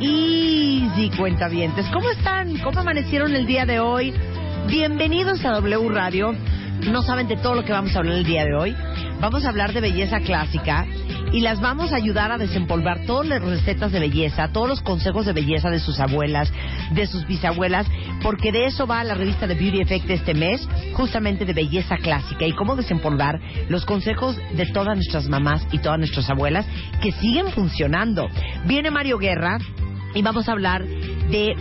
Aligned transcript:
Easy 0.00 1.10
Cuentavientes. 1.10 1.84
¿Cómo 1.92 2.08
están? 2.08 2.56
¿Cómo 2.60 2.80
amanecieron 2.80 3.36
el 3.36 3.44
día 3.44 3.66
de 3.66 3.80
hoy? 3.80 4.14
Bienvenidos 4.66 5.44
a 5.44 5.50
W 5.50 5.90
Radio. 5.90 6.34
No 6.90 7.02
saben 7.02 7.28
de 7.28 7.36
todo 7.36 7.54
lo 7.54 7.64
que 7.66 7.72
vamos 7.72 7.94
a 7.94 7.98
hablar 7.98 8.14
el 8.14 8.24
día 8.24 8.46
de 8.46 8.54
hoy. 8.54 8.74
Vamos 9.20 9.44
a 9.44 9.50
hablar 9.50 9.74
de 9.74 9.82
belleza 9.82 10.20
clásica 10.20 10.86
y 11.32 11.40
las 11.40 11.60
vamos 11.60 11.92
a 11.92 11.96
ayudar 11.96 12.32
a 12.32 12.38
desempolvar 12.38 13.04
todas 13.06 13.26
las 13.26 13.42
recetas 13.42 13.92
de 13.92 14.00
belleza, 14.00 14.48
todos 14.48 14.68
los 14.68 14.80
consejos 14.80 15.26
de 15.26 15.32
belleza 15.32 15.70
de 15.70 15.80
sus 15.80 16.00
abuelas, 16.00 16.52
de 16.92 17.06
sus 17.06 17.26
bisabuelas, 17.26 17.86
porque 18.22 18.52
de 18.52 18.66
eso 18.66 18.86
va 18.86 19.04
la 19.04 19.14
revista 19.14 19.46
de 19.46 19.54
Beauty 19.54 19.80
Effect 19.80 20.10
este 20.10 20.34
mes, 20.34 20.66
justamente 20.94 21.44
de 21.44 21.52
belleza 21.52 21.96
clásica 21.96 22.46
y 22.46 22.52
cómo 22.52 22.76
desempolvar 22.76 23.40
los 23.68 23.84
consejos 23.84 24.36
de 24.54 24.66
todas 24.66 24.96
nuestras 24.96 25.28
mamás 25.28 25.66
y 25.72 25.78
todas 25.78 25.98
nuestras 25.98 26.28
abuelas 26.30 26.66
que 27.02 27.12
siguen 27.12 27.50
funcionando. 27.52 28.26
Viene 28.64 28.90
Mario 28.90 29.18
Guerra 29.18 29.58
y 30.14 30.22
vamos 30.22 30.48
a 30.48 30.52
hablar 30.52 30.84
de 30.84 31.54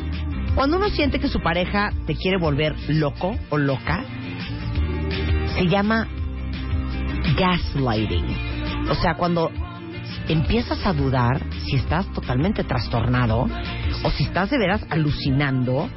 cuando 0.56 0.78
uno 0.78 0.90
siente 0.90 1.20
que 1.20 1.28
su 1.28 1.40
pareja 1.40 1.92
te 2.06 2.16
quiere 2.16 2.38
volver 2.40 2.76
loco 2.90 3.38
o 3.50 3.58
loca, 3.58 4.04
se 5.56 5.68
llama 5.68 6.08
gaslighting. 7.38 8.47
O 8.90 8.96
sea, 8.96 9.16
cuando 9.16 9.52
empiezas 10.28 10.86
a 10.86 10.94
dudar 10.94 11.42
si 11.66 11.76
estás 11.76 12.12
totalmente 12.14 12.64
trastornado 12.64 13.48
o 14.04 14.12
si 14.12 14.24
estás 14.24 14.50
de 14.50 14.58
veras 14.58 14.86
alucinando 14.90 15.90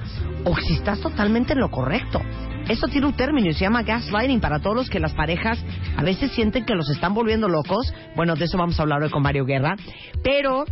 o 0.45 0.57
si 0.57 0.75
estás 0.75 1.01
totalmente 1.01 1.53
en 1.53 1.61
lo 1.61 1.71
correcto. 1.71 2.21
Eso 2.69 2.87
tiene 2.89 3.07
un 3.07 3.15
término 3.15 3.49
y 3.49 3.55
se 3.55 3.61
llama 3.61 3.83
gaslighting 3.83 4.41
para 4.41 4.61
todos 4.61 4.77
los 4.77 4.91
que 4.91 5.01
las 5.01 5.13
parejas 5.13 5.59
a 5.97 6.03
veces 6.03 6.31
sienten 6.33 6.65
que 6.65 6.75
los 6.75 6.89
están 6.91 7.15
volviendo 7.15 7.49
locos. 7.49 7.93
Bueno, 8.15 8.37
de 8.37 8.45
eso 8.45 8.59
vamos 8.59 8.79
a 8.79 8.83
hablar 8.83 9.03
hoy 9.03 9.11
con 9.11 9.23
Mario 9.23 9.45
Guerra. 9.45 9.77
Pero 10.23 10.65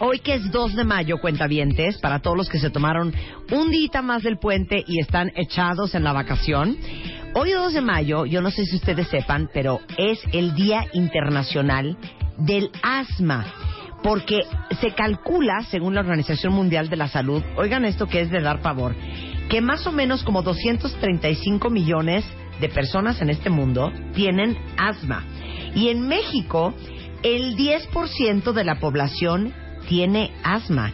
Hoy 0.00 0.20
que 0.20 0.34
es 0.34 0.50
2 0.50 0.74
de 0.74 0.84
mayo, 0.84 1.18
cuentavientes, 1.18 1.98
para 1.98 2.20
todos 2.20 2.36
los 2.36 2.48
que 2.48 2.58
se 2.58 2.70
tomaron 2.70 3.12
un 3.50 3.70
día 3.70 4.00
más 4.02 4.22
del 4.22 4.38
puente 4.38 4.82
y 4.86 5.00
están 5.00 5.30
echados 5.34 5.94
en 5.94 6.02
la 6.02 6.14
vacación. 6.14 6.78
Hoy 7.34 7.50
2 7.50 7.72
de 7.72 7.80
mayo, 7.80 8.26
yo 8.26 8.42
no 8.42 8.50
sé 8.50 8.66
si 8.66 8.76
ustedes 8.76 9.08
sepan, 9.08 9.48
pero 9.54 9.80
es 9.96 10.20
el 10.32 10.54
Día 10.54 10.84
Internacional 10.92 11.96
del 12.36 12.70
Asma. 12.82 13.46
Porque 14.02 14.42
se 14.82 14.90
calcula, 14.90 15.62
según 15.70 15.94
la 15.94 16.02
Organización 16.02 16.52
Mundial 16.52 16.90
de 16.90 16.96
la 16.96 17.08
Salud, 17.08 17.42
oigan 17.56 17.86
esto 17.86 18.06
que 18.06 18.20
es 18.20 18.30
de 18.30 18.42
dar 18.42 18.60
pavor, 18.60 18.94
que 19.48 19.62
más 19.62 19.86
o 19.86 19.92
menos 19.92 20.24
como 20.24 20.42
235 20.42 21.70
millones 21.70 22.22
de 22.60 22.68
personas 22.68 23.22
en 23.22 23.30
este 23.30 23.48
mundo 23.48 23.90
tienen 24.14 24.58
asma. 24.76 25.24
Y 25.74 25.88
en 25.88 26.06
México, 26.06 26.74
el 27.22 27.56
10% 27.56 28.52
de 28.52 28.64
la 28.64 28.78
población 28.78 29.54
tiene 29.88 30.32
asma. 30.44 30.92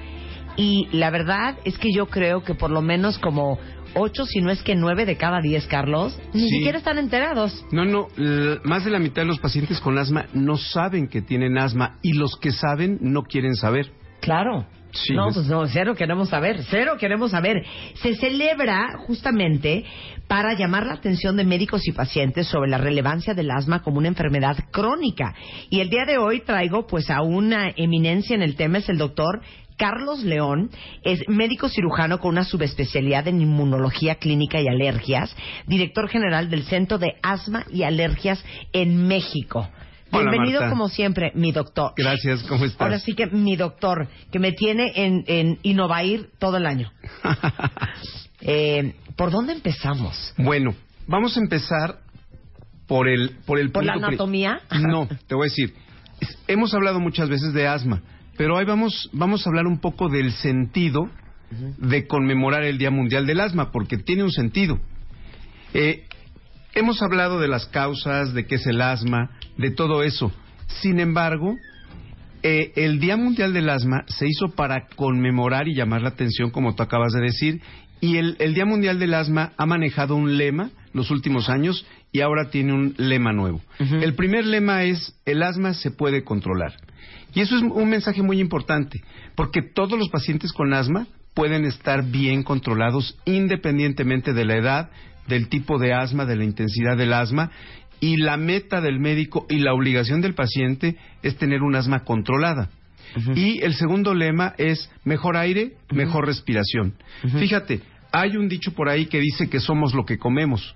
Y 0.56 0.88
la 0.92 1.10
verdad 1.10 1.56
es 1.64 1.78
que 1.78 1.92
yo 1.92 2.06
creo 2.06 2.42
que 2.42 2.54
por 2.54 2.70
lo 2.70 2.82
menos 2.82 3.18
como 3.18 3.58
8, 3.94 4.24
si 4.26 4.40
no 4.40 4.50
es 4.50 4.62
que 4.62 4.74
9 4.74 5.06
de 5.06 5.16
cada 5.16 5.40
10, 5.40 5.66
Carlos, 5.66 6.18
ni 6.32 6.42
Sí. 6.42 6.48
siquiera 6.48 6.78
están 6.78 6.98
enterados. 6.98 7.64
No, 7.72 7.84
no, 7.84 8.08
más 8.64 8.84
de 8.84 8.90
la 8.90 8.98
mitad 8.98 9.22
de 9.22 9.28
los 9.28 9.38
pacientes 9.40 9.80
con 9.80 9.98
asma 9.98 10.26
no 10.34 10.56
saben 10.56 11.08
que 11.08 11.22
tienen 11.22 11.58
asma 11.58 11.98
y 12.02 12.12
los 12.12 12.36
que 12.40 12.52
saben 12.52 12.98
no 13.00 13.22
quieren 13.22 13.54
saber. 13.54 13.90
Claro. 14.20 14.66
Sí, 14.90 15.12
no, 15.12 15.28
es- 15.28 15.34
pues 15.34 15.46
no, 15.48 15.66
cero 15.66 15.94
queremos 15.94 16.30
saber, 16.30 16.62
cero 16.70 16.94
queremos 16.98 17.30
saber. 17.32 17.62
Se 18.02 18.14
celebra 18.16 18.96
justamente 19.06 19.84
para 20.28 20.54
llamar 20.54 20.86
la 20.86 20.94
atención 20.94 21.36
de 21.36 21.44
médicos 21.44 21.86
y 21.86 21.92
pacientes 21.92 22.46
sobre 22.46 22.70
la 22.70 22.78
relevancia 22.78 23.34
del 23.34 23.50
asma 23.50 23.82
como 23.82 23.98
una 23.98 24.08
enfermedad 24.08 24.56
crónica. 24.72 25.34
Y 25.68 25.80
el 25.80 25.90
día 25.90 26.04
de 26.06 26.16
hoy 26.16 26.40
traigo 26.40 26.86
pues 26.86 27.10
a 27.10 27.20
una 27.20 27.70
eminencia 27.76 28.34
en 28.34 28.40
el 28.42 28.56
tema, 28.56 28.78
es 28.78 28.88
el 28.88 28.96
doctor 28.96 29.42
Carlos 29.78 30.22
León, 30.24 30.70
es 31.04 31.20
médico 31.28 31.68
cirujano 31.68 32.18
con 32.18 32.32
una 32.32 32.44
subespecialidad 32.44 33.28
en 33.28 33.40
inmunología 33.40 34.16
clínica 34.16 34.60
y 34.60 34.66
alergias, 34.68 35.34
director 35.66 36.08
general 36.08 36.50
del 36.50 36.64
Centro 36.64 36.98
de 36.98 37.14
Asma 37.22 37.64
y 37.72 37.84
Alergias 37.84 38.44
en 38.72 39.06
México. 39.06 39.70
Hola, 40.10 40.30
Bienvenido 40.30 40.60
Marta. 40.60 40.74
como 40.74 40.88
siempre, 40.88 41.32
mi 41.34 41.52
doctor. 41.52 41.92
Gracias, 41.96 42.42
¿cómo 42.44 42.64
estás? 42.64 42.80
Ahora 42.80 42.98
sí 42.98 43.14
que 43.14 43.26
mi 43.26 43.56
doctor, 43.56 44.08
que 44.32 44.38
me 44.38 44.52
tiene 44.52 44.92
en, 44.96 45.22
en 45.26 45.58
Innovair 45.62 46.30
todo 46.38 46.58
el 46.58 46.66
año. 46.66 46.92
Eh, 48.40 48.94
¿Por 49.16 49.32
dónde 49.32 49.52
empezamos? 49.52 50.32
bueno, 50.38 50.72
vamos 51.08 51.36
a 51.36 51.40
empezar 51.40 51.98
por 52.86 53.08
el 53.08 53.30
por 53.44 53.58
el 53.58 53.72
¿Por 53.72 53.84
la 53.84 53.94
punto 53.94 54.06
anatomía? 54.06 54.60
No, 54.78 55.08
te 55.26 55.34
voy 55.34 55.48
a 55.48 55.50
decir. 55.50 55.74
Hemos 56.46 56.72
hablado 56.72 57.00
muchas 57.00 57.28
veces 57.28 57.52
de 57.52 57.66
asma, 57.66 58.00
pero 58.38 58.56
hoy 58.56 58.64
vamos 58.64 59.10
vamos 59.12 59.44
a 59.44 59.50
hablar 59.50 59.66
un 59.66 59.80
poco 59.80 60.08
del 60.08 60.32
sentido 60.32 61.10
de 61.78 62.06
conmemorar 62.06 62.62
el 62.62 62.78
Día 62.78 62.90
Mundial 62.90 63.26
del 63.26 63.40
Asma, 63.40 63.72
porque 63.72 63.98
tiene 63.98 64.22
un 64.22 64.30
sentido. 64.30 64.78
Eh, 65.74 66.04
hemos 66.74 67.02
hablado 67.02 67.40
de 67.40 67.48
las 67.48 67.66
causas, 67.66 68.34
de 68.34 68.46
qué 68.46 68.56
es 68.56 68.66
el 68.66 68.80
asma, 68.80 69.30
de 69.56 69.70
todo 69.70 70.02
eso. 70.02 70.30
Sin 70.80 71.00
embargo, 71.00 71.56
eh, 72.42 72.72
el 72.76 73.00
Día 73.00 73.16
Mundial 73.16 73.54
del 73.54 73.70
Asma 73.70 74.04
se 74.06 74.28
hizo 74.28 74.50
para 74.50 74.86
conmemorar 74.94 75.68
y 75.68 75.74
llamar 75.74 76.02
la 76.02 76.10
atención, 76.10 76.50
como 76.50 76.74
tú 76.74 76.82
acabas 76.82 77.12
de 77.14 77.22
decir, 77.22 77.62
y 78.00 78.18
el, 78.18 78.36
el 78.38 78.54
Día 78.54 78.66
Mundial 78.66 78.98
del 78.98 79.14
Asma 79.14 79.52
ha 79.56 79.66
manejado 79.66 80.14
un 80.14 80.36
lema 80.36 80.70
los 80.92 81.10
últimos 81.10 81.48
años 81.48 81.86
y 82.12 82.20
ahora 82.20 82.50
tiene 82.50 82.72
un 82.72 82.94
lema 82.98 83.32
nuevo. 83.32 83.60
El 83.78 84.14
primer 84.14 84.46
lema 84.46 84.84
es, 84.84 85.18
el 85.24 85.42
asma 85.42 85.74
se 85.74 85.90
puede 85.90 86.24
controlar. 86.24 86.74
Y 87.34 87.40
eso 87.40 87.56
es 87.56 87.62
un 87.62 87.88
mensaje 87.88 88.22
muy 88.22 88.40
importante, 88.40 89.02
porque 89.34 89.62
todos 89.62 89.98
los 89.98 90.08
pacientes 90.08 90.52
con 90.52 90.72
asma 90.72 91.06
pueden 91.34 91.64
estar 91.64 92.04
bien 92.04 92.42
controlados 92.42 93.16
independientemente 93.24 94.32
de 94.32 94.44
la 94.44 94.56
edad, 94.56 94.90
del 95.28 95.48
tipo 95.48 95.78
de 95.78 95.92
asma, 95.92 96.24
de 96.24 96.36
la 96.36 96.44
intensidad 96.44 96.96
del 96.96 97.12
asma, 97.12 97.50
y 98.00 98.16
la 98.16 98.36
meta 98.36 98.80
del 98.80 98.98
médico 98.98 99.46
y 99.48 99.58
la 99.58 99.74
obligación 99.74 100.20
del 100.20 100.34
paciente 100.34 100.96
es 101.22 101.36
tener 101.36 101.62
un 101.62 101.74
asma 101.76 102.04
controlada. 102.04 102.70
Y 103.34 103.62
el 103.62 103.74
segundo 103.74 104.14
lema 104.14 104.54
es 104.58 104.90
mejor 105.04 105.36
aire, 105.36 105.72
mejor 105.92 106.26
respiración. 106.26 106.94
Fíjate, 107.38 107.80
hay 108.12 108.36
un 108.36 108.48
dicho 108.48 108.72
por 108.72 108.88
ahí 108.88 109.06
que 109.06 109.20
dice 109.20 109.48
que 109.48 109.60
somos 109.60 109.94
lo 109.94 110.04
que 110.04 110.18
comemos, 110.18 110.74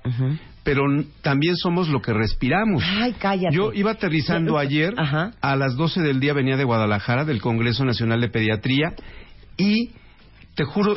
pero 0.65 0.83
también 1.23 1.57
somos 1.57 1.89
lo 1.89 2.01
que 2.01 2.13
respiramos. 2.13 2.83
Ay, 2.87 3.15
cállate. 3.19 3.55
Yo 3.55 3.73
iba 3.73 3.91
aterrizando 3.93 4.59
ayer, 4.59 4.95
Ajá. 4.97 5.33
a 5.41 5.57
las 5.57 5.77
12 5.77 6.01
del 6.03 6.21
día 6.21 6.33
venía 6.35 6.57
de 6.57 6.65
Guadalajara, 6.65 7.25
del 7.25 7.41
Congreso 7.41 7.85
Nacional 7.85 8.21
de 8.21 8.29
Pediatría, 8.29 8.95
y 9.57 9.91
te 10.55 10.65
juro, 10.65 10.97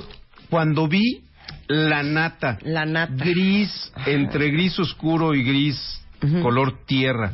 cuando 0.50 0.88
vi 0.88 1.22
la 1.68 2.04
nata, 2.04 2.60
La 2.62 2.86
nata. 2.86 3.14
gris, 3.16 3.92
entre 4.06 4.52
gris 4.52 4.78
oscuro 4.80 5.34
y 5.34 5.44
gris 5.44 6.02
color 6.42 6.86
tierra, 6.86 7.32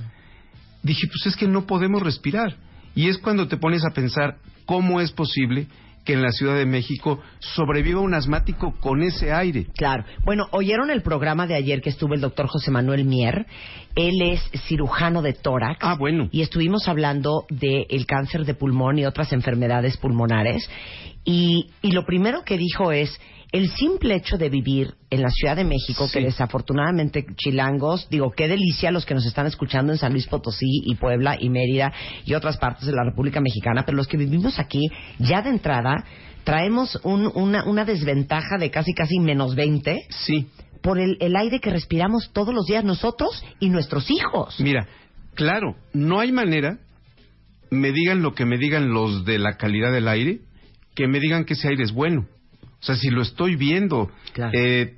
dije, 0.83 1.07
pues 1.07 1.25
es 1.27 1.35
que 1.37 1.47
no 1.47 1.65
podemos 1.65 2.01
respirar. 2.01 2.55
Y 2.95 3.07
es 3.07 3.17
cuando 3.19 3.47
te 3.47 3.55
pones 3.57 3.83
a 3.85 3.93
pensar 3.93 4.37
cómo 4.65 4.99
es 4.99 5.11
posible 5.13 5.67
que 6.05 6.13
en 6.13 6.21
la 6.21 6.31
Ciudad 6.31 6.55
de 6.55 6.65
México 6.65 7.19
sobreviva 7.39 7.99
un 7.99 8.13
asmático 8.13 8.73
con 8.79 9.01
ese 9.03 9.31
aire. 9.31 9.67
Claro. 9.75 10.03
Bueno, 10.23 10.47
oyeron 10.51 10.89
el 10.89 11.01
programa 11.01 11.47
de 11.47 11.55
ayer 11.55 11.81
que 11.81 11.89
estuvo 11.89 12.13
el 12.13 12.21
doctor 12.21 12.47
José 12.47 12.71
Manuel 12.71 13.05
Mier. 13.05 13.45
Él 13.95 14.21
es 14.21 14.41
cirujano 14.67 15.21
de 15.21 15.33
tórax. 15.33 15.79
Ah, 15.81 15.95
bueno. 15.97 16.29
Y 16.31 16.41
estuvimos 16.41 16.87
hablando 16.87 17.45
del 17.49 18.05
cáncer 18.05 18.45
de 18.45 18.53
pulmón 18.53 18.99
y 18.99 19.05
otras 19.05 19.31
enfermedades 19.33 19.97
pulmonares. 19.97 20.69
Y, 21.23 21.69
y 21.81 21.91
lo 21.91 22.05
primero 22.05 22.43
que 22.43 22.57
dijo 22.57 22.91
es, 22.91 23.19
el 23.51 23.69
simple 23.71 24.15
hecho 24.15 24.37
de 24.37 24.49
vivir 24.49 24.93
en 25.09 25.21
la 25.21 25.29
Ciudad 25.29 25.55
de 25.57 25.65
México, 25.65 26.07
Sí. 26.07 26.19
que 26.19 26.25
desafortunadamente 26.25 27.25
chilangos, 27.35 28.07
digo, 28.09 28.31
qué 28.31 28.47
delicia 28.47 28.91
los 28.91 29.05
que 29.05 29.13
nos 29.13 29.25
están 29.25 29.45
escuchando 29.45 29.91
en 29.91 29.97
San 29.97 30.13
Luis 30.13 30.27
Potosí 30.27 30.83
y 30.85 30.95
Puebla 30.95 31.35
y 31.39 31.49
Mérida 31.49 31.91
y 32.25 32.33
otras 32.33 32.57
partes 32.57 32.85
de 32.85 32.93
la 32.93 33.03
República 33.03 33.41
Mexicana, 33.41 33.83
pero 33.85 33.97
los 33.97 34.07
que 34.07 34.17
vivimos 34.17 34.57
aquí, 34.59 34.89
ya 35.19 35.41
de 35.41 35.49
entrada, 35.49 36.05
traemos 36.45 36.97
un- 37.03 37.29
una, 37.35 37.65
una 37.65 37.83
desventaja 37.85 38.57
de 38.57 38.71
casi 38.71 38.93
casi 38.93 39.19
menos 39.19 39.53
20 39.55 40.05
Sí. 40.09 40.47
por 40.81 40.97
el, 40.99 41.17
el 41.19 41.35
aire 41.35 41.59
que 41.59 41.69
respiramos 41.71 42.31
todos 42.33 42.53
los 42.53 42.65
días 42.65 42.83
nosotros 42.85 43.43
y 43.59 43.69
nuestros 43.69 44.09
hijos. 44.09 44.59
Mira, 44.59 44.87
claro, 45.35 45.75
no 45.93 46.19
hay 46.21 46.31
manera, 46.31 46.77
me 47.69 47.91
digan 47.91 48.21
lo 48.21 48.33
que 48.33 48.45
me 48.45 48.57
digan 48.57 48.91
los 48.93 49.25
de 49.25 49.39
la 49.39 49.57
calidad 49.57 49.91
del 49.91 50.07
aire, 50.07 50.39
que 50.95 51.07
me 51.07 51.19
digan 51.19 51.43
que 51.45 51.53
ese 51.53 51.67
aire 51.67 51.83
es 51.83 51.91
bueno. 51.93 52.25
O 52.81 52.83
sea, 52.83 52.95
si 52.95 53.09
lo 53.09 53.21
estoy 53.21 53.55
viendo 53.55 54.09
Claro. 54.33 54.51
eh, 54.57 54.95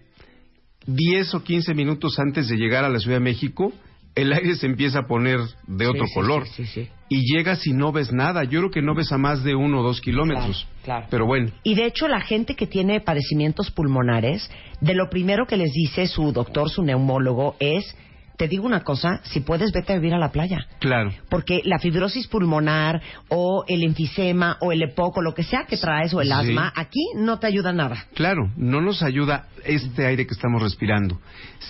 10 0.85 1.33
o 1.35 1.44
15 1.44 1.74
minutos 1.74 2.18
antes 2.19 2.47
de 2.47 2.57
llegar 2.57 2.83
a 2.83 2.89
la 2.89 3.00
Ciudad 3.00 3.18
de 3.18 3.24
México, 3.24 3.71
el 4.15 4.31
aire 4.31 4.56
se 4.56 4.68
empieza 4.68 5.00
a 5.00 5.07
poner 5.07 5.39
de 5.65 5.88
otro 5.88 6.06
Sí, 6.06 6.13
color. 6.13 6.47
sí, 6.47 6.65
sí, 6.65 6.83
sí. 6.85 6.89
Y 7.09 7.33
llegas 7.33 7.65
y 7.65 7.74
no 7.74 7.91
ves 7.91 8.12
nada. 8.12 8.44
Yo 8.44 8.59
creo 8.59 8.71
que 8.71 8.81
no 8.81 8.94
ves 8.95 9.12
a 9.12 9.18
más 9.18 9.44
de 9.44 9.56
uno 9.56 9.80
o 9.80 9.83
dos 9.83 10.01
kilómetros. 10.01 10.68
Claro, 10.83 10.83
claro. 10.83 11.07
Pero 11.09 11.25
bueno, 11.25 11.51
Y 11.63 11.75
de 11.75 11.85
hecho 11.88 12.07
la 12.07 12.21
gente 12.21 12.56
que 12.56 12.68
tiene 12.68 13.00
padecimientos 13.01 13.71
pulmonares, 13.71 14.50
de 14.81 14.94
lo 14.94 15.09
primero 15.09 15.45
que 15.47 15.57
les 15.57 15.71
dice 15.71 16.06
su 16.07 16.31
doctor, 16.31 16.69
su 16.69 16.83
neumólogo, 16.83 17.56
es, 17.59 17.95
te 18.38 18.47
digo 18.47 18.65
una 18.65 18.81
cosa, 18.83 19.19
si 19.24 19.41
puedes 19.41 19.71
vete 19.71 19.94
a 19.94 19.95
vivir 19.97 20.13
a 20.13 20.18
la 20.18 20.31
playa. 20.31 20.65
claro. 20.80 21.12
Porque 21.30 21.62
la 21.65 21.77
fibrosis 21.80 22.27
pulmonar 22.27 23.01
o 23.30 23.63
el 23.68 23.83
enfisema 23.83 24.57
o 24.62 24.71
el 24.71 24.81
EPOC 24.83 25.18
o 25.18 25.21
lo 25.21 25.33
que 25.33 25.44
sea 25.44 25.65
que 25.65 25.77
traes 25.77 26.13
o 26.13 26.21
el 26.21 26.27
Sí. 26.27 26.33
asma, 26.33 26.74
aquí 26.75 27.06
no 27.15 27.39
te 27.39 27.47
ayuda 27.47 27.71
nada. 27.74 28.06
Claro, 28.15 28.51
no 28.57 28.81
nos 28.81 29.03
ayuda 29.03 29.47
este 29.65 30.06
aire 30.06 30.25
que 30.25 30.33
estamos 30.33 30.62
respirando. 30.62 31.19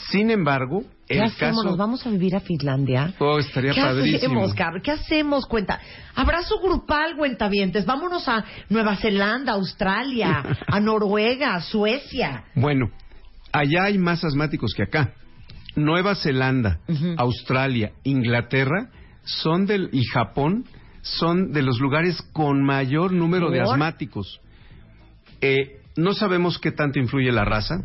Sin 0.09 0.31
embargo, 0.31 0.83
¿Qué 1.07 1.15
el 1.17 1.23
hacemos? 1.23 1.57
caso... 1.57 1.63
¿Nos 1.69 1.77
vamos 1.77 2.07
a 2.07 2.09
vivir 2.09 2.35
a 2.35 2.39
Finlandia? 2.39 3.13
Oh, 3.19 3.37
estaría 3.39 3.73
¿Qué 3.73 3.81
padrísimo. 3.81 4.17
hacemos, 4.17 4.53
Carlos? 4.53 4.81
¿Qué 4.83 4.91
hacemos? 4.91 5.45
Cuenta. 5.45 5.79
Abrazo 6.15 6.59
grupal, 6.61 7.15
cuentavientes. 7.17 7.85
Vámonos 7.85 8.27
a 8.29 8.45
Nueva 8.69 8.95
Zelanda, 8.95 9.51
Australia, 9.53 10.43
a 10.67 10.79
Noruega, 10.79 11.59
Suecia. 11.61 12.45
Bueno, 12.55 12.89
allá 13.51 13.83
hay 13.85 13.97
más 13.97 14.23
asmáticos 14.23 14.73
que 14.73 14.83
acá. 14.83 15.13
Nueva 15.75 16.15
Zelanda. 16.15 16.79
Australia, 17.17 17.91
Inglaterra 18.03 18.89
son 19.23 19.65
del 19.65 19.89
y 19.91 20.03
Japón 20.05 20.65
son 21.01 21.51
de 21.51 21.61
los 21.61 21.79
lugares 21.79 22.21
con 22.33 22.63
mayor 22.63 23.11
número 23.11 23.49
de 23.49 23.61
asmáticos. 23.61 24.39
Eh, 25.41 25.79
no 25.95 26.13
sabemos 26.13 26.57
qué 26.57 26.71
tanto 26.71 26.97
influye 26.97 27.31
la 27.31 27.45
raza, 27.45 27.83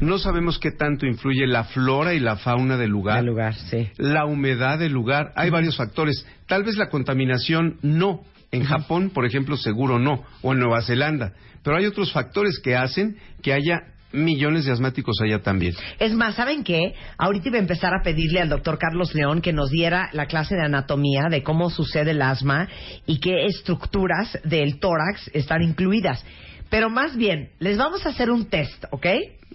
no 0.00 0.18
sabemos 0.18 0.58
qué 0.58 0.70
tanto 0.70 1.06
influye 1.06 1.46
la 1.46 1.64
flora 1.64 2.14
y 2.14 2.20
la 2.20 2.36
fauna 2.36 2.76
del 2.76 2.90
lugar, 2.90 3.16
Del 3.16 3.26
lugar, 3.26 3.54
sí. 3.54 3.88
la 3.96 4.24
humedad 4.26 4.78
del 4.78 4.92
lugar. 4.92 5.32
Hay 5.34 5.50
varios 5.50 5.76
factores. 5.76 6.24
Tal 6.46 6.62
vez 6.62 6.76
la 6.76 6.88
contaminación 6.88 7.78
no. 7.82 8.20
En 8.52 8.64
Japón, 8.64 9.10
por 9.10 9.26
ejemplo, 9.26 9.56
seguro 9.56 9.98
no. 9.98 10.24
O 10.42 10.52
en 10.52 10.60
Nueva 10.60 10.82
Zelanda. 10.82 11.32
Pero 11.62 11.76
hay 11.76 11.86
otros 11.86 12.12
factores 12.12 12.58
que 12.58 12.76
hacen 12.76 13.16
que 13.42 13.52
haya 13.52 13.89
millones 14.12 14.64
de 14.64 14.72
asmáticos 14.72 15.16
allá 15.22 15.40
también. 15.40 15.74
Es 15.98 16.12
más, 16.12 16.34
¿saben 16.34 16.64
qué? 16.64 16.94
Ahorita 17.18 17.48
iba 17.48 17.58
a 17.58 17.60
empezar 17.60 17.92
a 17.94 18.02
pedirle 18.02 18.40
al 18.40 18.48
doctor 18.48 18.78
Carlos 18.78 19.14
León 19.14 19.40
que 19.40 19.52
nos 19.52 19.70
diera 19.70 20.10
la 20.12 20.26
clase 20.26 20.54
de 20.54 20.64
anatomía 20.64 21.28
de 21.30 21.42
cómo 21.42 21.70
sucede 21.70 22.12
el 22.12 22.22
asma 22.22 22.68
y 23.06 23.20
qué 23.20 23.46
estructuras 23.46 24.38
del 24.44 24.78
tórax 24.80 25.30
están 25.32 25.62
incluidas. 25.62 26.24
Pero 26.70 26.88
más 26.88 27.16
bien, 27.16 27.50
les 27.58 27.76
vamos 27.76 28.06
a 28.06 28.10
hacer 28.10 28.30
un 28.30 28.46
test, 28.46 28.84
¿ok? 28.90 29.06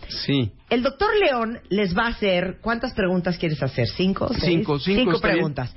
Sí. 0.10 0.52
El 0.70 0.84
doctor 0.84 1.10
León 1.18 1.60
les 1.70 1.98
va 1.98 2.08
a 2.08 2.10
hacer, 2.10 2.58
¿cuántas 2.62 2.94
preguntas 2.94 3.38
quieres 3.38 3.64
hacer? 3.64 3.88
¿Cinco? 3.88 4.28
seis? 4.30 4.44
Cinco, 4.44 4.80
cinco, 4.80 5.12
bien. 5.12 5.22
preguntas. 5.22 5.74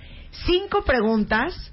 Cinco 0.47 0.83
preguntas 0.85 1.73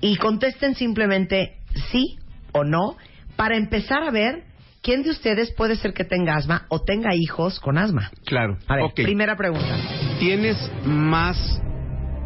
y 0.00 0.16
contesten 0.16 0.74
simplemente 0.76 1.56
sí 1.90 2.18
o 2.52 2.62
no 2.62 2.96
para 3.36 3.56
empezar 3.56 4.04
a 4.04 4.10
ver 4.12 4.44
quién 4.84 5.02
de 5.02 5.10
ustedes 5.10 5.50
puede 5.56 5.74
ser 5.76 5.94
que 5.94 6.04
tenga 6.04 6.36
asma 6.36 6.66
o 6.68 6.80
tenga 6.82 7.14
hijos 7.14 7.58
con 7.58 7.78
asma. 7.78 8.10
Claro. 8.26 8.58
A 8.68 8.76
ver, 8.76 8.84
Ok. 8.84 8.94
primera 9.02 9.34
pregunta. 9.36 9.76
¿Tienes 10.20 10.56
más 10.84 11.36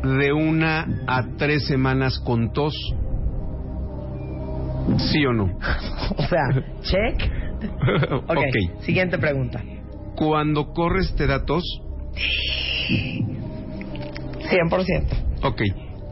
de 0.02 0.32
una 0.32 0.86
a 1.06 1.22
tres 1.38 1.66
semanas 1.66 2.18
con 2.18 2.52
tos? 2.52 2.74
¿Sí 4.98 5.24
o 5.24 5.32
no? 5.32 5.44
O 6.16 6.22
sea, 6.26 6.42
check. 6.82 7.30
Ok, 8.28 8.36
ok. 8.38 8.82
siguiente 8.82 9.18
pregunta. 9.18 9.62
Cuando 10.16 10.72
corres 10.72 11.14
te 11.16 11.26
da 11.26 11.44
tos? 11.44 11.64
100%. 14.50 15.42
Ok. 15.42 15.62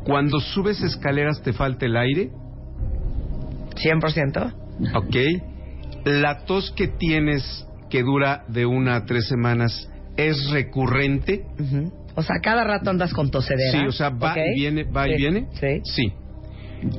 Cuando 0.05 0.41
subes 0.41 0.83
escaleras 0.83 1.41
te 1.43 1.53
falta 1.53 1.87
el 1.87 1.97
aire? 1.97 2.31
100%. 3.77 4.53
Ok. 4.95 5.17
La 6.07 6.45
tos 6.45 6.73
que 6.77 6.87
tienes 6.87 7.67
que 7.91 8.05
dura 8.05 8.45
de 8.47 8.65
una 8.65 8.95
a 8.95 9.05
tres 9.07 9.27
semanas 9.27 9.91
es 10.17 10.51
recurrente. 10.51 11.45
O 12.15 12.23
sea, 12.23 12.37
cada 12.41 12.63
rato 12.63 12.91
andas 12.91 13.13
con 13.13 13.29
tosedera. 13.33 13.73
Sí, 13.73 13.87
o 13.89 13.91
sea, 13.91 14.11
va 14.11 14.37
y 14.39 14.55
viene, 14.55 14.85
va 14.85 15.09
y 15.09 15.17
viene. 15.17 15.49
Sí. 15.55 15.81
Sí. 15.83 16.13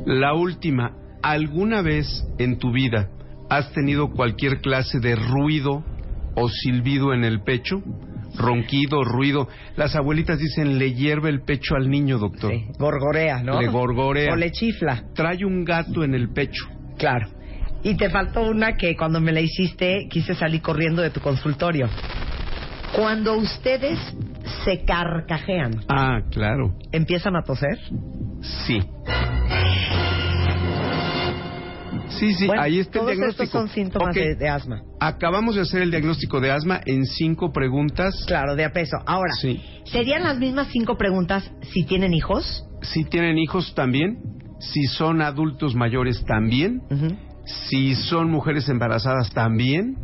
La 0.05 0.33
última, 0.33 0.91
¿alguna 1.23 1.81
vez 1.81 2.27
en 2.37 2.57
tu 2.57 2.73
vida 2.73 3.09
has 3.49 3.71
tenido 3.71 4.09
cualquier 4.09 4.59
clase 4.59 4.99
de 4.99 5.15
ruido 5.15 5.85
o 6.35 6.49
silbido 6.49 7.13
en 7.13 7.23
el 7.23 7.41
pecho? 7.43 7.81
Ronquido, 8.35 9.05
ruido. 9.05 9.47
Las 9.77 9.95
abuelitas 9.95 10.37
dicen, 10.37 10.77
le 10.77 10.93
hierve 10.93 11.29
el 11.29 11.43
pecho 11.43 11.75
al 11.75 11.89
niño, 11.89 12.17
doctor. 12.17 12.51
Sí, 12.51 12.65
Gorgorea, 12.77 13.41
¿no? 13.41 13.61
Le 13.61 13.69
gorgorea. 13.69 14.33
O 14.33 14.35
le 14.35 14.51
chifla. 14.51 15.05
Trae 15.15 15.45
un 15.45 15.63
gato 15.63 16.03
en 16.03 16.13
el 16.13 16.33
pecho. 16.33 16.65
Claro. 16.97 17.36
Y 17.87 17.95
te 17.95 18.09
faltó 18.09 18.41
una 18.41 18.73
que 18.75 18.95
cuando 18.97 19.21
me 19.21 19.31
la 19.31 19.39
hiciste 19.39 20.07
quise 20.09 20.35
salir 20.35 20.61
corriendo 20.61 21.01
de 21.01 21.09
tu 21.09 21.21
consultorio. 21.21 21.87
Cuando 22.93 23.37
ustedes 23.37 23.97
se 24.65 24.83
carcajean, 24.83 25.81
Ah, 25.87 26.19
claro. 26.31 26.73
¿empiezan 26.91 27.35
a 27.35 27.43
toser? 27.43 27.79
Sí. 28.41 28.81
Sí, 32.09 32.33
sí, 32.33 32.47
Bueno, 32.47 32.61
ahí 32.61 32.79
está 32.79 32.99
el 32.99 33.03
todos 33.05 33.07
diagnóstico. 33.15 33.43
estos 33.43 33.59
son 33.61 33.69
síntomas 33.69 34.15
de, 34.15 34.35
de 34.35 34.49
asma. 34.49 34.81
Acabamos 34.99 35.55
de 35.55 35.61
hacer 35.61 35.81
el 35.81 35.91
diagnóstico 35.91 36.39
de 36.39 36.51
asma 36.51 36.81
en 36.85 37.05
cinco 37.05 37.51
preguntas. 37.51 38.23
Claro, 38.27 38.55
de 38.55 38.65
a 38.65 38.71
peso. 38.71 38.97
Ahora, 39.05 39.33
Sí. 39.39 39.61
¿serían 39.85 40.23
las 40.23 40.37
mismas 40.39 40.67
cinco 40.71 40.97
preguntas 40.97 41.49
si 41.73 41.83
tienen 41.83 42.13
hijos? 42.13 42.65
Si 42.81 43.03
tienen 43.05 43.37
hijos 43.37 43.73
también, 43.75 44.17
si 44.59 44.83
son 44.85 45.21
adultos 45.21 45.75
mayores 45.75 46.23
también, 46.25 46.81
Ujú. 46.89 47.15
Si 47.69 47.95
son 47.95 48.29
mujeres 48.29 48.67
embarazadas 48.69 49.31
también, 49.31 49.97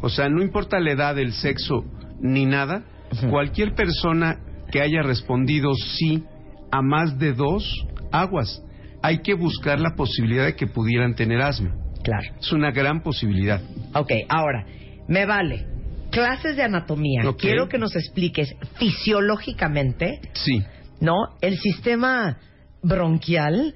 o 0.00 0.08
sea, 0.08 0.28
no 0.28 0.42
importa 0.42 0.80
la 0.80 0.92
edad, 0.92 1.18
el 1.18 1.32
sexo 1.32 1.84
ni 2.20 2.46
nada, 2.46 2.84
cualquier 3.30 3.74
persona 3.74 4.38
que 4.70 4.80
haya 4.80 5.02
respondido 5.02 5.72
sí 5.74 6.24
a 6.70 6.82
más 6.82 7.18
de 7.18 7.32
dos 7.32 7.86
aguas, 8.12 8.62
hay 9.02 9.18
que 9.18 9.34
buscar 9.34 9.80
la 9.80 9.94
posibilidad 9.94 10.44
de 10.46 10.56
que 10.56 10.66
pudieran 10.66 11.14
tener 11.14 11.40
asma. 11.42 11.74
Claro. 12.02 12.34
Es 12.38 12.52
una 12.52 12.70
gran 12.70 13.02
posibilidad. 13.02 13.60
Ok, 13.94 14.12
ahora, 14.28 14.66
me 15.08 15.26
vale. 15.26 15.66
Clases 16.10 16.56
de 16.56 16.62
anatomía. 16.62 17.22
Quiero 17.38 17.68
que 17.68 17.78
nos 17.78 17.96
expliques 17.96 18.54
fisiológicamente, 18.78 20.20
Sí, 20.32 20.62
¿no? 21.00 21.14
El 21.40 21.58
sistema 21.58 22.38
bronquial 22.82 23.74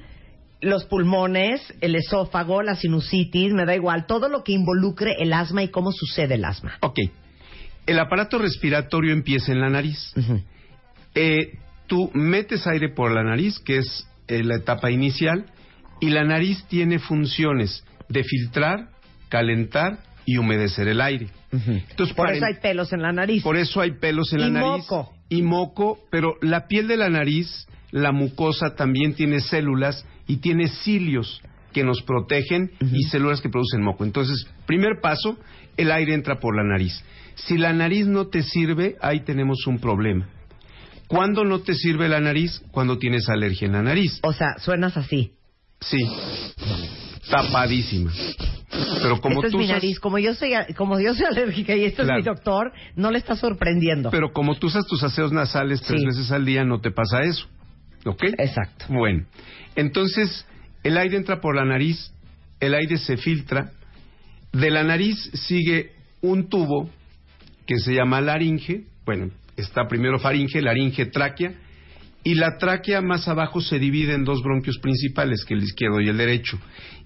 los 0.61 0.85
pulmones, 0.87 1.73
el 1.81 1.95
esófago, 1.95 2.63
la 2.63 2.75
sinusitis, 2.75 3.53
me 3.53 3.65
da 3.65 3.75
igual, 3.77 4.07
todo 4.07 4.29
lo 4.29 4.43
que 4.43 4.53
involucre 4.53 5.15
el 5.21 5.33
asma 5.33 5.63
y 5.63 5.69
cómo 5.69 5.93
sucede 5.93 6.35
el 6.35 6.45
asma. 6.45 6.79
Ok. 6.81 6.99
El 7.87 7.99
aparato 7.99 8.39
respiratorio 8.39 9.13
empieza 9.13 9.53
en 9.53 9.61
la 9.61 9.71
nariz. 9.71 10.13
Eh, 11.15 11.53
tú 11.87 12.11
metes 12.13 12.67
aire 12.67 12.89
por 12.91 13.13
la 13.13 13.23
nariz, 13.23 13.59
que 13.61 13.79
es 13.79 14.07
eh, 14.27 14.43
la 14.45 14.57
etapa 14.57 14.91
inicial, 14.91 15.47
y 16.01 16.11
la 16.11 16.25
nariz 16.25 16.65
tiene 16.69 16.99
funciones 16.99 17.85
de 18.09 18.25
filtrar, 18.25 18.89
calentar 19.29 19.99
y 20.27 20.37
humedecer 20.37 20.89
el 20.89 21.01
aire. 21.01 21.29
Entonces, 21.51 22.15
Por 22.15 22.31
eso 22.31 22.45
hay 22.45 22.55
pelos 22.61 22.93
en 22.93 23.01
la 23.03 23.13
nariz. 23.13 23.43
por 23.43 23.57
eso 23.57 23.81
hay 23.81 23.93
pelos 23.93 24.33
en 24.35 24.41
la 24.41 24.47
Y 24.49 24.51
nariz. 24.51 24.69
moco. 24.91 25.15
Y 25.31 25.43
moco, 25.43 25.99
pero 26.11 26.35
la 26.43 26.67
piel 26.69 26.89
de 26.89 26.97
la 26.99 27.09
nariz, 27.09 27.67
la 27.91 28.13
mucosa 28.13 28.75
también 28.75 29.15
tiene 29.15 29.41
células 29.41 30.05
y 30.27 30.39
tiene 30.39 30.69
cilios 30.69 31.41
que 31.73 31.85
nos 31.85 32.03
protegen 32.03 32.71
y 32.81 33.05
células 33.05 33.41
que 33.41 33.49
producen 33.51 33.83
moco. 33.83 34.05
Entonces, 34.05 34.47
primer 34.67 35.01
paso, 35.03 35.39
el 35.77 35.91
aire 35.93 36.15
entra 36.15 36.39
por 36.41 36.57
la 36.57 36.65
nariz. 36.65 37.03
Si 37.35 37.57
la 37.57 37.73
nariz 37.73 38.07
no 38.07 38.27
te 38.29 38.43
sirve, 38.43 38.97
ahí 39.01 39.21
tenemos 39.21 39.67
un 39.67 39.79
problema. 39.79 40.29
¿Cuándo 41.07 41.45
no 41.45 41.61
te 41.61 41.75
sirve 41.75 42.09
la 42.09 42.21
nariz? 42.21 42.63
Cuando 42.71 42.99
tienes 42.99 43.29
alergia 43.29 43.67
en 43.67 43.73
la 43.73 43.83
nariz. 43.83 44.19
O 44.23 44.33
sea, 44.33 44.59
suenas 44.59 44.97
así. 44.97 45.33
Sí. 45.81 45.99
Tapadísima. 47.31 48.11
Pero 49.03 49.21
como 49.21 49.37
Esta 49.37 49.47
es 49.47 49.53
tú 49.53 49.59
mi 49.59 49.65
usas- 49.65 49.75
nariz. 49.77 50.01
Como 50.01 50.19
yo 50.19 50.35
soy, 50.35 50.53
como 50.77 50.99
yo 51.01 51.15
soy 51.15 51.25
alérgica 51.31 51.75
y 51.75 51.91
Claro. 51.93 52.11
es 52.13 52.17
mi 52.17 52.23
doctor, 52.23 52.73
no 52.97 53.11
le 53.11 53.19
está 53.19 53.37
sorprendiendo. 53.37 54.11
Pero 54.11 54.33
como 54.33 54.57
tú 54.57 54.67
usas 54.69 54.87
tus 54.87 55.03
aseos 55.03 55.33
nasales 55.33 55.81
tres 55.83 56.01
Sí. 56.01 56.07
veces 56.07 56.31
al 56.33 56.45
día, 56.45 56.65
no 56.65 56.81
te 56.81 56.91
pasa 56.91 57.23
eso. 57.23 57.47
¿Ok? 58.05 58.25
Exacto. 58.39 58.87
Bueno, 58.89 59.27
entonces 59.77 60.47
el 60.83 60.97
aire 60.97 61.17
entra 61.17 61.41
por 61.41 61.57
la 61.57 61.65
nariz, 61.65 62.13
el 62.61 62.75
aire 62.75 62.97
se 62.97 63.17
filtra, 63.17 63.73
de 64.53 64.71
la 64.71 64.83
nariz 64.83 65.17
sigue 65.35 65.93
un 66.21 66.49
tubo 66.49 66.91
que 67.67 67.79
se 67.79 67.95
llama 67.95 68.21
laringe, 68.21 68.85
bueno, 69.05 69.31
está 69.57 69.87
primero 69.87 70.19
faringe, 70.19 70.63
laringe, 70.63 71.07
tráquea, 71.07 71.53
y 72.25 72.35
la 72.35 72.57
tráquea 72.59 73.01
más 73.01 73.29
abajo 73.29 73.61
se 73.61 73.79
divide 73.79 74.15
en 74.15 74.25
dos 74.25 74.43
bronquios 74.43 74.79
principales, 74.79 75.45
que 75.45 75.55
el 75.55 75.63
izquierdo 75.63 76.01
y 76.01 76.09
el 76.09 76.17
derecho. 76.17 76.59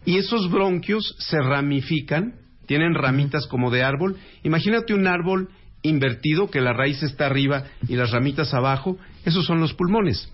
Y 0.05 0.17
esos 0.17 0.51
bronquios 0.51 1.15
se 1.19 1.39
ramifican, 1.39 2.35
tienen 2.67 2.95
ramitas 2.95 3.47
como 3.47 3.71
de 3.71 3.83
árbol. 3.83 4.17
Imagínate 4.43 4.95
un 4.95 5.07
árbol 5.07 5.49
invertido, 5.83 6.51
que 6.51 6.61
la 6.61 6.73
raíz 6.73 7.03
está 7.03 7.27
arriba 7.27 7.65
y 7.89 7.97
las 7.97 8.11
ramitas 8.11 8.55
abajo, 8.55 8.99
esos 9.25 9.45
son 9.45 9.61
los 9.61 9.75
pulmones. 9.75 10.33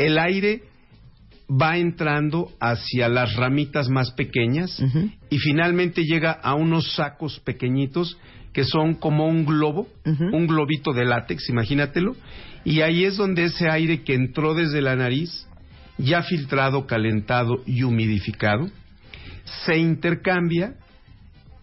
El 0.00 0.18
aire 0.18 0.62
va 1.50 1.76
entrando 1.76 2.50
hacia 2.58 3.06
las 3.10 3.36
ramitas 3.36 3.90
más 3.90 4.12
pequeñas 4.12 4.82
y 5.28 5.38
finalmente 5.38 6.04
llega 6.04 6.32
a 6.32 6.54
unos 6.54 6.94
sacos 6.94 7.38
pequeñitos 7.40 8.16
que 8.54 8.64
son 8.64 8.94
como 8.94 9.26
un 9.26 9.44
globo, 9.44 9.88
un 10.06 10.46
globito 10.46 10.94
de 10.94 11.04
látex, 11.04 11.50
imagínatelo, 11.50 12.16
y 12.64 12.80
ahí 12.80 13.04
es 13.04 13.18
donde 13.18 13.44
ese 13.44 13.68
aire 13.68 14.02
que 14.02 14.14
entró 14.14 14.54
desde 14.54 14.80
la 14.80 14.96
nariz, 14.96 15.46
ya 15.98 16.22
filtrado, 16.22 16.86
calentado 16.86 17.62
y 17.66 17.82
humidificado, 17.82 18.70
se 19.66 19.76
intercambia 19.76 20.76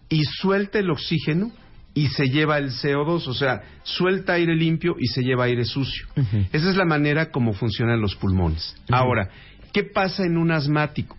y 0.08 0.22
suelta 0.22 0.78
el 0.78 0.90
oxígeno 0.92 1.50
y 1.98 2.06
se 2.10 2.28
lleva 2.28 2.58
el 2.58 2.70
CO2, 2.70 3.26
o 3.26 3.34
sea, 3.34 3.60
suelta 3.82 4.34
aire 4.34 4.54
limpio 4.54 4.94
y 5.00 5.08
se 5.08 5.22
lleva 5.22 5.46
aire 5.46 5.64
sucio. 5.64 6.06
Esa 6.52 6.70
es 6.70 6.76
la 6.76 6.84
manera 6.84 7.32
como 7.32 7.54
funcionan 7.54 8.00
los 8.00 8.14
pulmones. 8.14 8.76
Ahora, 8.88 9.30
¿qué 9.72 9.82
pasa 9.82 10.24
en 10.24 10.36
un 10.36 10.52
asmático? 10.52 11.16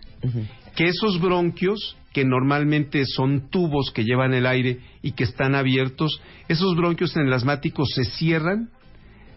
Que 0.74 0.88
esos 0.88 1.20
bronquios, 1.20 1.98
que 2.14 2.24
normalmente 2.24 3.04
son 3.04 3.50
tubos 3.50 3.90
que 3.90 4.04
llevan 4.04 4.32
el 4.32 4.46
aire 4.46 4.80
y 5.02 5.12
que 5.12 5.24
están 5.24 5.54
abiertos, 5.54 6.22
esos 6.48 6.74
bronquios 6.74 7.14
en 7.14 7.26
el 7.26 7.32
asmático 7.34 7.84
se 7.84 8.04
cierran, 8.04 8.70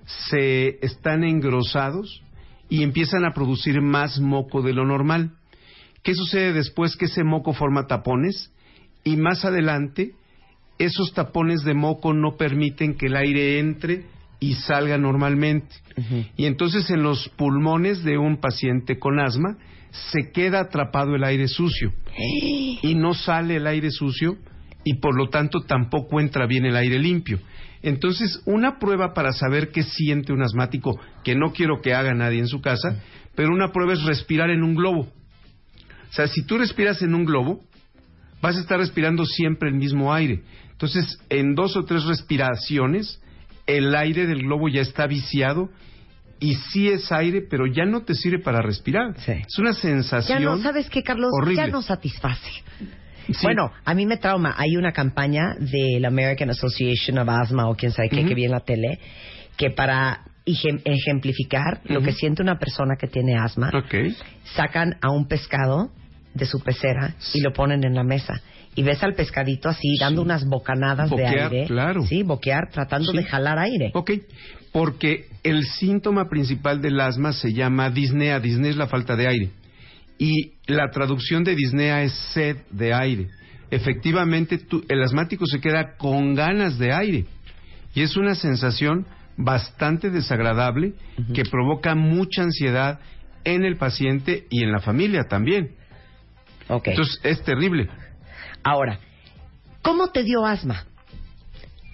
se 0.06 0.80
están 0.82 1.26
engrosados 1.26 2.24
y 2.70 2.84
empiezan 2.84 3.26
a 3.26 3.34
producir 3.34 3.82
más 3.82 4.18
moco 4.18 4.62
de 4.62 4.72
lo 4.72 4.86
normal. 4.86 5.34
¿Qué 6.04 6.16
sucede 6.16 6.54
después 6.54 6.96
que 6.96 7.06
ese 7.06 7.26
moco 7.26 7.52
forma 7.52 7.86
tapones? 7.86 8.50
Y 9.04 9.18
más 9.18 9.44
adelante, 9.44 10.14
esos 10.78 11.14
tapones 11.14 11.64
de 11.64 11.74
moco 11.74 12.14
no 12.14 12.36
permiten 12.38 12.96
que 12.96 13.08
el 13.08 13.16
aire 13.16 13.60
entre 13.60 14.06
y 14.40 14.56
salga 14.56 14.98
normalmente. 14.98 15.76
Y 16.36 16.46
entonces 16.46 16.90
en 16.90 17.04
los 17.04 17.30
pulmones 17.30 18.04
de 18.04 18.18
un 18.18 18.38
paciente 18.38 19.00
con 19.00 19.20
asma 19.20 19.58
se 20.12 20.32
queda 20.32 20.60
atrapado 20.60 21.16
el 21.16 21.24
aire 21.24 21.48
sucio 21.48 21.94
y 22.82 22.96
no 22.96 23.14
sale 23.14 23.58
el 23.58 23.68
aire 23.68 23.92
sucio 23.92 24.38
y 24.84 24.96
por 24.96 25.16
lo 25.16 25.30
tanto 25.30 25.62
tampoco 25.62 26.20
entra 26.20 26.46
bien 26.48 26.66
el 26.66 26.76
aire 26.76 27.00
limpio. 27.00 27.40
Entonces, 27.84 28.42
una 28.46 28.80
prueba 28.80 29.14
para 29.14 29.34
saber 29.34 29.70
qué 29.72 29.84
siente 29.84 30.32
un 30.32 30.42
asmático, 30.42 30.98
que 31.24 31.36
no 31.36 31.52
quiero 31.52 31.82
que 31.82 31.94
haga 31.94 32.14
nadie 32.14 32.40
en 32.40 32.48
su 32.48 32.62
casa, 32.62 33.02
pero 33.36 33.54
una 33.54 33.72
prueba 33.72 33.94
es 33.94 34.04
respirar 34.04 34.50
en 34.50 34.64
un 34.64 34.74
globo. 34.74 35.02
O 35.02 36.14
sea, 36.14 36.28
si 36.28 36.46
tú 36.46 36.58
respiras 36.58 37.02
en 37.02 37.14
un 37.14 37.26
globo, 37.26 37.62
vas 38.42 38.56
a 38.56 38.62
estar 38.62 38.80
respirando 38.80 39.26
siempre 39.26 39.70
el 39.70 39.76
mismo 39.76 40.14
aire. 40.14 40.44
Entonces, 40.74 41.18
en 41.30 41.56
dos 41.56 41.78
o 41.78 41.86
tres 41.86 42.04
respiraciones, 42.06 43.22
el 43.66 43.96
aire 43.96 44.28
del 44.28 44.44
globo 44.44 44.68
ya 44.70 44.82
está 44.82 45.08
viciado 45.08 45.70
y 46.40 46.56
sí 46.56 46.90
es 46.90 47.12
aire, 47.12 47.42
pero 47.50 47.66
ya 47.68 47.86
no 47.86 48.02
te 48.04 48.14
sirve 48.16 48.40
para 48.40 48.62
respirar. 48.62 49.18
Sí. 49.20 49.32
Es 49.32 49.58
una 49.60 49.72
Ya 49.72 49.80
sensación. 49.82 50.44
no, 50.44 50.58
¿sabes 50.58 50.90
qué, 50.90 51.02
Carlos? 51.04 51.30
horrible. 51.32 51.56
Ya 51.66 51.68
no 51.68 51.82
satisface. 51.82 52.52
Sí. 53.28 53.34
Bueno, 53.44 53.72
a 53.86 53.94
mí 53.94 54.06
me 54.06 54.18
trauma. 54.18 54.54
Hay 54.58 54.76
una 54.76 54.92
campaña 54.92 55.56
de 55.58 55.98
la 56.02 56.10
American 56.10 56.50
Association 56.50 57.18
of 57.20 57.30
Asthma 57.30 57.70
o 57.70 57.76
quién 57.76 57.94
sabe 57.94 58.10
qué 58.10 58.26
que 58.26 58.36
vi 58.36 58.44
en 58.44 58.52
la 58.52 58.60
tele 58.60 59.00
que 59.56 59.70
para 59.70 60.24
ejem- 60.46 60.82
ejemplificar 60.84 61.80
lo 61.86 62.02
que 62.02 62.12
siente 62.12 62.42
una 62.42 62.60
persona 62.60 62.96
que 63.00 63.08
tiene 63.08 63.38
asma, 63.38 63.72
sacan 64.56 64.98
a 65.02 65.10
un 65.12 65.28
pescado 65.30 65.92
de 66.34 66.46
su 66.46 66.60
pecera 66.60 67.16
y 67.34 67.40
lo 67.40 67.54
ponen 67.54 67.86
en 67.86 67.94
la 67.94 68.04
mesa. 68.04 68.34
Y 68.76 68.84
ves 68.84 69.04
al 69.04 69.14
pescadito 69.14 69.70
así 69.70 69.98
dando 70.00 70.22
Sí. 70.22 70.26
unas 70.26 70.46
bocanadas 70.46 71.10
Boquear, 71.10 71.32
de 71.34 71.42
aire. 71.58 71.68
claro. 71.68 72.02
Sí, 72.04 72.24
boquear, 72.24 72.70
tratando 72.72 73.12
Sí. 73.12 73.18
de 73.18 73.24
jalar 73.24 73.60
aire. 73.60 73.92
Ok, 73.94 74.12
porque 74.72 75.28
el 75.44 75.64
síntoma 75.64 76.28
principal 76.30 76.82
del 76.82 77.00
asma 77.00 77.34
se 77.34 77.54
llama 77.54 77.90
disnea. 77.92 78.40
Disnea 78.40 78.72
es 78.72 78.78
la 78.78 78.88
falta 78.88 79.16
de 79.16 79.28
aire. 79.28 79.50
Y 80.18 80.54
la 80.68 80.90
traducción 80.92 81.44
de 81.44 81.56
disnea 81.56 82.02
es 82.04 82.14
sed 82.34 82.58
de 82.72 82.94
aire. 82.94 83.28
Efectivamente, 83.70 84.58
tú- 84.58 84.84
el 84.88 85.02
asmático 85.04 85.46
se 85.46 85.60
queda 85.60 85.96
con 85.98 86.36
ganas 86.36 86.78
de 86.80 86.94
aire. 86.94 87.26
Y 87.96 88.02
es 88.02 88.16
una 88.18 88.34
sensación 88.36 89.06
bastante 89.38 90.10
desagradable 90.10 90.94
que 91.34 91.44
provoca 91.44 91.96
mucha 91.96 92.44
ansiedad 92.44 93.00
en 93.44 93.66
el 93.66 93.78
paciente 93.78 94.46
y 94.50 94.64
en 94.64 94.72
la 94.72 94.80
familia 94.80 95.24
también. 95.30 95.72
Ok. 96.70 96.88
Entonces, 96.90 97.20
es 97.24 97.44
terrible. 97.44 97.90
Ahora, 98.64 99.00
¿cómo 99.82 100.10
te 100.10 100.24
dio 100.24 100.46
asma? 100.46 100.86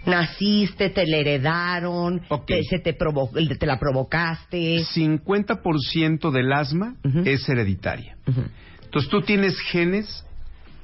¿Naciste, 0.05 0.89
te 0.89 1.05
la 1.05 1.17
heredaron, 1.17 2.21
Ok. 2.29 2.45
te, 2.47 2.63
se 2.63 2.79
te, 2.79 2.97
provo- 2.97 3.29
te 3.57 3.65
la 3.65 3.77
provocaste? 3.77 4.83
50% 4.95 6.31
del 6.31 6.53
asma 6.53 6.95
es 7.25 7.47
hereditaria. 7.49 8.15
Entonces 8.85 9.09
tú 9.11 9.21
tienes 9.21 9.59
genes 9.71 10.25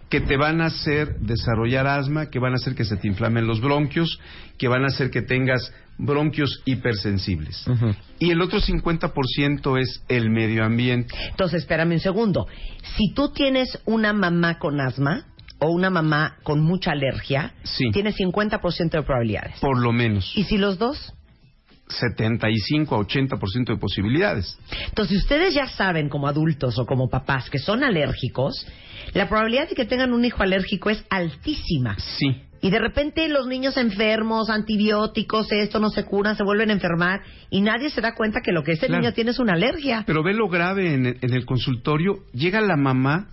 que 0.10 0.22
te 0.22 0.38
van 0.38 0.62
a 0.62 0.66
hacer 0.66 1.18
desarrollar 1.20 1.88
asma, 1.88 2.30
que 2.30 2.40
van 2.40 2.52
a 2.54 2.56
hacer 2.56 2.76
que 2.76 2.84
se 2.86 2.98
te 2.98 3.08
inflamen 3.08 3.48
los 3.48 3.62
bronquios, 3.62 4.20
que 4.58 4.68
van 4.68 4.84
a 4.84 4.88
hacer 4.88 5.10
que 5.10 5.22
tengas 5.22 5.74
bronquios 5.98 6.62
hipersensibles. 6.66 7.66
Ujú. 7.68 7.96
Y 8.20 8.30
el 8.32 8.42
otro 8.42 8.60
50% 8.60 9.80
es 9.82 10.04
el 10.10 10.30
medio 10.30 10.64
ambiente. 10.66 11.16
Entonces, 11.32 11.62
espérame 11.62 11.94
un 11.94 12.00
segundo. 12.00 12.48
Si 12.98 13.14
tú 13.14 13.30
tienes 13.32 13.80
una 13.86 14.14
mamá 14.14 14.60
con 14.60 14.80
asma 14.82 15.26
o 15.66 15.72
una 15.72 15.90
mamá 15.90 16.38
con 16.44 16.62
mucha 16.62 16.92
alergia, 16.92 17.54
Sí. 17.64 17.90
tienes 17.92 18.16
50% 18.16 18.98
de 18.98 19.04
probabilidades. 19.04 19.60
Por 19.60 19.82
lo 19.82 19.92
menos 19.92 20.32
¿Y 20.36 20.44
si 20.44 20.58
los 20.58 20.78
dos? 20.78 21.14
75 21.88 22.96
a 22.96 23.00
80% 23.00 23.74
de 23.74 23.78
posibilidades. 23.78 24.58
Entonces, 24.90 25.18
si 25.18 25.24
ustedes 25.24 25.54
ya 25.54 25.68
saben 25.68 26.10
como 26.10 26.28
adultos 26.28 26.80
o 26.80 26.86
como 26.86 27.10
papás 27.10 27.50
que 27.50 27.60
son 27.60 27.84
alérgicos, 27.84 28.66
la 29.14 29.28
probabilidad 29.30 29.70
de 29.70 29.76
que 29.76 29.86
tengan 29.86 30.12
un 30.14 30.26
hijo 30.26 30.42
alérgico 30.42 30.90
es 30.90 31.04
altísima. 31.10 31.96
Sí. 32.00 32.42
Y 32.62 32.72
de 32.72 32.80
repente 32.80 33.28
los 33.30 33.46
niños 33.46 33.78
enfermos, 33.78 34.50
antibióticos, 34.50 35.52
esto 35.52 35.80
no 35.80 35.90
se 35.92 36.06
curan, 36.06 36.36
se 36.36 36.44
vuelven 36.44 36.72
a 36.72 36.74
enfermar 36.74 37.22
y 37.52 37.62
nadie 37.62 37.92
se 37.92 38.02
da 38.02 38.16
cuenta 38.16 38.40
que 38.44 38.52
lo 38.52 38.64
que 38.64 38.72
ese 38.72 38.88
Claro. 38.88 39.02
niño 39.04 39.14
tiene 39.14 39.30
es 39.32 39.40
una 39.40 39.54
alergia. 39.54 40.04
Pero 40.08 40.24
ve 40.24 40.34
lo 40.34 40.48
grave 40.50 40.92
en 40.96 41.06
el, 41.06 41.18
en 41.22 41.34
el 41.34 41.46
consultorio. 41.46 42.16
Llega 42.34 42.62
la 42.62 42.76
mamá. 42.78 43.28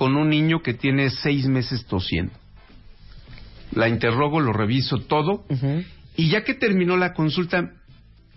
Con 0.00 0.16
un 0.16 0.30
niño 0.30 0.62
que 0.62 0.72
tiene 0.72 1.10
seis 1.10 1.46
meses 1.46 1.84
tosiendo. 1.84 2.32
La 3.72 3.86
interrogo, 3.86 4.40
lo 4.40 4.50
reviso 4.50 4.96
todo. 5.00 5.44
Y 6.16 6.30
ya 6.30 6.42
que 6.42 6.54
terminó 6.54 6.96
la 6.96 7.12
consulta, 7.12 7.72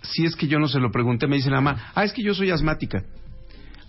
si 0.01 0.25
es 0.25 0.35
que 0.35 0.47
yo 0.47 0.59
no 0.59 0.67
se 0.67 0.81
lo 0.81 0.91
pregunté, 0.91 1.25
me 1.25 1.37
dice 1.37 1.49
la 1.49 1.61
mamá, 1.61 1.93
ah, 1.95 2.03
es 2.03 2.11
que 2.11 2.21
yo 2.21 2.33
soy 2.33 2.51
asmática. 2.51 3.05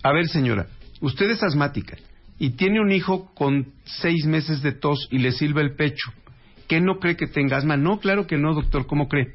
A 0.03 0.13
ver, 0.13 0.29
señora, 0.29 0.67
usted 1.01 1.29
es 1.29 1.43
asmática 1.43 1.97
y 2.39 2.51
tiene 2.51 2.79
un 2.79 2.93
hijo 2.93 3.33
con 3.35 3.73
seis 3.83 4.25
meses 4.25 4.61
de 4.61 4.71
tos 4.71 5.09
y 5.11 5.17
le 5.17 5.33
silba 5.33 5.59
el 5.59 5.75
pecho, 5.75 6.13
¿qué 6.69 6.79
no 6.79 6.99
cree 6.99 7.17
que 7.17 7.27
tenga 7.27 7.57
asma? 7.57 7.75
No, 7.75 7.99
claro 7.99 8.25
que 8.25 8.37
no, 8.37 8.53
doctor, 8.53 8.87
¿cómo 8.87 9.09
cree? 9.09 9.33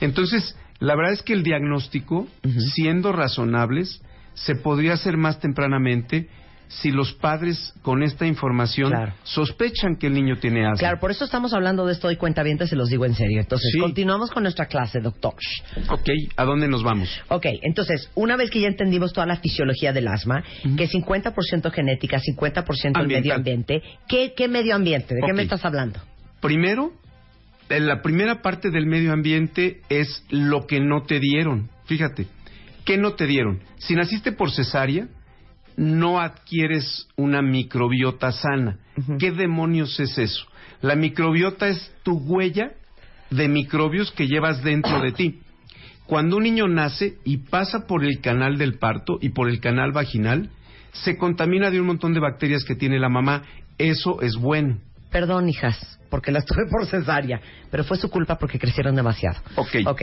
Entonces, 0.00 0.56
la 0.80 0.96
verdad 0.96 1.12
es 1.12 1.22
que 1.22 1.34
el 1.34 1.44
diagnóstico, 1.44 2.26
siendo 2.74 3.12
razonables, 3.12 4.02
se 4.34 4.56
podría 4.56 4.94
hacer 4.94 5.16
más 5.16 5.38
tempranamente 5.38 6.28
si 6.70 6.92
los 6.92 7.12
padres 7.14 7.74
con 7.82 8.04
esta 8.04 8.26
información 8.26 8.90
Claro. 8.90 9.12
sospechan 9.24 9.96
que 9.96 10.06
el 10.06 10.14
niño 10.14 10.36
tiene 10.38 10.64
asma. 10.64 10.78
Claro, 10.78 11.00
por 11.00 11.10
eso 11.10 11.24
estamos 11.24 11.52
hablando 11.52 11.84
de 11.84 11.92
esto 11.92 12.06
hoy, 12.06 12.14
cuenta 12.16 12.44
bien, 12.44 12.58
se 12.64 12.76
los 12.76 12.88
digo 12.88 13.04
en 13.06 13.14
serio. 13.14 13.40
Entonces, 13.40 13.70
Sí. 13.72 13.80
continuamos 13.80 14.30
con 14.30 14.44
nuestra 14.44 14.66
clase, 14.66 15.00
doctor. 15.00 15.34
Ok, 15.88 16.08
¿a 16.36 16.44
dónde 16.44 16.68
nos 16.68 16.84
vamos? 16.84 17.08
Ok, 17.28 17.46
entonces, 17.62 18.08
una 18.14 18.36
vez 18.36 18.50
que 18.50 18.60
ya 18.60 18.68
entendimos 18.68 19.12
toda 19.12 19.26
la 19.26 19.36
fisiología 19.36 19.92
del 19.92 20.06
asma, 20.06 20.44
que 20.76 20.84
es 20.84 20.90
50% 20.92 21.72
genética, 21.72 22.20
50% 22.20 23.00
el 23.00 23.08
medio 23.08 23.34
ambiente, 23.34 23.82
¿qué, 24.08 24.32
qué 24.36 24.46
medio 24.46 24.76
ambiente? 24.76 25.16
¿De 25.16 25.22
qué 25.26 25.32
me 25.32 25.42
estás 25.42 25.64
hablando? 25.64 25.98
Primero, 26.40 26.92
en 27.68 27.88
la 27.88 28.00
primera 28.00 28.42
parte 28.42 28.70
del 28.70 28.86
medio 28.86 29.12
ambiente 29.12 29.80
es 29.88 30.24
lo 30.30 30.66
que 30.68 30.78
no 30.80 31.02
te 31.02 31.18
dieron. 31.18 31.68
Fíjate, 31.86 32.26
¿qué 32.84 32.96
no 32.96 33.14
te 33.14 33.26
dieron? 33.26 33.58
Si 33.78 33.94
naciste 33.94 34.30
por 34.30 34.52
cesárea, 34.52 35.08
no 35.76 36.20
adquieres 36.20 37.08
una 37.16 37.42
microbiota 37.42 38.32
sana. 38.32 38.78
¿Qué 39.18 39.30
demonios 39.30 39.98
es 40.00 40.18
eso? 40.18 40.46
La 40.82 40.94
microbiota 40.94 41.68
es 41.68 41.92
tu 42.02 42.18
huella 42.18 42.72
de 43.30 43.48
microbios 43.48 44.10
que 44.12 44.26
llevas 44.26 44.62
dentro 44.62 45.00
de 45.00 45.12
ti. 45.12 45.40
Cuando 46.06 46.36
un 46.36 46.42
niño 46.42 46.66
nace 46.66 47.18
y 47.24 47.38
pasa 47.38 47.86
por 47.86 48.04
el 48.04 48.20
canal 48.20 48.58
del 48.58 48.78
parto 48.78 49.18
y 49.20 49.28
por 49.28 49.48
el 49.48 49.60
canal 49.60 49.92
vaginal, 49.92 50.50
se 50.92 51.16
contamina 51.16 51.70
de 51.70 51.80
un 51.80 51.86
montón 51.86 52.14
de 52.14 52.20
bacterias 52.20 52.64
que 52.64 52.74
tiene 52.74 52.98
la 52.98 53.08
mamá. 53.08 53.42
Eso 53.78 54.20
es 54.20 54.34
bueno. 54.36 54.78
Perdón, 55.10 55.48
hijas, 55.48 55.98
porque 56.08 56.30
las 56.32 56.44
tuve 56.46 56.66
por 56.70 56.86
cesárea, 56.86 57.40
pero 57.70 57.84
fue 57.84 57.96
su 57.96 58.08
culpa 58.10 58.36
porque 58.38 58.58
crecieron 58.58 58.94
demasiado. 58.94 59.38
Ok. 59.56 59.76
Ok. 59.86 60.02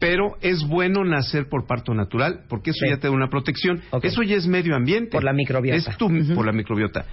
Pero 0.00 0.36
es 0.40 0.62
bueno 0.66 1.04
nacer 1.04 1.48
por 1.48 1.66
parto 1.66 1.92
natural 1.94 2.44
porque 2.48 2.70
eso 2.70 2.80
Sí. 2.84 2.90
ya 2.90 2.98
te 2.98 3.08
da 3.08 3.12
una 3.12 3.28
protección. 3.28 3.82
Ok. 3.90 4.04
Eso 4.04 4.22
ya 4.22 4.36
es 4.36 4.46
medio 4.46 4.76
ambiente. 4.76 5.10
Por 5.10 5.24
la 5.24 5.32
microbiota. 5.32 5.76
Es 5.90 5.96
tu- 5.96 6.08
por 6.34 6.46
la 6.46 6.52
microbiota. 6.52 7.04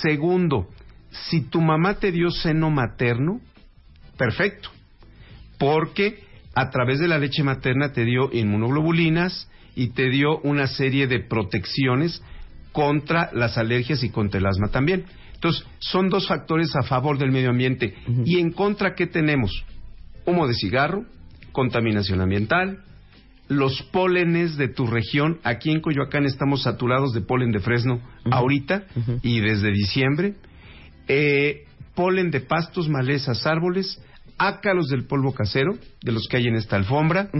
Segundo, 0.00 0.68
si 1.10 1.42
tu 1.42 1.60
mamá 1.60 1.94
te 1.94 2.12
dio 2.12 2.30
seno 2.30 2.70
materno, 2.70 3.40
perfecto. 4.16 4.70
Porque 5.58 6.24
a 6.54 6.70
través 6.70 6.98
de 6.98 7.08
la 7.08 7.18
leche 7.18 7.42
materna 7.42 7.92
te 7.92 8.04
dio 8.04 8.30
inmunoglobulinas 8.32 9.48
y 9.76 9.88
te 9.90 10.08
dio 10.08 10.38
una 10.40 10.66
serie 10.66 11.06
de 11.06 11.20
protecciones 11.20 12.22
contra 12.72 13.30
las 13.32 13.58
alergias 13.58 14.02
y 14.02 14.10
contra 14.10 14.38
el 14.40 14.46
asma 14.46 14.68
también. 14.68 15.04
Entonces, 15.40 15.64
son 15.78 16.10
dos 16.10 16.28
factores 16.28 16.76
a 16.76 16.82
favor 16.82 17.16
del 17.16 17.32
medio 17.32 17.48
ambiente. 17.48 17.94
¿Y 18.26 18.40
en 18.40 18.52
contra 18.52 18.94
qué 18.94 19.06
tenemos? 19.06 19.64
Humo 20.26 20.46
de 20.46 20.52
cigarro, 20.52 21.06
contaminación 21.52 22.20
ambiental, 22.20 22.84
los 23.48 23.80
pólenes 23.84 24.58
de 24.58 24.68
tu 24.68 24.86
región. 24.86 25.38
Aquí 25.42 25.70
en 25.70 25.80
Coyoacán 25.80 26.26
estamos 26.26 26.64
saturados 26.64 27.14
de 27.14 27.22
polen 27.22 27.52
de 27.52 27.60
fresno 27.60 28.02
ahorita 28.30 28.84
y 29.22 29.40
desde 29.40 29.72
diciembre. 29.72 30.34
Eh, 31.08 31.64
polen 31.94 32.30
de 32.30 32.40
pastos, 32.40 32.90
malezas, 32.90 33.46
árboles, 33.46 33.98
ácaros 34.36 34.88
del 34.88 35.06
polvo 35.06 35.32
casero, 35.32 35.72
de 36.02 36.12
los 36.12 36.28
que 36.28 36.36
hay 36.36 36.48
en 36.48 36.56
esta 36.56 36.76
alfombra. 36.76 37.30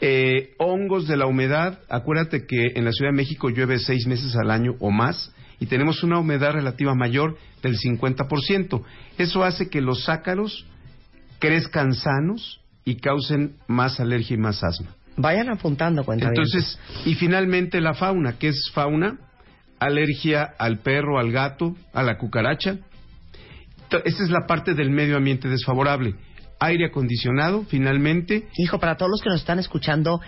Eh, 0.00 0.50
hongos 0.58 1.08
de 1.08 1.16
la 1.16 1.26
humedad. 1.26 1.80
Acuérdate 1.88 2.46
que 2.46 2.74
en 2.76 2.84
la 2.84 2.92
Ciudad 2.92 3.10
de 3.10 3.16
México 3.16 3.48
llueve 3.50 3.80
seis 3.80 4.06
meses 4.06 4.36
al 4.36 4.52
año 4.52 4.76
o 4.78 4.92
más 4.92 5.34
y 5.60 5.66
tenemos 5.66 6.02
una 6.02 6.18
humedad 6.18 6.52
relativa 6.52 6.94
mayor 6.94 7.36
del 7.62 7.76
50%. 7.76 8.82
Eso 9.18 9.44
hace 9.44 9.68
que 9.68 9.80
los 9.80 10.08
ácaros 10.08 10.66
crezcan 11.38 11.94
sanos 11.94 12.60
y 12.84 12.96
causen 12.96 13.56
más 13.66 14.00
alergia 14.00 14.34
y 14.34 14.38
más 14.38 14.62
asma. 14.62 14.88
Vayan 15.16 15.50
apuntando, 15.50 16.04
cuenta 16.04 16.28
Entonces, 16.28 16.78
y 17.04 17.14
finalmente 17.14 17.80
la 17.80 17.94
fauna, 17.94 18.38
que 18.38 18.48
es 18.48 18.70
fauna, 18.72 19.18
alergia 19.80 20.54
al 20.58 20.78
perro, 20.78 21.18
al 21.18 21.32
gato, 21.32 21.76
a 21.92 22.02
la 22.02 22.18
cucaracha. 22.18 22.78
Esa 24.04 24.22
es 24.24 24.30
la 24.30 24.46
parte 24.46 24.74
del 24.74 24.90
medio 24.90 25.16
ambiente 25.16 25.48
desfavorable. 25.48 26.14
Aire 26.60 26.86
acondicionado, 26.86 27.64
finalmente, 27.68 28.48
Hijo, 28.56 28.80
para 28.80 28.96
todos 28.96 29.10
los 29.10 29.20
que 29.20 29.30
nos 29.30 29.40
están 29.40 29.58
escuchando 29.58 30.20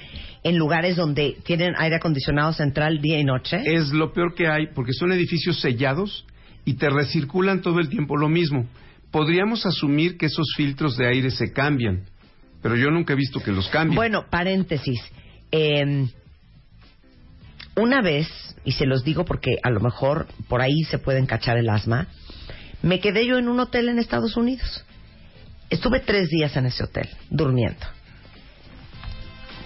en 0.42 0.56
lugares 0.56 0.96
donde 0.96 1.36
tienen 1.44 1.74
aire 1.76 1.96
acondicionado 1.96 2.52
central 2.52 3.00
día 3.00 3.18
y 3.18 3.24
noche, 3.24 3.62
es 3.64 3.92
lo 3.92 4.12
peor 4.12 4.34
que 4.34 4.46
hay 4.46 4.68
porque 4.74 4.92
son 4.92 5.12
edificios 5.12 5.60
sellados 5.60 6.24
y 6.64 6.74
te 6.74 6.88
recirculan 6.88 7.62
todo 7.62 7.80
el 7.80 7.88
tiempo 7.88 8.16
lo 8.16 8.28
mismo. 8.28 8.66
Podríamos 9.10 9.66
asumir 9.66 10.16
que 10.16 10.26
esos 10.26 10.46
filtros 10.56 10.96
de 10.96 11.08
aire 11.08 11.30
se 11.30 11.52
cambian, 11.52 12.04
pero 12.62 12.76
yo 12.76 12.90
nunca 12.90 13.14
he 13.14 13.16
visto 13.16 13.40
que 13.40 13.50
los 13.50 13.68
cambien. 13.68 13.96
Bueno, 13.96 14.26
paréntesis. 14.30 15.00
Eh, 15.50 16.06
una 17.76 18.02
vez, 18.02 18.28
y 18.64 18.72
se 18.72 18.86
los 18.86 19.04
digo 19.04 19.24
porque 19.24 19.56
a 19.62 19.70
lo 19.70 19.80
mejor 19.80 20.26
por 20.48 20.60
ahí 20.60 20.82
se 20.90 20.98
pueden 20.98 21.26
cachar 21.26 21.56
el 21.56 21.68
asma, 21.68 22.08
me 22.82 23.00
quedé 23.00 23.26
yo 23.26 23.38
en 23.38 23.48
un 23.48 23.60
hotel 23.60 23.88
en 23.88 23.98
Estados 23.98 24.36
Unidos. 24.36 24.84
Estuve 25.70 26.00
tres 26.00 26.28
días 26.28 26.56
en 26.56 26.66
ese 26.66 26.84
hotel, 26.84 27.08
durmiendo. 27.30 27.86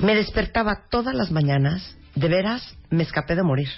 Me 0.00 0.14
despertaba 0.14 0.84
todas 0.90 1.14
las 1.14 1.30
mañanas, 1.30 1.96
de 2.14 2.28
veras, 2.28 2.76
me 2.90 3.02
escapé 3.02 3.34
de 3.34 3.42
morir. 3.42 3.68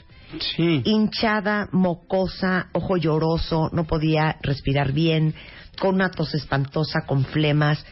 sí. 0.56 0.82
Hinchada, 0.84 1.68
mocosa, 1.72 2.68
ojo 2.72 2.96
lloroso, 2.96 3.70
no 3.72 3.84
podía 3.84 4.36
respirar 4.42 4.92
bien, 4.92 5.34
con 5.78 5.94
una 5.94 6.10
tos 6.10 6.34
espantosa, 6.34 7.06
con 7.06 7.24
flemas. 7.24 7.84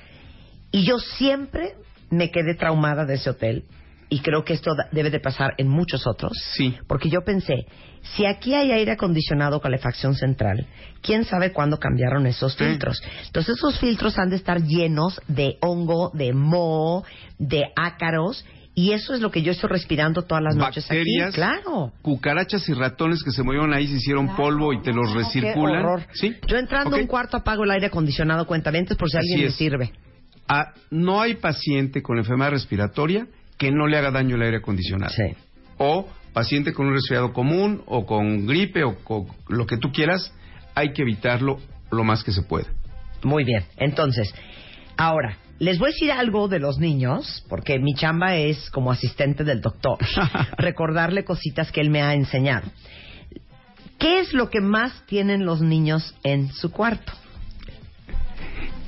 Y 0.73 0.85
yo 0.85 0.99
siempre 0.99 1.75
me 2.11 2.31
quedé 2.31 2.55
traumada 2.55 3.05
de 3.05 3.15
ese 3.15 3.31
hotel. 3.31 3.65
Y 4.09 4.21
creo 4.21 4.45
que 4.45 4.53
esto 4.53 4.73
debe 4.93 5.11
de 5.11 5.21
pasar 5.21 5.55
en 5.59 5.69
muchos 5.69 6.07
otros. 6.07 6.33
Sí. 6.55 6.77
Porque 6.87 7.09
yo 7.09 7.21
pensé, 7.25 7.67
si 8.17 8.27
aquí 8.27 8.55
hay 8.55 8.71
aire 8.71 8.93
acondicionado, 8.93 9.61
calefacción 9.61 10.15
central, 10.15 10.67
¿quién 11.03 11.25
sabe 11.25 11.53
cuándo 11.53 11.79
cambiaron 11.79 12.27
esos 12.27 12.53
Sí. 12.53 12.65
filtros? 12.65 13.03
Entonces 13.27 13.57
esos 13.57 13.79
filtros 13.79 14.19
han 14.19 14.31
de 14.31 14.37
estar 14.37 14.63
llenos 14.63 15.21
de 15.29 15.57
hongo, 15.61 16.11
de 16.15 16.33
moho, 16.33 17.05
de 17.39 17.65
ácaros. 17.77 18.45
Y 18.77 18.91
eso 18.91 19.15
es 19.15 19.21
lo 19.21 19.31
que 19.31 19.43
yo 19.43 19.53
estoy 19.53 19.71
respirando 19.71 20.23
todas 20.23 20.43
las 20.43 20.57
noches 20.57 20.85
Bacterias, 20.89 21.29
aquí. 21.29 21.37
Claro. 21.37 21.93
cucarachas 22.03 22.69
y 22.69 22.75
ratones 22.75 23.23
que 23.23 23.31
se 23.31 23.45
murieron 23.45 23.73
ahí 23.73 23.87
se 23.87 23.95
hicieron 23.95 24.35
polvo 24.35 24.73
y 24.73 24.83
te 24.83 24.93
los 24.93 25.13
Qué 25.13 25.19
recirculan. 25.19 25.85
horror. 25.85 26.03
¿Sí? 26.13 26.35
Yo 26.49 26.57
entrando 26.59 26.97
a 26.97 26.99
un 26.99 27.07
cuarto 27.07 27.37
apago 27.37 27.63
el 27.63 27.71
aire 27.71 27.87
acondicionado 27.87 28.47
cuentavientes 28.47 28.97
por 28.97 29.09
si 29.09 29.17
a 29.17 29.21
alguien 29.21 29.43
le 29.43 29.51
sirve. 29.53 29.93
Ah, 30.49 30.73
no 30.91 31.21
hay 31.23 31.35
paciente 31.37 32.03
con 32.03 32.19
enfermedad 32.19 32.51
respiratoria 32.51 33.29
que 33.65 33.73
no 33.73 33.87
le 33.87 33.97
haga 33.97 34.11
daño 34.11 34.37
el 34.37 34.43
aire 34.43 34.59
acondicionado. 34.59 35.13
Sí. 35.13 35.35
O 35.79 36.07
paciente 36.35 36.75
con 36.75 36.87
un 36.87 36.93
resfriado 36.93 37.33
común 37.33 37.83
o 37.87 38.05
con 38.05 38.47
gripe 38.47 38.85
o 38.85 38.97
con 38.97 39.27
lo 39.49 39.67
que 39.67 39.79
tú 39.79 39.91
quieras, 39.91 40.35
hay 40.75 40.93
que 40.93 41.03
evitarlo 41.03 41.59
lo 41.91 42.05
más 42.05 42.23
que 42.23 42.33
se 42.33 42.43
pueda. 42.43 42.67
Muy 43.23 43.45
bien. 43.45 43.65
Entonces, 43.79 44.35
ahora, 44.99 45.39
les 45.59 45.79
voy 45.79 45.89
a 45.89 45.93
decir 45.93 46.13
algo 46.13 46.49
de 46.49 46.59
los 46.59 46.79
niños, 46.79 47.43
porque 47.49 47.79
mi 47.79 47.95
chamba 47.95 48.37
es 48.37 48.69
como 48.69 48.93
asistente 48.93 49.45
del 49.45 49.63
doctor, 49.63 49.97
recordarle 50.59 51.25
cositas 51.25 51.73
que 51.73 51.81
él 51.81 51.89
me 51.89 52.03
ha 52.03 52.13
enseñado. 52.13 52.69
¿Qué 53.99 54.19
es 54.19 54.35
lo 54.35 54.51
que 54.51 54.61
más 54.61 55.07
tienen 55.07 55.47
los 55.47 55.63
niños 55.63 56.15
en 56.23 56.53
su 56.53 56.71
cuarto? 56.71 57.13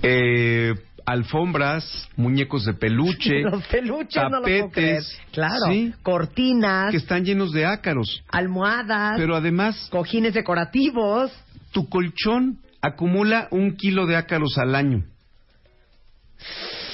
Eh, 0.03 0.75
alfombras, 1.07 2.09
muñecos 2.17 2.65
de 2.65 2.75
peluche, 2.75 3.41
los 3.51 3.65
peluches, 3.69 4.23
no 4.25 4.29
lo 4.29 4.43
puedo 4.43 4.71
creer. 4.71 4.97
tapetes, 5.03 5.21
Claro. 5.33 5.67
sí, 5.71 5.95
Cortinas, 6.03 6.91
que 6.91 6.97
están 6.99 7.25
llenos 7.25 7.53
de 7.53 7.65
ácaros. 7.65 8.23
almohadas, 8.29 9.15
Pero 9.17 9.37
además, 9.37 9.89
cojines 9.91 10.35
decorativos. 10.35 11.33
tu 11.73 11.89
colchón 11.89 12.59
acumula 12.83 13.49
un 13.51 13.77
kilo 13.77 14.07
de 14.07 14.17
ácaros 14.17 14.59
al 14.59 14.75
año. 14.75 15.05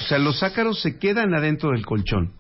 O 0.01 0.05
sea, 0.09 0.18
los 0.18 0.42
ácaros 0.42 0.81
se 0.81 0.98
quedan 0.98 1.35
adentro 1.35 1.70
del 1.70 1.85
colchón. 1.87 2.33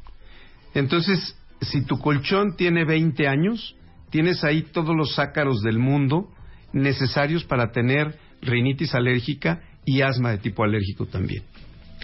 Entonces, 0.74 1.36
si 1.60 1.84
tu 1.84 1.98
colchón 1.98 2.56
tiene 2.56 2.84
20 2.84 3.28
años, 3.28 3.76
tienes 4.10 4.42
ahí 4.44 4.62
todos 4.62 4.94
los 4.96 5.18
ácaros 5.18 5.62
del 5.62 5.78
mundo 5.78 6.28
necesarios 6.72 7.44
para 7.44 7.70
tener 7.70 8.18
rinitis 8.40 8.94
alérgica 8.94 9.60
y 9.84 10.02
asma 10.02 10.30
de 10.30 10.38
tipo 10.38 10.64
alérgico 10.64 11.06
también. 11.06 11.42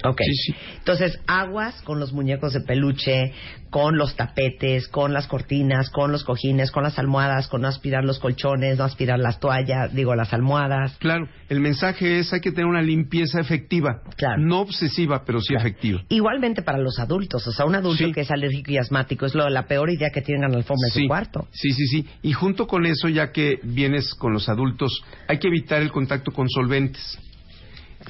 Ok. 0.05 0.21
Sí, 0.25 0.35
sí. 0.53 0.55
Entonces, 0.79 1.19
aguas 1.27 1.83
con 1.83 1.99
los 1.99 2.13
muñecos 2.13 2.53
de 2.53 2.61
peluche, 2.61 3.33
con 3.69 3.99
los 3.99 4.15
tapetes, 4.15 4.87
con 4.87 5.13
las 5.13 5.27
cortinas, 5.27 5.91
con 5.91 6.13
los 6.13 6.23
cojines, 6.23 6.71
con 6.71 6.85
las 6.85 7.01
almohadas, 7.01 7.49
con 7.49 7.63
no 7.63 7.69
aspirar 7.69 8.05
los 8.05 8.21
colchones, 8.21 8.79
no 8.79 8.85
aspirar 8.85 9.19
las 9.19 9.41
toallas, 9.41 9.93
digo, 9.93 10.15
las 10.15 10.33
almohadas. 10.33 10.97
Claro, 10.99 11.29
el 11.49 11.59
mensaje 11.59 12.21
es 12.21 12.33
hay 12.33 12.41
que 12.41 12.53
tener 12.53 12.67
una 12.67 12.81
limpieza 12.81 13.41
efectiva. 13.41 14.03
Claro. 14.17 14.41
No 14.41 14.61
obsesiva, 14.61 15.25
pero 15.27 15.41
sí 15.41 15.55
efectiva. 15.57 16.01
Igualmente 16.11 16.63
para 16.63 16.79
los 16.79 17.01
adultos, 17.01 17.45
o 17.49 17.51
sea, 17.51 17.67
un 17.67 17.75
adulto 17.75 18.07
Sí. 18.07 18.13
que 18.13 18.21
es 18.21 18.31
alérgico 18.31 18.71
y 18.71 18.79
asmático 18.79 19.27
es 19.27 19.35
lo, 19.35 19.49
la 19.51 19.67
peor 19.67 19.91
idea 19.91 20.11
que 20.15 20.23
tienen 20.23 20.45
en 20.45 20.53
la 20.53 20.59
alfombra 20.59 20.87
de 20.95 21.01
su 21.01 21.09
cuarto. 21.09 21.49
sí, 21.51 21.73
sí, 21.73 21.87
sí. 21.89 22.07
Y 22.23 22.33
junto 22.35 22.69
con 22.69 22.87
eso, 22.87 23.09
ya 23.09 23.33
que 23.33 23.59
vienes 23.65 24.15
con 24.15 24.33
los 24.33 24.49
adultos, 24.49 25.03
hay 25.27 25.41
que 25.41 25.49
evitar 25.49 25.83
el 25.83 25.91
contacto 25.91 26.31
con 26.31 26.49
solventes. 26.49 27.19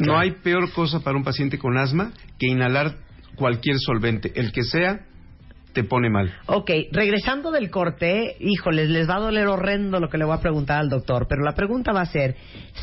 No 0.01 0.19
hay 0.19 0.33
peor 0.43 0.73
cosa 0.73 1.01
para 1.01 1.17
un 1.17 1.25
paciente 1.25 1.59
con 1.59 1.77
asma 1.77 2.13
que 2.39 2.47
inhalar 2.47 2.97
cualquier 3.35 3.77
solvente, 3.79 4.33
el 4.35 4.53
que 4.53 4.63
sea, 4.63 5.07
te 5.73 5.85
pone 5.85 6.11
mal. 6.11 6.33
Ok, 6.47 6.71
regresando 6.93 7.51
del 7.51 7.71
corte, 7.71 8.37
híjoles, 8.41 8.89
les 8.89 9.09
va 9.09 9.17
a 9.17 9.21
doler 9.21 9.47
horrendo 9.47 10.01
lo 10.01 10.09
que 10.09 10.19
le 10.19 10.25
voy 10.25 10.37
a 10.37 10.41
preguntar 10.41 10.81
al 10.81 10.89
doctor, 10.89 11.27
pero 11.29 11.43
la 11.43 11.53
pregunta 11.53 11.93
va 11.93 12.03
a 12.03 12.07
ser, 12.07 12.37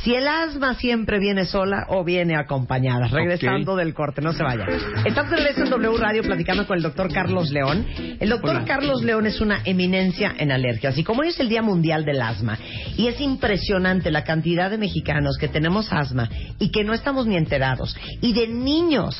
si 0.03 0.13
el 0.13 0.27
asma 0.27 0.75
siempre 0.75 1.19
viene 1.19 1.45
sola 1.45 1.85
o 1.89 2.03
viene 2.03 2.35
acompañada. 2.35 3.07
Regresando 3.07 3.75
del 3.75 3.93
corte, 3.93 4.21
no 4.21 4.33
se 4.33 4.43
vaya. 4.43 4.65
Estamos 5.05 5.31
de 5.31 5.37
regreso 5.37 5.63
en 5.63 5.69
W 5.69 5.97
Radio 5.97 6.23
platicando 6.23 6.67
con 6.67 6.77
el 6.77 6.83
doctor 6.83 7.11
Carlos 7.11 7.49
León. 7.51 7.85
El 8.19 8.29
doctor 8.29 8.57
Hola. 8.57 8.65
Carlos 8.65 9.03
León 9.03 9.25
es 9.25 9.41
una 9.41 9.61
eminencia 9.65 10.33
en 10.37 10.51
alergias 10.51 10.97
y 10.97 11.03
como 11.03 11.21
hoy 11.21 11.29
es 11.29 11.39
el 11.39 11.49
Día 11.49 11.61
Mundial 11.61 12.05
del 12.05 12.21
Asma 12.21 12.57
y 12.97 13.07
es 13.07 13.19
impresionante 13.19 14.11
la 14.11 14.23
cantidad 14.23 14.69
de 14.69 14.77
mexicanos 14.77 15.37
que 15.39 15.47
tenemos 15.47 15.91
asma 15.91 16.29
y 16.59 16.71
que 16.71 16.83
no 16.83 16.93
estamos 16.93 17.27
ni 17.27 17.35
enterados 17.37 17.95
y 18.21 18.33
de 18.33 18.47
niños 18.47 19.15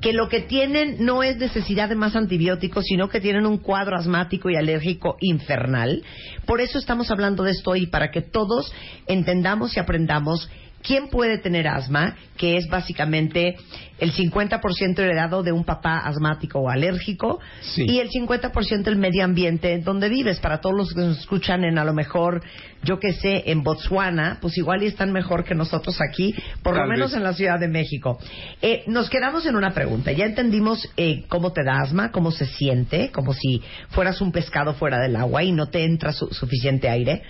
que 0.00 0.12
lo 0.12 0.28
que 0.28 0.40
tienen 0.40 1.04
no 1.04 1.22
es 1.22 1.36
necesidad 1.38 1.88
de 1.88 1.96
más 1.96 2.14
antibióticos, 2.14 2.84
sino 2.84 3.08
que 3.08 3.20
tienen 3.20 3.46
un 3.46 3.58
cuadro 3.58 3.96
asmático 3.96 4.48
y 4.48 4.56
alérgico 4.56 5.16
infernal. 5.20 6.04
Por 6.46 6.60
eso 6.60 6.78
estamos 6.78 7.10
hablando 7.10 7.42
de 7.42 7.50
esto 7.52 7.70
hoy, 7.70 7.86
para 7.86 8.10
que 8.10 8.22
todos 8.22 8.72
entendamos 9.06 9.76
y 9.76 9.80
aprendamos 9.80 10.48
quién 10.82 11.08
puede 11.08 11.38
tener 11.38 11.66
asma, 11.68 12.16
que 12.36 12.56
es 12.56 12.68
básicamente 12.68 13.56
el 13.98 14.12
50% 14.12 14.98
heredado 15.00 15.42
de 15.42 15.50
un 15.50 15.64
papá 15.64 15.98
asmático 15.98 16.60
o 16.60 16.68
alérgico, 16.70 17.40
Sí. 17.60 17.84
y 17.88 17.98
el 17.98 18.10
50% 18.10 18.86
el 18.88 18.96
medio 18.96 19.24
ambiente 19.24 19.72
en 19.72 19.82
donde 19.82 20.08
vives. 20.08 20.38
Para 20.38 20.60
todos 20.60 20.76
los 20.76 20.94
que 20.94 21.00
nos 21.00 21.18
escuchan 21.18 21.64
en 21.64 21.78
a 21.78 21.84
lo 21.84 21.92
mejor, 21.94 22.42
yo 22.84 23.00
que 23.00 23.12
sé, 23.12 23.42
en 23.50 23.64
Botswana, 23.64 24.38
pues 24.40 24.56
igual 24.56 24.84
y 24.84 24.86
están 24.86 25.12
mejor 25.12 25.42
que 25.44 25.54
nosotros 25.56 25.98
aquí, 26.00 26.32
por 26.62 26.76
lo 26.76 26.86
menos 26.86 27.10
vez. 27.10 27.16
en 27.18 27.24
la 27.24 27.32
Ciudad 27.32 27.58
de 27.58 27.66
México. 27.68 28.18
Eh, 28.62 28.84
nos 28.86 29.10
quedamos 29.10 29.46
en 29.46 29.56
una 29.56 29.74
pregunta. 29.74 30.12
Ya 30.12 30.26
entendimos 30.26 30.88
eh, 30.96 31.24
cómo 31.28 31.52
te 31.52 31.64
da 31.64 31.80
asma, 31.82 32.12
cómo 32.12 32.30
se 32.30 32.46
siente, 32.46 33.10
como 33.10 33.34
si 33.34 33.62
fueras 33.88 34.20
un 34.20 34.30
pescado 34.30 34.74
fuera 34.74 34.98
del 35.00 35.16
agua 35.16 35.42
y 35.42 35.50
no 35.50 35.66
te 35.70 35.82
entra 35.84 36.12
su- 36.12 36.28
suficiente 36.32 36.88
aire. 36.88 37.22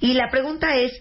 Y 0.00 0.14
la 0.14 0.28
pregunta 0.30 0.76
es 0.76 0.92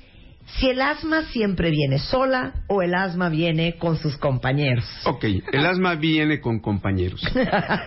si 0.58 0.70
el 0.70 0.82
asma 0.82 1.24
siempre 1.32 1.72
viene 1.72 1.98
sola 1.98 2.54
o 2.68 2.82
el 2.82 2.94
asma 2.94 3.30
viene 3.30 3.78
con 3.78 3.98
sus 3.98 4.18
compañeros. 4.18 4.86
Ok, 5.06 5.24
el 5.52 5.66
asma 5.66 5.96
viene 5.96 6.40
con 6.40 6.60
compañeros. 6.60 7.22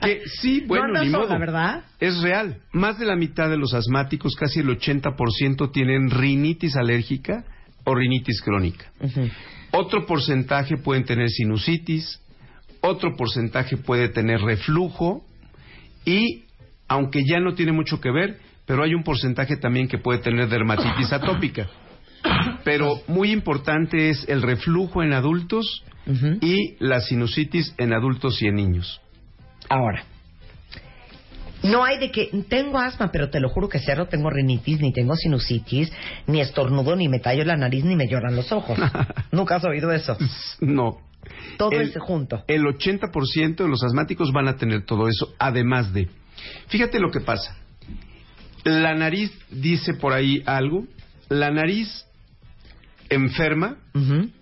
Que 0.03 0.23
sí, 0.41 0.65
bueno, 0.67 0.89
no 0.89 1.05
ni 1.05 1.11
sola, 1.11 1.27
modo. 1.27 1.39
¿verdad? 1.39 1.85
Es 2.01 2.21
real. 2.23 2.59
Más 2.73 2.99
de 2.99 3.07
la 3.07 3.17
mitad 3.17 3.49
de 3.49 3.57
los 3.57 3.75
asmáticos, 3.75 4.35
casi 4.37 4.61
el 4.61 4.69
80%, 4.69 5.73
tienen 5.73 6.11
rinitis 6.11 6.77
alérgica 6.77 7.45
o 7.85 7.95
rinitis 7.95 8.41
crónica. 8.43 8.91
Otro 9.73 10.07
porcentaje 10.07 10.77
pueden 10.77 11.05
tener 11.05 11.29
sinusitis, 11.31 12.21
otro 12.81 13.17
porcentaje 13.17 13.77
puede 13.77 14.09
tener 14.09 14.41
reflujo 14.41 15.25
y, 16.05 16.45
aunque 16.89 17.23
ya 17.29 17.41
no 17.41 17.55
tiene 17.55 17.73
mucho 17.73 18.01
que 18.01 18.11
ver, 18.11 18.39
pero 18.65 18.83
hay 18.83 18.95
un 18.95 19.03
porcentaje 19.03 19.57
también 19.57 19.89
que 19.89 19.99
puede 19.99 20.19
tener 20.19 20.49
dermatitis 20.49 21.13
atópica. 21.13 21.69
Pero 22.67 23.01
muy 23.07 23.31
importante 23.31 24.11
es 24.11 24.29
el 24.29 24.43
reflujo 24.43 25.05
en 25.05 25.13
adultos 25.13 25.85
y 26.41 26.75
la 26.81 27.01
sinusitis 27.01 27.73
en 27.79 27.93
adultos 27.93 28.43
y 28.43 28.49
en 28.49 28.57
niños. 28.57 29.01
Ahora, 29.69 30.03
no 31.63 31.85
hay 31.85 32.01
de 32.01 32.11
que 32.11 32.29
tengo 32.49 32.79
asma, 32.79 33.13
pero 33.13 33.31
te 33.31 33.39
lo 33.39 33.51
juro 33.51 33.69
que 33.69 33.79
cero, 33.79 34.09
tengo 34.11 34.31
rinitis, 34.31 34.81
ni 34.81 34.93
tengo 34.93 35.15
sinusitis, 35.15 35.93
ni 36.27 36.41
estornudo, 36.41 36.97
ni 36.97 37.09
me 37.09 37.21
tallo 37.21 37.45
la 37.45 37.57
nariz, 37.57 37.85
ni 37.85 37.95
me 37.95 38.09
lloran 38.09 38.35
los 38.35 38.51
ojos. 38.51 38.77
Nunca 39.31 39.55
has 39.57 39.65
oído 39.65 39.93
eso. 39.93 40.17
No. 40.61 40.99
Todo 41.59 41.71
El- 41.71 41.83
es 41.83 41.97
junto. 42.01 42.43
El 42.49 42.65
80% 42.65 43.55
de 43.59 43.69
los 43.69 43.85
asmáticos 43.85 44.33
van 44.33 44.49
a 44.49 44.57
tener 44.57 44.85
todo 44.85 45.07
eso, 45.07 45.37
además 45.39 45.93
de. 45.93 46.09
Fíjate 46.67 46.99
lo 46.99 47.13
que 47.13 47.21
pasa. 47.21 47.57
La 48.65 48.97
nariz 48.97 49.31
dice 49.53 49.95
por 49.95 50.13
ahí 50.13 50.43
algo. 50.47 50.85
La 51.29 51.53
nariz 51.53 52.06
enferma 53.11 53.77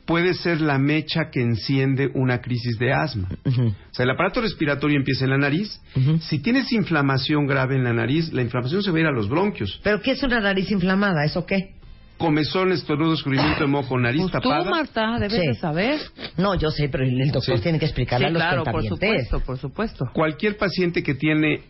puede 0.05 0.35
ser 0.35 0.61
la 0.61 0.79
mecha 0.79 1.31
que 1.31 1.40
enciende 1.40 2.11
una 2.14 2.40
crisis 2.40 2.79
de 2.79 2.92
asma. 2.92 3.29
O 3.44 3.50
sea, 3.94 4.05
el 4.05 4.11
aparato 4.11 4.40
respiratorio 4.40 4.96
empieza 4.96 5.24
en 5.24 5.31
la 5.31 5.38
nariz. 5.38 5.81
Si 6.20 6.38
tienes 6.40 6.72
inflamación 6.72 7.46
grave 7.46 7.77
en 7.77 7.85
la 7.85 7.92
nariz, 7.92 8.33
la 8.33 8.42
inflamación 8.42 8.83
se 8.83 8.90
va 8.90 8.98
a 8.98 9.00
ir 9.00 9.07
a 9.07 9.12
los 9.12 9.29
bronquios. 9.29 9.81
¿Pero 9.83 10.00
qué 10.03 10.12
es 10.12 10.22
una 10.22 10.40
nariz 10.40 10.70
inflamada? 10.70 11.24
¿Eso 11.24 11.44
qué? 11.46 11.74
Comezón, 12.16 12.70
estornudo, 12.70 13.14
escurrimiento 13.14 13.61
de 13.62 13.66
moco, 13.66 13.98
nariz 13.98 14.20
Pues 14.22 14.33
tú, 14.35 14.48
tapada. 14.48 14.70
Marta, 14.70 15.18
debes 15.18 15.33
Sí. 15.40 15.46
de 15.48 15.55
saber. 15.55 15.98
No, 16.37 16.55
yo 16.55 16.70
sé, 16.70 16.88
pero 16.88 17.05
el 17.05 17.31
doctor 17.33 17.57
Sí. 17.57 17.62
tiene 17.62 17.79
que 17.81 17.87
explicarle 17.87 18.27
Sí, 18.27 18.31
a 18.31 18.33
los 18.33 18.42
claro, 18.42 18.64
por 18.64 18.85
supuesto, 18.87 19.40
por 19.40 19.59
supuesto. 19.59 20.07
Cualquier 20.12 20.57
paciente 20.57 21.03
que 21.03 21.14
tiene 21.14 21.62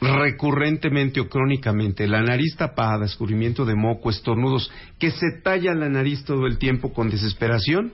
recurrentemente 0.00 1.20
o 1.20 1.28
crónicamente 1.28 2.06
la 2.06 2.22
nariz 2.22 2.56
tapada, 2.56 3.04
escurrimiento 3.04 3.64
de 3.64 3.74
moco, 3.74 4.10
estornudos, 4.10 4.70
que 4.98 5.10
se 5.10 5.40
talla 5.42 5.74
la 5.74 5.88
nariz 5.88 6.24
todo 6.24 6.46
el 6.46 6.58
tiempo 6.58 6.92
con 6.92 7.10
desesperación, 7.10 7.92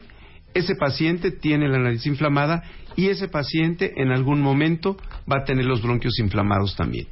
ese 0.53 0.77
paciente 0.77 1.31
tiene 1.31 1.69
la 1.69 1.79
nariz 1.79 2.07
inflamada 2.07 2.63
y 2.97 3.09
ese 3.09 3.29
paciente 3.29 3.93
en 3.97 4.13
algún 4.13 4.41
momento 4.41 4.97
va 5.31 5.39
a 5.41 5.45
tener 5.45 5.65
los 5.65 5.83
bronquios 5.83 6.19
inflamados 6.19 6.77
también. 6.77 7.07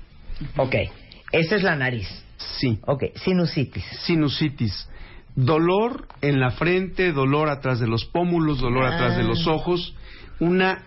Ok, 0.56 0.74
esa 1.32 1.56
es 1.56 1.62
la 1.62 1.74
nariz. 1.76 2.08
Sí. 2.36 2.78
Ok, 2.86 3.04
sinusitis. 3.16 3.84
Sinusitis. 4.04 4.88
Dolor 5.34 6.06
en 6.20 6.38
la 6.38 6.50
frente, 6.50 7.12
dolor 7.12 7.48
atrás 7.48 7.80
de 7.80 7.86
los 7.86 8.04
pómulos, 8.04 8.60
dolor 8.60 8.84
Ah. 8.84 8.94
atrás 8.96 9.16
de 9.16 9.22
los 9.24 9.46
ojos, 9.46 9.94
una 10.38 10.82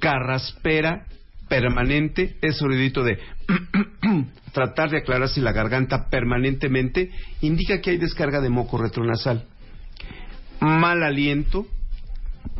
carraspera 0.00 1.06
permanente, 1.48 2.36
ese 2.40 2.64
ruidito 2.64 3.02
de 3.02 3.18
tratar 4.52 4.90
de 4.90 4.98
aclararse 4.98 5.40
la 5.40 5.52
garganta 5.52 6.08
permanentemente, 6.08 7.10
indica 7.40 7.80
que 7.80 7.90
hay 7.90 7.98
descarga 7.98 8.40
de 8.40 8.50
moco 8.50 8.78
retronasal. 8.78 9.44
Mal 10.60 11.02
aliento 11.02 11.66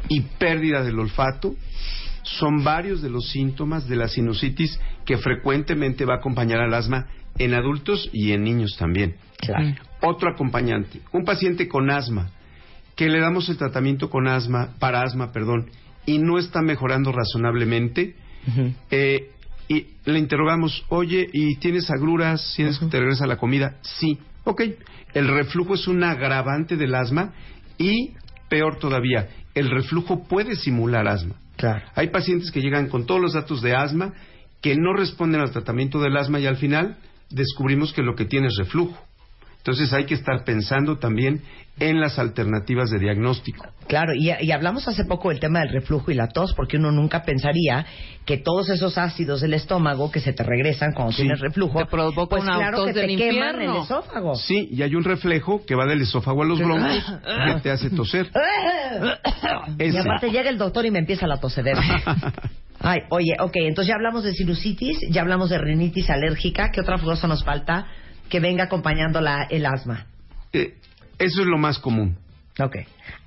y 0.09 0.21
pérdida 0.21 0.83
del 0.83 0.99
olfato 0.99 1.55
son 2.23 2.65
varios 2.65 3.03
de 3.03 3.11
los 3.11 3.31
síntomas 3.31 3.89
de 3.89 3.97
la 3.97 4.09
sinusitis 4.09 4.79
que 5.05 5.19
frecuentemente 5.19 6.05
va 6.05 6.15
a 6.15 6.19
acompañar 6.19 6.61
al 6.61 6.75
asma 6.75 7.07
en 7.39 7.55
adultos 7.55 8.09
y 8.13 8.33
en 8.33 8.45
niños 8.45 8.77
también. 8.79 9.17
Claro. 9.39 9.75
Otro 10.01 10.31
acompañante, 10.31 11.01
un 11.13 11.25
paciente 11.25 11.69
con 11.69 11.91
asma, 11.91 12.31
que 12.97 13.09
le 13.09 13.21
damos 13.21 13.49
el 13.49 13.57
tratamiento 13.57 14.09
con 14.11 14.29
asma, 14.29 14.75
para 14.79 15.03
asma, 15.03 15.33
perdón, 15.33 15.71
y 16.07 16.19
no 16.19 16.39
está 16.39 16.63
mejorando 16.63 17.13
razonablemente, 17.13 18.17
Eh, 18.91 19.31
y 19.69 19.87
le 20.05 20.19
interrogamos, 20.19 20.85
oye, 20.89 21.29
¿y 21.33 21.57
tienes 21.57 21.91
agruras? 21.91 22.53
¿Tienes 22.55 22.79
que 22.79 22.87
te 22.87 23.01
regresa 23.01 23.27
la 23.27 23.37
comida? 23.37 23.77
Sí. 23.83 24.19
Ok. 24.45 24.63
El 25.15 25.29
reflujo 25.29 25.75
es 25.75 25.89
un 25.89 26.03
agravante 26.03 26.77
del 26.77 26.95
asma 26.95 27.33
y, 27.79 28.13
peor 28.49 28.79
todavía, 28.79 29.29
el 29.55 29.71
reflujo 29.71 30.25
puede 30.25 30.57
simular 30.57 31.09
asma. 31.09 31.37
Claro. 31.57 31.87
Hay 31.95 32.09
pacientes 32.09 32.51
que 32.51 32.61
llegan 32.61 32.89
con 32.89 33.07
todos 33.07 33.21
los 33.21 33.33
datos 33.33 33.63
de 33.63 33.75
asma 33.75 34.13
que 34.61 34.77
no 34.77 34.93
responden 34.93 35.41
al 35.41 35.53
tratamiento 35.53 36.01
del 36.01 36.17
asma 36.17 36.41
y 36.41 36.47
al 36.47 36.57
final 36.57 36.97
descubrimos 37.31 37.93
que 37.93 38.03
lo 38.03 38.15
que 38.15 38.25
tiene 38.25 38.49
es 38.49 38.57
reflujo. 38.59 38.99
Entonces 39.65 39.95
hay 39.95 40.05
que 40.05 40.13
estar 40.13 40.45
pensando 40.45 40.99
también 40.99 41.41
en 41.81 41.99
las 41.99 42.19
alternativas 42.19 42.91
de 42.91 42.99
diagnóstico. 42.99 43.65
Claro, 43.89 44.13
y, 44.15 44.31
y 44.39 44.53
hablamos 44.53 44.87
hace 44.89 45.07
poco 45.07 45.31
del 45.31 45.41
tema 45.41 45.61
del 45.61 45.71
reflujo 45.71 46.11
y 46.11 46.15
la 46.15 46.29
tos, 46.29 46.53
porque 46.55 46.77
uno 46.77 46.93
nunca 46.93 47.23
pensaría 47.23 47.87
que 48.27 48.37
todos 48.37 48.69
esos 48.69 48.99
ácidos 48.99 49.41
del 49.41 49.55
estómago 49.55 50.11
que 50.11 50.21
se 50.21 50.35
te 50.35 50.43
regresan 50.45 50.93
cuando 50.93 51.13
Sí. 51.13 51.23
tienes 51.23 51.41
reflujo, 51.41 51.79
Te 51.79 51.87
provoca 51.87 52.27
pues 52.29 52.43
una 52.43 52.57
claro 52.59 52.77
tos 52.77 52.87
que 52.89 52.93
te 52.93 53.01
del 53.01 53.17
queman 53.17 53.33
infierno. 53.55 53.77
el 53.79 53.83
esófago. 53.85 54.35
Sí, 54.35 54.69
y 54.71 54.83
hay 54.83 54.95
un 54.95 55.03
reflejo 55.03 55.65
que 55.65 55.75
va 55.75 55.87
del 55.87 56.03
esófago 56.03 56.43
a 56.43 56.45
los 56.45 56.59
bronquios 56.59 57.05
que 57.55 57.61
te 57.63 57.71
hace 57.71 57.89
toser. 57.89 58.29
Y 59.79 59.97
aparte 59.97 60.31
llega 60.31 60.51
el 60.51 60.59
doctor 60.59 60.85
y 60.87 60.91
me 60.91 60.99
empieza 60.99 61.27
la 61.27 61.39
tosedera. 61.39 61.81
Ay, 62.81 63.01
oye, 63.09 63.33
ok, 63.41 63.53
entonces 63.57 63.89
ya 63.89 63.95
hablamos 63.95 64.25
de 64.25 64.33
sinusitis, 64.35 64.99
ya 65.11 65.23
hablamos 65.23 65.49
de 65.49 65.57
rinitis 65.59 66.11
alérgica, 66.11 66.71
¿qué 66.71 66.83
otra 66.83 66.99
cosa 66.99 67.27
nos 67.27 67.43
falta 67.43 67.87
que 68.29 68.41
venga 68.41 68.65
acompañando 68.65 69.21
la, 69.21 69.45
el 69.51 69.67
asma? 69.67 70.07
Eh, 70.53 70.75
eso 71.19 71.43
es 71.43 71.47
lo 71.47 71.59
más 71.59 71.79
común. 71.79 72.17
Ok. 72.59 72.77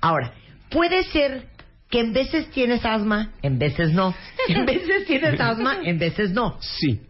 Ahora, 0.00 0.32
¿puede 0.70 1.04
ser 1.04 1.46
que 1.90 2.00
en 2.00 2.12
veces 2.12 2.50
tienes 2.50 2.84
asma, 2.84 3.32
en 3.42 3.58
veces 3.58 3.92
no. 3.92 4.14
En 4.48 4.64
veces 4.66 5.06
tienes 5.06 5.40
asma, 5.40 5.78
en 5.84 5.98
veces 5.98 6.30
no. 6.32 6.58
Sí, 6.60 7.00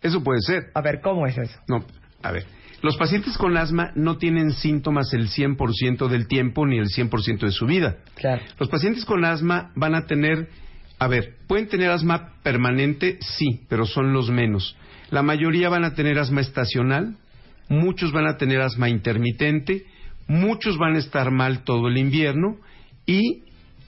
eso 0.00 0.22
puede 0.22 0.40
ser. 0.40 0.70
A 0.74 0.80
ver, 0.80 1.00
¿cómo 1.00 1.26
es 1.26 1.36
eso? 1.38 1.58
No, 1.68 1.84
a 2.22 2.32
ver. 2.32 2.46
Los 2.80 2.96
pacientes 2.96 3.36
con 3.36 3.56
asma 3.56 3.90
no 3.96 4.18
tienen 4.18 4.52
síntomas 4.52 5.12
el 5.12 5.28
100% 5.28 6.06
del 6.06 6.28
tiempo 6.28 6.64
ni 6.64 6.78
el 6.78 6.86
100% 6.86 7.40
de 7.40 7.50
su 7.50 7.66
vida. 7.66 7.96
Claro. 8.14 8.42
Los 8.58 8.68
pacientes 8.68 9.04
con 9.04 9.24
asma 9.24 9.72
van 9.74 9.96
a 9.96 10.06
tener, 10.06 10.48
a 11.00 11.08
ver, 11.08 11.34
pueden 11.48 11.66
tener 11.66 11.90
asma 11.90 12.34
permanente, 12.44 13.18
sí, 13.20 13.62
pero 13.68 13.84
son 13.84 14.12
los 14.12 14.30
menos. 14.30 14.76
La 15.10 15.22
mayoría 15.22 15.68
van 15.68 15.84
a 15.84 15.94
tener 15.94 16.20
asma 16.20 16.40
estacional, 16.40 17.16
muchos 17.68 18.12
van 18.12 18.26
a 18.26 18.36
tener 18.36 18.60
asma 18.60 18.88
intermitente, 18.88 19.84
muchos 20.26 20.78
van 20.78 20.94
a 20.94 20.98
estar 20.98 21.30
mal 21.30 21.64
todo 21.64 21.88
el 21.88 21.98
invierno 21.98 22.58
y 23.06 23.42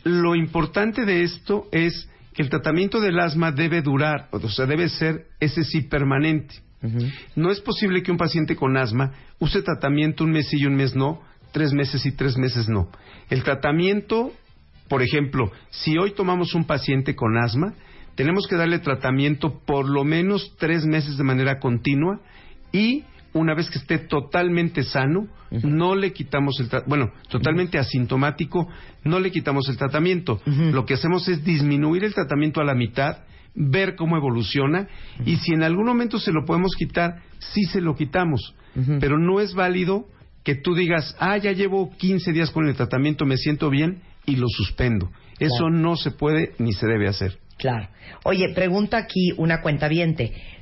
lo 0.05 0.35
importante 0.35 1.05
de 1.05 1.23
esto 1.23 1.67
es 1.73 2.09
que 2.35 2.43
el 2.43 2.49
tratamiento 2.49 3.01
del 3.01 3.19
asma 3.19 3.53
debe 3.53 3.83
durar, 3.83 4.29
o 4.31 4.49
sea, 4.49 4.67
debe 4.67 4.89
ser 4.89 5.27
ese 5.41 5.65
sí 5.65 5.83
permanente. 5.83 6.55
No 7.37 7.51
es 7.51 7.61
posible 7.61 8.03
que 8.03 8.11
un 8.11 8.17
paciente 8.17 8.57
con 8.57 8.77
asma 8.79 9.13
use 9.39 9.61
tratamiento 9.61 10.25
un 10.25 10.31
mes 10.31 10.49
sí 10.49 10.59
y 10.59 10.67
un 10.67 10.77
mes 10.77 10.95
no, 10.95 11.21
tres 11.53 11.73
meses 11.73 12.07
y 12.07 12.13
tres 12.13 12.39
meses 12.39 12.69
no. 12.69 12.91
El 13.29 13.43
tratamiento, 13.43 14.33
por 14.89 15.03
ejemplo, 15.03 15.53
si 15.69 15.99
hoy 15.99 16.13
tomamos 16.13 16.55
un 16.55 16.65
paciente 16.65 17.15
con 17.15 17.37
asma, 17.37 17.75
tenemos 18.15 18.47
que 18.47 18.57
darle 18.57 18.79
tratamiento 18.79 19.61
por 19.67 19.89
lo 19.89 20.05
menos 20.05 20.55
tres 20.59 20.87
meses 20.87 21.19
de 21.19 21.25
manera 21.25 21.59
continua 21.59 22.21
y 22.73 23.05
una 23.33 23.55
vez 23.55 23.71
que 23.71 23.79
esté 23.79 23.99
totalmente 23.99 24.83
sano, 24.83 25.29
no 25.51 25.95
le 25.95 26.13
quitamos 26.13 26.59
el 26.61 26.69
bueno, 26.87 27.13
totalmente 27.29 27.79
asintomático, 27.79 28.69
no 29.05 29.21
le 29.21 29.31
quitamos 29.31 29.69
el 29.69 29.77
tratamiento. 29.77 30.41
Lo 30.47 30.85
que 30.85 30.95
hacemos 30.95 31.29
es 31.29 31.45
disminuir 31.45 32.05
el 32.05 32.15
tratamiento 32.15 32.61
a 32.61 32.65
la 32.65 32.75
mitad, 32.75 33.19
ver 33.55 33.97
cómo 33.97 34.17
evoluciona 34.17 34.89
y 35.25 35.37
si 35.37 35.53
en 35.53 35.63
algún 35.63 35.87
momento 35.87 36.19
se 36.19 36.33
lo 36.33 36.45
podemos 36.45 36.75
quitar, 36.77 37.23
sí 37.39 37.65
se 37.65 37.81
lo 37.81 37.95
quitamos. 37.95 38.55
Pero 39.01 39.19
no 39.19 39.41
es 39.41 39.55
válido 39.55 40.07
que 40.45 40.55
tú 40.55 40.75
digas, 40.75 41.17
ah, 41.19 41.37
ya 41.37 41.53
llevo 41.53 41.91
15 41.97 42.33
días 42.33 42.51
con 42.51 42.67
el 42.67 42.75
tratamiento, 42.75 43.27
me 43.27 43.37
siento 43.37 43.71
bien 43.71 44.03
y 44.27 44.37
lo 44.37 44.47
suspendo. 44.49 45.11
Eso 45.39 45.71
no 45.71 45.97
se 45.97 46.11
puede 46.11 46.53
ni 46.59 46.73
se 46.73 46.87
debe 46.87 47.09
hacer. 47.09 47.39
Claro. 47.61 47.89
Oye, 48.25 48.53
pregunta 48.55 48.97
aquí 48.97 49.33
una 49.37 49.61
cuenta 49.61 49.89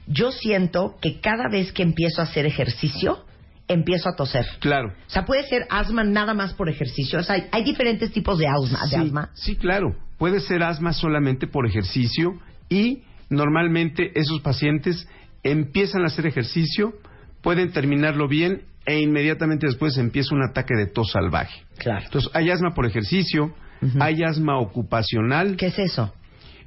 Yo 0.07 0.33
siento 0.33 0.97
que 1.01 1.21
cada 1.21 1.49
vez 1.51 1.73
que 1.73 1.83
empiezo 1.83 2.21
a 2.21 2.25
hacer 2.25 2.45
ejercicio, 2.45 3.25
empiezo 3.69 4.09
a 4.09 4.17
toser. 4.17 4.47
Claro. 4.59 4.89
O 5.07 5.11
sea, 5.11 5.25
puede 5.25 5.45
ser 5.45 5.67
asma 5.71 6.03
nada 6.03 6.35
más 6.35 6.55
por 6.55 6.69
ejercicio. 6.69 7.21
O 7.21 7.23
sea, 7.23 7.37
hay, 7.37 7.47
hay 7.53 7.63
diferentes 7.63 8.11
tipos 8.11 8.39
de 8.39 8.49
asma. 8.49 8.83
De 8.85 8.89
Sí, 8.89 8.97
asma. 8.97 9.31
sí, 9.35 9.57
claro. 9.57 9.95
Puede 10.19 10.41
ser 10.41 10.63
asma 10.65 10.93
solamente 10.93 11.47
por 11.47 11.67
ejercicio 11.67 12.41
y 12.69 13.03
normalmente 13.31 14.11
esos 14.19 14.41
pacientes 14.41 15.07
empiezan 15.45 16.03
a 16.03 16.07
hacer 16.07 16.27
ejercicio, 16.27 16.95
pueden 17.43 17.71
terminarlo 17.71 18.27
bien 18.27 18.63
e 18.87 19.01
inmediatamente 19.01 19.67
después 19.67 19.97
empieza 19.99 20.35
un 20.35 20.43
ataque 20.43 20.75
de 20.75 20.87
tos 20.87 21.13
salvaje. 21.13 21.63
Claro. 21.79 22.07
Entonces, 22.07 22.31
hay 22.35 22.51
asma 22.51 22.75
por 22.75 22.87
ejercicio, 22.87 23.55
hay 24.01 24.25
asma 24.25 24.59
ocupacional. 24.59 25.57
¿Qué 25.57 25.67
es 25.67 25.79
eso? 25.79 26.13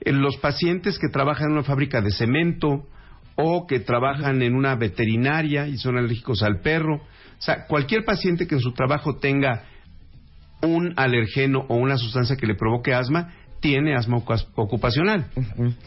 Eh, 0.01 0.11
Los 0.11 0.37
pacientes 0.37 0.97
que 0.99 1.07
trabajan 1.09 1.47
en 1.47 1.53
una 1.53 1.63
fábrica 1.63 2.01
de 2.01 2.11
cemento 2.11 2.87
o 3.35 3.65
que 3.67 3.79
trabajan 3.79 4.41
en 4.41 4.55
una 4.55 4.75
veterinaria 4.75 5.67
y 5.67 5.77
son 5.77 5.97
alérgicos 5.97 6.43
al 6.43 6.59
perro. 6.61 6.95
O 6.97 7.41
sea, 7.41 7.65
cualquier 7.67 8.03
paciente 8.03 8.45
que 8.47 8.55
en 8.55 8.61
su 8.61 8.73
trabajo 8.73 9.17
tenga 9.17 9.63
un 10.61 10.93
alergeno 10.95 11.65
o 11.69 11.75
una 11.75 11.97
sustancia 11.97 12.35
que 12.35 12.45
le 12.45 12.55
provoque 12.55 12.93
asma, 12.93 13.33
tiene 13.61 13.95
asma 13.95 14.17
ocu- 14.17 14.47
ocupacional. 14.55 15.25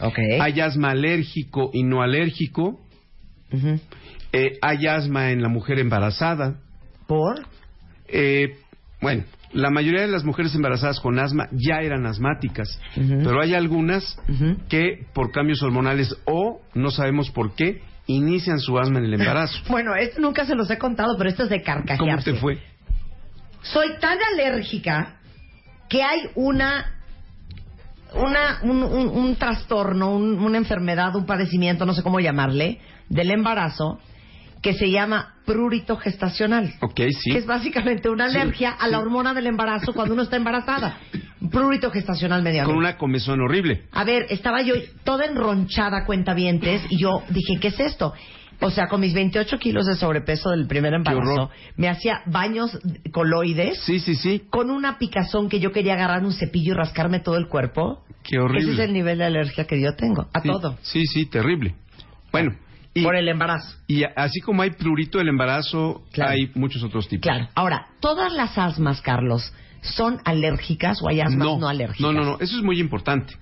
Ok. 0.01 0.17
Hay 0.41 0.59
asma 0.59 0.91
alérgico 0.91 1.69
y 1.73 1.83
no 1.83 2.01
alérgico. 2.01 2.79
Eh, 4.33 4.57
hay 4.61 4.87
asma 4.87 5.31
en 5.31 5.41
la 5.41 5.49
mujer 5.49 5.79
embarazada. 5.79 6.59
¿Por? 7.07 7.45
Eh, 8.07 8.57
bueno, 9.01 9.23
la 9.55 9.69
mayoría 9.69 10.01
de 10.01 10.07
las 10.07 10.23
mujeres 10.23 10.53
embarazadas 10.53 10.99
con 10.99 11.17
asma 11.17 11.47
ya 11.51 11.79
eran 11.81 12.05
asmáticas, 12.05 12.79
pero 12.95 13.41
hay 13.41 13.53
algunas 13.55 14.17
que 14.69 15.05
por 15.13 15.31
cambios 15.31 15.61
hormonales 15.63 16.15
o 16.25 16.61
no 16.73 16.91
sabemos 16.91 17.31
por 17.31 17.55
qué 17.55 17.81
inician 18.07 18.59
su 18.59 18.77
asma 18.77 18.99
en 18.99 19.05
el 19.05 19.13
embarazo. 19.15 19.57
Bueno, 19.69 19.95
esto 19.95 20.21
nunca 20.21 20.45
se 20.45 20.55
los 20.55 20.69
he 20.69 20.77
contado, 20.77 21.17
pero 21.17 21.29
esto 21.29 21.43
es 21.43 21.49
de 21.49 21.61
carcajearse. 21.63 21.97
¿Cómo 21.99 22.21
te 22.21 22.33
fue? 22.35 22.59
Soy 23.63 23.87
tan 23.99 24.17
alérgica 24.33 25.15
que 25.89 26.03
hay 26.03 26.19
una 26.35 26.91
una 28.13 28.59
un, 28.63 28.83
un- 28.83 29.09
un 29.09 29.35
trastorno, 29.35 30.15
un- 30.15 30.39
una 30.39 30.57
enfermedad, 30.57 31.15
un 31.15 31.25
padecimiento, 31.25 31.85
no 31.85 31.93
sé 31.93 32.03
cómo 32.03 32.19
llamarle, 32.19 32.79
del 33.09 33.31
embarazo 33.31 33.99
que 34.65 34.73
se 34.73 34.89
llama 34.89 35.35
prurito 35.45 35.95
gestacional. 35.95 36.73
Ok, 36.81 36.99
sí. 37.21 37.29
Que 37.31 37.37
es 37.37 37.45
básicamente 37.45 38.09
una 38.09 38.27
Sí, 38.29 38.35
alergia 38.35 38.71
a 38.71 38.87
la 38.87 38.97
sí. 38.97 39.03
hormona 39.03 39.31
del 39.35 39.45
embarazo 39.45 39.93
cuando 39.93 40.15
uno 40.15 40.23
está 40.23 40.37
embarazada. 40.37 40.97
Prurito 41.51 41.91
gestacional 41.91 42.41
medio 42.41 42.63
Con 42.63 42.75
una 42.77 42.97
comezón 42.97 43.41
horrible. 43.41 43.83
a 43.91 44.03
ver, 44.03 44.25
estaba 44.29 44.63
yo 44.63 44.73
toda 45.03 45.25
enronchada 45.25 46.03
cuentavientes 46.05 46.81
y 46.89 46.97
yo 46.99 47.21
dije, 47.29 47.59
¿qué 47.61 47.67
es 47.67 47.79
esto? 47.79 48.13
O 48.59 48.71
sea, 48.71 48.87
con 48.87 49.01
mis 49.01 49.13
28 49.13 49.59
kilos 49.59 49.85
de 49.85 49.95
sobrepeso 49.97 50.49
del 50.49 50.65
primer 50.65 50.95
embarazo, 50.95 51.51
me 51.77 51.87
hacía 51.89 52.21
baños 52.25 52.75
coloides 53.11 53.77
Sí, 53.83 53.99
sí, 53.99 54.15
sí. 54.15 54.43
con 54.49 54.71
una 54.71 54.97
picazón 54.97 55.47
que 55.47 55.59
yo 55.59 55.71
quería 55.71 55.93
agarrar 55.93 56.23
un 56.23 56.33
cepillo 56.33 56.73
y 56.73 56.75
rascarme 56.77 57.19
todo 57.19 57.37
el 57.37 57.47
cuerpo. 57.49 58.03
Qué 58.23 58.39
horrible. 58.39 58.61
Ese 58.71 58.81
es 58.81 58.87
el 58.87 58.93
nivel 58.93 59.19
de 59.19 59.25
alergia 59.25 59.65
que 59.67 59.79
yo 59.79 59.93
tengo, 59.95 60.27
a 60.33 60.41
Sí, 60.41 60.47
todo. 60.47 60.75
Sí, 60.81 61.05
sí, 61.05 61.27
terrible. 61.27 61.75
Bueno, 62.31 62.55
y, 62.97 63.03
Por 63.03 63.17
el 63.17 63.27
embarazo. 63.27 63.77
y 63.87 64.03
así 64.15 64.39
como 64.39 64.61
hay 64.61 64.71
prurito 64.71 65.17
del 65.17 65.27
embarazo, 65.27 66.03
Claro. 66.13 66.31
hay 66.31 66.49
muchos 66.55 66.81
otros 66.81 67.09
tipos. 67.09 67.23
Claro. 67.23 67.49
Ahora, 67.53 67.87
¿todas 67.99 68.31
las 68.31 68.57
asmas, 68.57 69.01
Carlos, 69.01 69.53
son 69.81 70.19
alérgicas 70.23 71.01
o 71.01 71.09
hay 71.09 71.19
asmas 71.19 71.37
no, 71.45 71.59
no, 71.59 71.67
alérgicas? 71.67 71.99
no, 72.01 72.13
no, 72.13 72.23
no, 72.23 72.35
eso 72.39 72.57
es 72.57 72.63
muy 72.63 72.79
importante. 72.79 73.35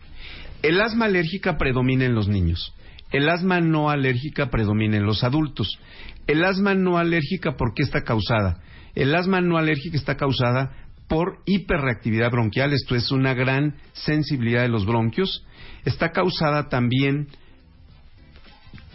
El 0.64 0.82
asma 0.82 1.06
alérgica 1.06 1.58
predomina 1.58 2.04
en 2.04 2.16
los 2.16 2.28
niños. 2.28 2.74
El 3.12 3.30
asma 3.30 3.62
no 3.62 3.92
alérgica 3.92 4.50
predomina 4.50 4.98
en 4.98 5.06
los 5.06 5.24
adultos. 5.24 5.78
El 6.26 6.44
asma 6.44 6.74
no 6.74 6.98
alérgica, 6.98 7.56
¿por 7.56 7.76
qué 7.76 7.84
está 7.84 8.02
causada? 8.02 8.58
El 8.96 9.14
asma 9.14 9.40
no 9.40 9.58
alérgica 9.58 9.98
está 9.98 10.18
causada 10.18 10.72
por 11.08 11.38
hiperreactividad 11.46 12.32
bronquial, 12.32 12.74
esto 12.74 12.96
es 12.96 13.12
una 13.12 13.36
gran 13.36 13.76
sensibilidad 13.94 14.64
de 14.64 14.70
los 14.70 14.86
bronquios. 14.88 15.46
Está 15.86 16.10
causada 16.10 16.70
también 16.70 17.28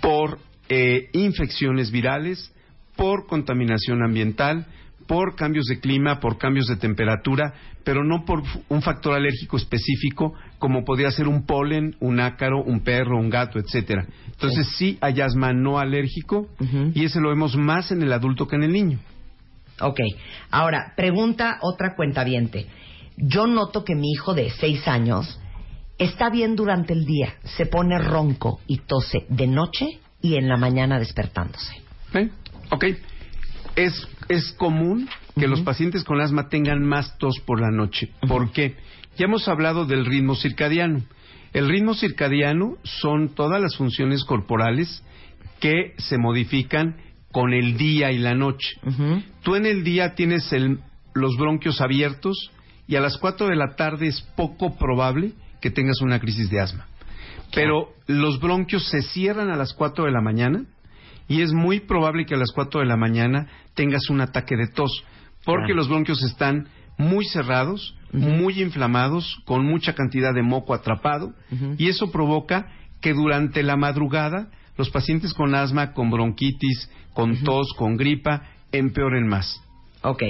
por 0.00 0.38
eh, 0.68 1.08
infecciones 1.12 1.90
virales, 1.90 2.52
por 2.96 3.26
contaminación 3.26 4.02
ambiental, 4.02 4.66
por 5.06 5.36
cambios 5.36 5.64
de 5.66 5.80
clima, 5.80 6.20
por 6.20 6.36
cambios 6.36 6.66
de 6.66 6.76
temperatura, 6.76 7.54
pero 7.82 8.04
no 8.04 8.24
por 8.26 8.42
un 8.68 8.82
factor 8.82 9.14
alérgico 9.14 9.56
específico 9.56 10.34
como 10.58 10.84
podría 10.84 11.10
ser 11.10 11.26
un 11.26 11.46
polen, 11.46 11.96
un 12.00 12.20
ácaro, 12.20 12.62
un 12.62 12.80
perro, 12.80 13.18
un 13.18 13.30
gato, 13.30 13.58
etcétera. 13.58 14.06
Entonces 14.26 14.68
sí 14.76 14.98
hay 15.00 15.20
asma 15.22 15.54
no 15.54 15.78
alérgico 15.78 16.48
y 16.92 17.04
ese 17.04 17.20
lo 17.20 17.30
vemos 17.30 17.56
más 17.56 17.90
en 17.90 18.02
el 18.02 18.12
adulto 18.12 18.46
que 18.46 18.56
en 18.56 18.64
el 18.64 18.72
niño. 18.72 18.98
Ok. 19.80 20.00
Ahora, 20.50 20.92
pregunta 20.96 21.58
otra 21.62 21.94
cuentaviente. 21.96 22.66
Yo 23.16 23.46
noto 23.46 23.84
que 23.84 23.94
mi 23.94 24.12
hijo 24.12 24.34
de 24.34 24.50
seis 24.50 24.86
años 24.86 25.40
está 25.96 26.28
bien 26.30 26.56
durante 26.56 26.92
el 26.92 27.06
día, 27.06 27.34
se 27.44 27.66
pone 27.66 27.98
ronco 27.98 28.60
y 28.66 28.78
tose 28.78 29.24
de 29.28 29.46
noche 29.46 30.00
y 30.20 30.36
en 30.36 30.48
la 30.48 30.56
mañana 30.56 30.98
despertándose. 30.98 31.72
¿Eh? 32.14 32.28
Ok. 32.70 32.84
Es, 33.76 34.08
es 34.28 34.52
común 34.52 35.08
que 35.38 35.46
los 35.46 35.60
pacientes 35.60 36.02
con 36.04 36.20
asma 36.20 36.48
tengan 36.48 36.82
más 36.84 37.16
tos 37.18 37.38
por 37.40 37.60
la 37.60 37.70
noche. 37.70 38.10
¿Por 38.26 38.50
qué? 38.52 38.76
Ya 39.16 39.26
hemos 39.26 39.46
hablado 39.48 39.84
del 39.84 40.04
ritmo 40.04 40.34
circadiano. 40.34 41.02
El 41.52 41.68
ritmo 41.68 41.94
circadiano 41.94 42.76
son 42.82 43.34
todas 43.34 43.60
las 43.60 43.76
funciones 43.76 44.24
corporales 44.24 45.02
que 45.60 45.94
se 45.98 46.18
modifican 46.18 46.96
con 47.32 47.52
el 47.52 47.76
día 47.76 48.10
y 48.10 48.18
la 48.18 48.34
noche. 48.34 48.76
Tú 49.42 49.54
en 49.54 49.66
el 49.66 49.84
día 49.84 50.14
tienes 50.14 50.52
el- 50.52 50.80
los 51.14 51.36
bronquios 51.36 51.80
abiertos 51.80 52.50
y 52.86 52.96
a 52.96 53.00
las 53.00 53.16
4 53.18 53.46
de 53.48 53.56
la 53.56 53.76
tarde 53.76 54.08
es 54.08 54.20
poco 54.36 54.76
probable 54.76 55.32
que 55.60 55.70
tengas 55.70 56.00
una 56.00 56.18
crisis 56.20 56.48
de 56.50 56.60
asma. 56.60 56.86
Pero 57.54 57.90
los 58.06 58.40
bronquios 58.40 58.88
se 58.88 59.02
cierran 59.02 59.50
a 59.50 59.56
las 59.56 59.72
4 59.74 60.04
de 60.04 60.12
la 60.12 60.20
mañana 60.20 60.64
y 61.28 61.42
es 61.42 61.52
muy 61.52 61.80
probable 61.80 62.24
que 62.26 62.34
a 62.34 62.38
las 62.38 62.52
4 62.52 62.80
de 62.80 62.86
la 62.86 62.96
mañana 62.96 63.46
tengas 63.74 64.08
un 64.10 64.20
ataque 64.20 64.56
de 64.56 64.68
tos, 64.68 65.04
porque 65.44 65.66
Claro. 65.66 65.76
los 65.76 65.88
bronquios 65.88 66.22
están 66.22 66.68
muy 66.96 67.24
cerrados, 67.26 67.94
muy 68.12 68.60
inflamados, 68.62 69.38
con 69.44 69.64
mucha 69.64 69.94
cantidad 69.94 70.34
de 70.34 70.42
moco 70.42 70.74
atrapado, 70.74 71.32
y 71.76 71.88
eso 71.88 72.10
provoca 72.10 72.66
que 73.00 73.12
durante 73.12 73.62
la 73.62 73.76
madrugada 73.76 74.48
los 74.76 74.90
pacientes 74.90 75.34
con 75.34 75.54
asma, 75.54 75.92
con 75.92 76.10
bronquitis, 76.10 76.90
con 77.12 77.36
tos, 77.44 77.72
con 77.76 77.96
gripa, 77.96 78.42
empeoren 78.72 79.26
más. 79.28 79.62
Ok. 80.02 80.22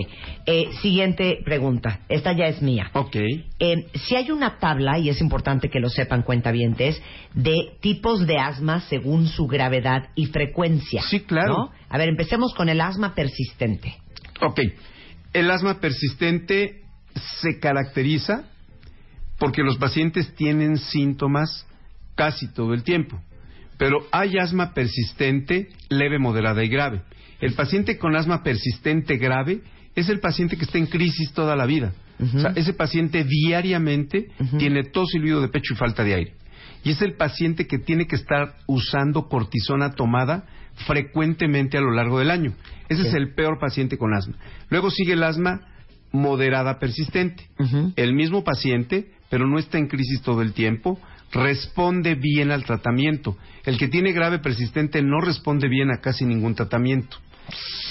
Eh, 0.47 0.71
siguiente 0.81 1.41
pregunta. 1.45 2.01
Esta 2.09 2.33
ya 2.33 2.47
es 2.47 2.63
mía. 2.63 2.91
Ok. 2.95 3.17
Eh, 3.59 3.87
si 3.95 4.17
hay 4.17 4.31
una 4.31 4.59
tabla, 4.59 4.99
y 4.99 5.11
es 5.11 5.21
importante 5.21 5.69
que 5.69 5.81
lo 5.81 5.91
sepan 5.91 6.23
cuentavientes, 6.23 7.01
de 7.35 7.73
tipos 7.81 8.27
de 8.27 8.39
asma 8.39 8.81
según 8.83 9.27
su 9.27 9.47
gravedad 9.47 10.09
y 10.15 10.27
frecuencia. 10.27 11.03
Sí, 11.03 11.21
claro. 11.21 11.55
¿no? 11.55 11.73
A 11.89 11.99
ver, 11.99 12.09
empecemos 12.09 12.55
con 12.55 12.69
el 12.69 12.81
asma 12.81 13.15
persistente. 13.15 13.97
Ok. 14.41 14.61
El 15.33 15.51
asma 15.51 15.81
persistente 15.81 16.83
se 17.41 17.59
caracteriza 17.59 18.45
porque 19.39 19.63
los 19.63 19.77
pacientes 19.77 20.35
tienen 20.35 20.79
síntomas 20.79 21.67
casi 22.15 22.53
todo 22.53 22.75
el 22.75 22.83
tiempo. 22.83 23.21
Pero 23.77 24.07
hay 24.11 24.39
asma 24.39 24.75
persistente, 24.75 25.69
leve, 25.89 26.19
moderada 26.19 26.65
y 26.65 26.69
grave. 26.69 27.03
El 27.41 27.55
paciente 27.55 27.99
con 27.99 28.17
asma 28.17 28.43
persistente 28.43 29.17
grave 29.17 29.61
es 29.95 30.09
el 30.09 30.21
paciente 30.21 30.57
que 30.57 30.65
está 30.65 30.79
en 30.79 30.87
crisis 30.87 31.33
toda 31.33 31.57
la 31.57 31.67
vida. 31.67 31.93
O 32.21 32.41
sea, 32.41 32.53
ese 32.57 32.73
paciente 32.73 33.25
diariamente 33.25 34.29
tiene 34.59 34.83
tos, 34.85 35.11
silbido 35.11 35.41
de 35.41 35.49
pecho 35.49 35.75
y 35.75 35.77
falta 35.77 36.03
de 36.03 36.15
aire. 36.15 36.35
Y 36.85 36.91
es 36.91 37.03
el 37.03 37.15
paciente 37.15 37.67
que 37.67 37.79
tiene 37.79 38.07
que 38.07 38.17
estar 38.17 38.57
usando 38.67 39.29
cortisona 39.29 39.93
tomada 39.93 40.47
frecuentemente 40.87 41.79
a 41.79 41.81
lo 41.81 41.93
largo 41.93 42.19
del 42.19 42.31
año. 42.31 42.55
Ese 42.89 43.03
es 43.03 43.15
el 43.15 43.35
peor 43.35 43.59
paciente 43.59 43.99
con 43.99 44.15
asma. 44.15 44.37
Luego 44.69 44.91
sigue 44.91 45.13
el 45.13 45.23
asma 45.23 45.61
moderada 46.13 46.79
persistente. 46.79 47.49
El 47.97 48.15
mismo 48.15 48.43
paciente, 48.45 49.11
pero 49.29 49.47
no 49.47 49.59
está 49.59 49.79
en 49.79 49.89
crisis 49.89 50.23
todo 50.23 50.43
el 50.43 50.53
tiempo, 50.55 50.99
responde 51.33 52.15
bien 52.15 52.51
al 52.51 52.65
tratamiento. 52.65 53.37
El 53.65 53.79
que 53.79 53.89
tiene 53.89 54.13
grave 54.13 54.39
persistente 54.39 55.03
no 55.03 55.21
responde 55.21 55.69
bien 55.69 55.91
a 55.91 56.01
casi 56.01 56.25
ningún 56.25 56.55
tratamiento. 56.55 57.19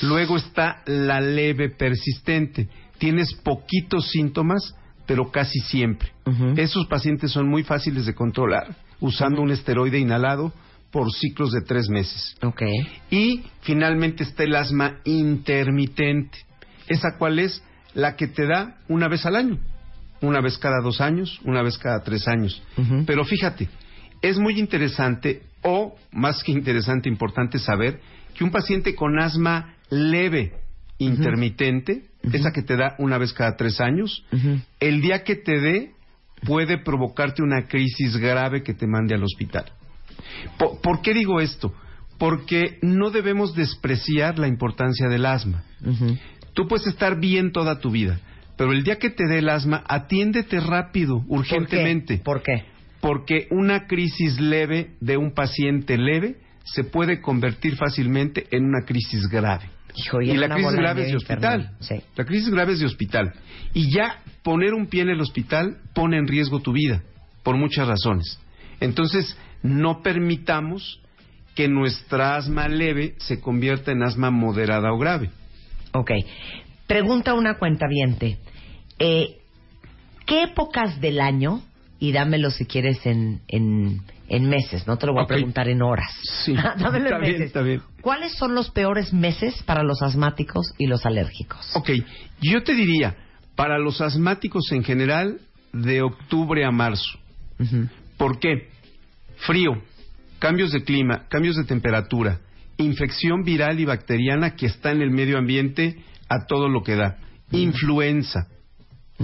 Luego 0.02 0.38
está 0.38 0.82
la 0.86 1.20
leve 1.20 1.70
persistente. 1.70 2.70
Tienes 2.98 3.34
poquitos 3.43 4.10
síntomas, 4.10 4.76
pero 5.06 5.32
casi 5.32 5.60
siempre. 5.60 6.12
Esos 6.56 6.88
pacientes 6.88 7.32
son 7.32 7.48
muy 7.48 7.63
fáciles 7.63 8.06
de 8.06 8.13
controlar 8.13 8.76
usando 9.00 9.41
un 9.41 9.52
esteroide 9.52 10.00
inhalado 10.00 10.52
por 10.91 11.12
ciclos 11.12 11.52
de 11.52 11.62
tres 11.62 11.89
meses. 11.89 12.36
Y 13.12 13.43
finalmente 13.62 14.24
está 14.24 14.43
el 14.43 14.56
asma 14.56 15.00
intermitente. 15.04 16.38
¿Esa 16.88 17.17
cuál 17.17 17.39
es? 17.39 17.63
La 17.93 18.15
que 18.15 18.28
te 18.28 18.46
da 18.48 18.78
una 18.88 19.08
vez 19.08 19.26
al 19.26 19.36
año. 19.36 19.60
Una 20.22 20.41
vez 20.41 20.58
cada 20.58 20.82
dos 20.82 21.00
años, 21.02 21.39
una 21.43 21.62
vez 21.62 21.78
cada 21.78 22.04
tres 22.04 22.28
años. 22.28 22.62
Pero 23.06 23.24
fíjate, 23.24 23.70
es 24.22 24.39
muy 24.39 24.60
interesante, 24.60 25.43
o 25.62 25.96
más 26.12 26.43
que 26.43 26.52
interesante, 26.52 27.10
importante 27.10 27.60
saber 27.60 28.00
que 28.38 28.43
un 28.43 28.52
paciente 28.52 28.95
con 28.95 29.19
asma 29.19 29.76
leve, 29.89 30.54
intermitente, 31.00 32.04
esa 32.34 32.52
que 32.52 32.62
te 32.62 32.76
da 32.76 32.95
una 33.00 33.17
vez 33.17 33.34
cada 33.34 33.56
tres 33.56 33.80
años, 33.80 34.23
el 34.80 35.02
día 35.02 35.23
que 35.23 35.36
te 35.36 35.60
dé 35.60 35.91
puede 36.45 36.78
provocarte 36.78 37.41
una 37.41 37.67
crisis 37.67 38.17
grave 38.17 38.63
que 38.63 38.73
te 38.73 38.86
mande 38.88 39.15
al 39.15 39.23
hospital. 39.23 39.65
Po- 40.58 40.80
¿Por, 40.82 41.02
qué 41.02 41.13
digo 41.13 41.39
esto? 41.39 41.73
Porque 42.17 42.80
no 42.82 43.12
debemos 43.12 43.56
despreciar 43.56 44.38
la 44.39 44.47
importancia 44.47 45.08
del 45.08 45.26
asma. 45.26 45.63
Tú 46.54 46.67
puedes 46.67 46.88
estar 46.88 47.19
bien 47.19 47.52
toda 47.52 47.80
tu 47.80 47.91
vida, 47.91 48.19
pero 48.58 48.71
el 48.71 48.84
día 48.84 48.97
que 48.97 49.10
te 49.12 49.28
dé 49.28 49.39
el 49.39 49.50
asma, 49.50 49.84
atiéndete 49.88 50.60
rápido, 50.60 51.23
urgentemente. 51.28 52.17
¿Por 52.17 52.41
qué? 52.41 52.65
Porque 53.00 53.47
una 53.52 53.86
crisis 53.88 54.39
leve 54.39 54.95
de 55.00 55.17
un 55.17 55.32
paciente 55.34 55.97
leve 55.97 56.38
se 56.73 56.84
puede 56.84 57.21
convertir 57.21 57.75
fácilmente 57.75 58.47
en 58.51 58.65
una 58.65 58.86
crisis 58.86 59.27
grave. 59.27 59.69
Hijo, 59.95 60.21
Y 60.21 60.38
la 60.38 60.49
crisis 60.49 60.73
grave 60.73 61.03
es 61.03 61.10
de 61.10 61.17
hospital. 61.17 61.71
Sí. 61.80 61.95
La 62.15 62.25
crisis 62.25 62.49
grave 62.49 62.73
es 62.73 62.80
de 62.80 62.86
hospital. 62.86 63.34
Y 63.73 63.91
ya 63.91 64.21
poner 64.43 64.73
un 64.73 64.88
pie 64.88 65.01
en 65.01 65.10
el 65.10 65.21
hospital 65.21 65.77
pone 65.93 66.17
en 66.17 66.27
riesgo 66.27 66.62
tu 66.62 66.71
vida, 66.71 67.01
por 67.43 67.58
muchas 67.58 67.88
razones. 67.88 68.39
Entonces, 68.80 69.36
no 69.63 70.03
permitamos 70.03 71.01
que 71.56 71.67
nuestra 71.67 72.36
asma 72.36 72.67
leve 72.67 73.15
se 73.17 73.41
convierta 73.41 73.91
en 73.91 74.03
asma 74.03 74.30
moderada 74.30 74.93
o 74.93 74.99
grave. 74.99 75.32
Ok. 75.93 76.12
Pregunta 76.86 77.34
una 77.34 77.58
cuentaviente. 77.58 78.38
Eh, 78.99 79.38
¿Qué 80.27 80.43
épocas 80.43 81.01
del 81.01 81.19
año, 81.19 81.62
y 81.99 82.12
dámelo 82.12 82.51
si 82.51 82.65
quieres 82.65 83.06
en, 83.06 83.41
en, 83.47 84.01
en 84.30 84.50
meses, 84.50 84.86
no 84.88 84.98
te 84.98 85.06
lo 85.06 85.13
voy 85.13 85.24
a 85.24 85.28
preguntar 85.28 85.68
en 85.70 85.82
horas. 85.82 86.12
Sí, 86.44 86.54
dámelo 86.78 87.06
está 87.06 87.16
en 87.18 87.22
bien, 87.22 87.42
está 87.42 87.62
bien. 87.62 87.82
¿Cuáles 88.02 88.34
son 88.36 88.56
los 88.56 88.70
peores 88.70 89.13
meses 89.13 89.62
para 89.63 89.84
los 89.84 90.02
asmáticos 90.02 90.74
y 90.78 90.88
los 90.88 91.06
alérgicos? 91.06 91.76
Ok, 91.76 91.92
yo 92.42 92.63
te 92.63 92.74
diría, 92.74 93.16
para 93.56 93.78
los 93.80 94.02
asmáticos 94.02 94.72
en 94.72 94.84
general, 94.84 95.40
de 95.74 96.02
octubre 96.02 96.66
a 96.66 96.72
marzo. 96.72 97.20
Ujú. 97.60 97.88
¿Por 98.18 98.40
qué? 98.40 98.70
Frío, 99.38 99.82
cambios 100.40 100.72
de 100.72 100.84
clima, 100.84 101.26
cambios 101.30 101.56
de 101.56 101.63
temperatura, 101.63 102.40
infección 102.78 103.44
viral 103.44 103.80
y 103.80 103.86
bacteriana 103.86 104.56
que 104.56 104.66
está 104.66 104.92
en 104.92 105.02
el 105.02 105.12
medio 105.12 105.38
ambiente 105.38 106.04
a 106.30 106.46
todo 106.46 106.68
lo 106.68 106.84
que 106.84 106.96
da, 106.96 107.18
influenza 107.52 108.48
y 109.20 109.24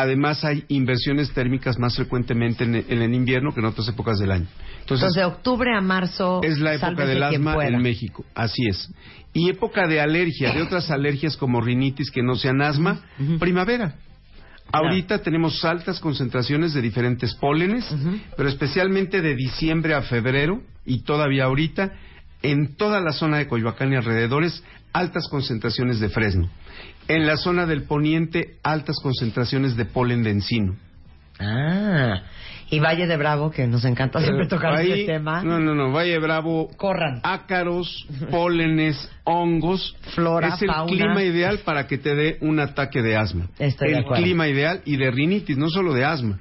además 0.00 0.44
hay 0.44 0.64
inversiones 0.68 1.32
térmicas 1.32 1.78
más 1.78 1.96
frecuentemente 1.96 2.64
en, 2.64 2.74
en 2.76 3.02
el 3.02 3.14
invierno 3.14 3.52
que 3.52 3.60
en 3.60 3.66
otras 3.66 3.88
épocas 3.88 4.18
del 4.18 4.32
año. 4.32 4.46
Entonces, 4.80 5.08
Entonces, 5.08 5.14
de 5.14 5.24
octubre 5.24 5.70
a 5.76 5.80
marzo. 5.80 6.40
es 6.42 6.58
la 6.58 6.74
época 6.74 7.06
del 7.06 7.22
asma 7.22 7.66
en 7.66 7.82
México, 7.82 8.24
así 8.34 8.66
es. 8.66 8.90
Y 9.32 9.48
época 9.48 9.86
de 9.86 10.00
alergia, 10.00 10.52
de 10.52 10.62
otras 10.62 10.90
alergias 10.90 11.36
como 11.36 11.60
rinitis 11.60 12.10
que 12.10 12.22
no 12.22 12.34
sean 12.34 12.60
asma, 12.62 13.00
primavera. 13.38 13.94
Ahorita 14.72 15.18
tenemos 15.22 15.64
altas 15.64 15.98
concentraciones 16.00 16.74
de 16.74 16.80
diferentes 16.80 17.34
pólenes, 17.34 17.84
pero 18.36 18.48
especialmente 18.48 19.20
de 19.20 19.34
diciembre 19.34 19.94
a 19.94 20.02
febrero 20.02 20.62
y 20.84 21.02
todavía 21.02 21.44
ahorita 21.44 21.92
en 22.42 22.74
toda 22.76 23.00
la 23.00 23.12
zona 23.12 23.38
de 23.38 23.46
Coyoacán 23.48 23.92
y 23.92 23.96
alrededores 23.96 24.62
altas 24.92 25.28
concentraciones 25.30 26.00
de 26.00 26.08
fresno. 26.08 26.48
En 27.08 27.26
la 27.26 27.36
zona 27.36 27.66
del 27.66 27.82
poniente 27.84 28.56
altas 28.62 28.96
concentraciones 29.02 29.76
de 29.76 29.84
polen 29.84 30.22
de 30.22 30.30
encino. 30.30 30.76
Ah. 31.38 32.22
Y 32.72 32.78
Valle 32.78 33.06
de 33.08 33.16
Bravo, 33.16 33.50
que 33.50 33.66
nos 33.66 33.84
encanta 33.84 34.20
siempre 34.20 34.44
Eh, 34.44 34.48
tocar 34.48 34.74
ahí- 34.76 34.92
este 34.92 35.12
tema. 35.14 35.42
No, 35.42 35.58
no, 35.58 35.74
no, 35.74 35.90
Valle 35.92 36.18
Bravo 36.20 36.68
Corran. 36.76 37.20
ácaros, 37.24 38.06
pólenes, 38.30 39.10
hongos. 39.24 39.96
Flora, 40.14 40.48
es 40.54 40.62
el 40.62 40.68
fauna. 40.68 40.86
clima 40.92 41.22
ideal 41.24 41.58
para 41.64 41.88
que 41.88 41.98
te 41.98 42.14
dé 42.14 42.38
un 42.42 42.60
ataque 42.60 43.02
de 43.02 43.16
asma. 43.16 43.48
Estoy 43.58 43.88
de 43.88 43.94
el 43.98 44.00
acuerdo. 44.04 44.22
clima 44.22 44.46
ideal 44.46 44.82
y 44.84 44.96
de 44.96 45.10
rinitis, 45.10 45.56
no 45.58 45.68
solo 45.68 45.94
de 45.94 46.04
asma. 46.04 46.38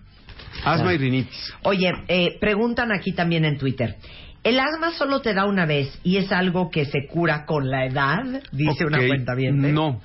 Asma 0.63 0.75
Claro. 0.83 0.91
y 0.91 0.97
rinitis. 0.97 1.53
Oye, 1.63 1.91
eh, 2.07 2.37
preguntan 2.39 2.91
aquí 2.91 3.13
también 3.13 3.45
en 3.45 3.57
Twitter. 3.57 3.95
¿El 4.43 4.59
asma 4.59 4.91
solo 4.91 5.21
te 5.21 5.33
da 5.33 5.45
una 5.45 5.65
vez 5.65 5.99
y 6.03 6.17
es 6.17 6.31
algo 6.31 6.69
que 6.69 6.85
se 6.85 7.07
cura 7.07 7.45
con 7.45 7.69
la 7.69 7.85
edad? 7.85 8.41
Dice 8.51 8.85
una 8.85 9.05
cuenta 9.05 9.35
bien. 9.35 9.73
No. 9.73 10.01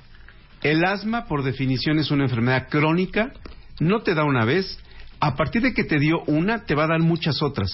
El 0.61 0.83
asma, 0.83 1.25
por 1.25 1.43
definición, 1.43 1.99
es 1.99 2.11
una 2.11 2.23
enfermedad 2.23 2.67
crónica. 2.69 3.31
No 3.79 4.01
te 4.01 4.13
da 4.13 4.23
una 4.23 4.45
vez. 4.45 4.79
A 5.19 5.35
partir 5.35 5.61
de 5.61 5.73
que 5.73 5.83
te 5.83 5.99
dio 5.99 6.23
una, 6.27 6.65
te 6.65 6.75
va 6.75 6.83
a 6.83 6.87
dar 6.87 6.99
muchas 6.99 7.41
otras. 7.41 7.71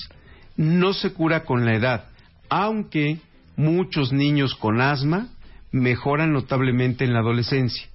No 0.56 0.93
se 0.93 1.13
cura 1.13 1.43
con 1.43 1.65
la 1.65 1.76
edad. 1.76 2.06
Aunque 2.50 3.19
muchos 3.56 4.12
niños 4.12 4.56
con 4.56 4.82
asma 4.82 5.30
mejoran 5.71 6.32
notablemente 6.32 7.06
en 7.06 7.13
la 7.13 7.19
adolescencia. 7.19 7.88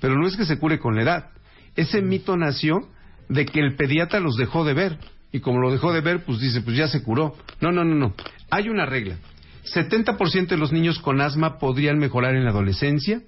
Pero 0.00 0.16
no 0.16 0.26
es 0.26 0.36
que 0.36 0.44
se 0.44 0.58
cure 0.58 0.78
con 0.78 0.94
la 0.94 1.02
edad. 1.02 1.30
Ese 1.74 2.02
mito 2.02 2.36
nació 2.36 2.88
de 3.28 3.46
que 3.46 3.60
el 3.60 3.74
pediatra 3.74 4.20
los 4.20 4.36
dejó 4.36 4.64
de 4.64 4.74
ver. 4.74 4.98
Y 5.34 5.40
como 5.40 5.58
lo 5.58 5.72
dejó 5.72 5.92
de 5.92 6.00
ver, 6.00 6.24
pues 6.24 6.38
dice, 6.38 6.60
pues 6.60 6.76
ya 6.76 6.86
se 6.86 7.02
curó. 7.02 7.34
No, 7.60 7.72
no, 7.72 7.82
no, 7.82 7.96
no. 7.96 8.14
Hay 8.50 8.68
una 8.68 8.86
regla. 8.86 9.16
70% 9.64 10.46
de 10.46 10.56
los 10.56 10.70
niños 10.70 11.00
con 11.00 11.20
asma 11.20 11.58
podrían 11.58 11.98
mejorar 11.98 12.36
en 12.36 12.44
la 12.44 12.50
adolescencia 12.50 13.20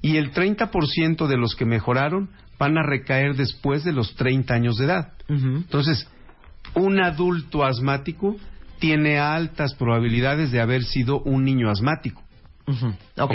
y 0.00 0.16
el 0.16 0.32
30% 0.32 1.26
de 1.26 1.36
los 1.36 1.54
que 1.54 1.66
mejoraron 1.66 2.30
van 2.58 2.78
a 2.78 2.82
recaer 2.82 3.36
después 3.36 3.84
de 3.84 3.92
los 3.92 4.14
30 4.14 4.54
años 4.54 4.76
de 4.78 4.86
edad. 4.86 5.12
Entonces, 5.28 6.08
un 6.74 6.98
adulto 6.98 7.62
asmático 7.62 8.36
tiene 8.78 9.18
altas 9.18 9.74
probabilidades 9.74 10.50
de 10.50 10.62
haber 10.62 10.82
sido 10.82 11.20
un 11.20 11.44
niño 11.44 11.68
asmático. 11.68 12.22
Ujú. 12.66 12.86
ok. 13.18 13.32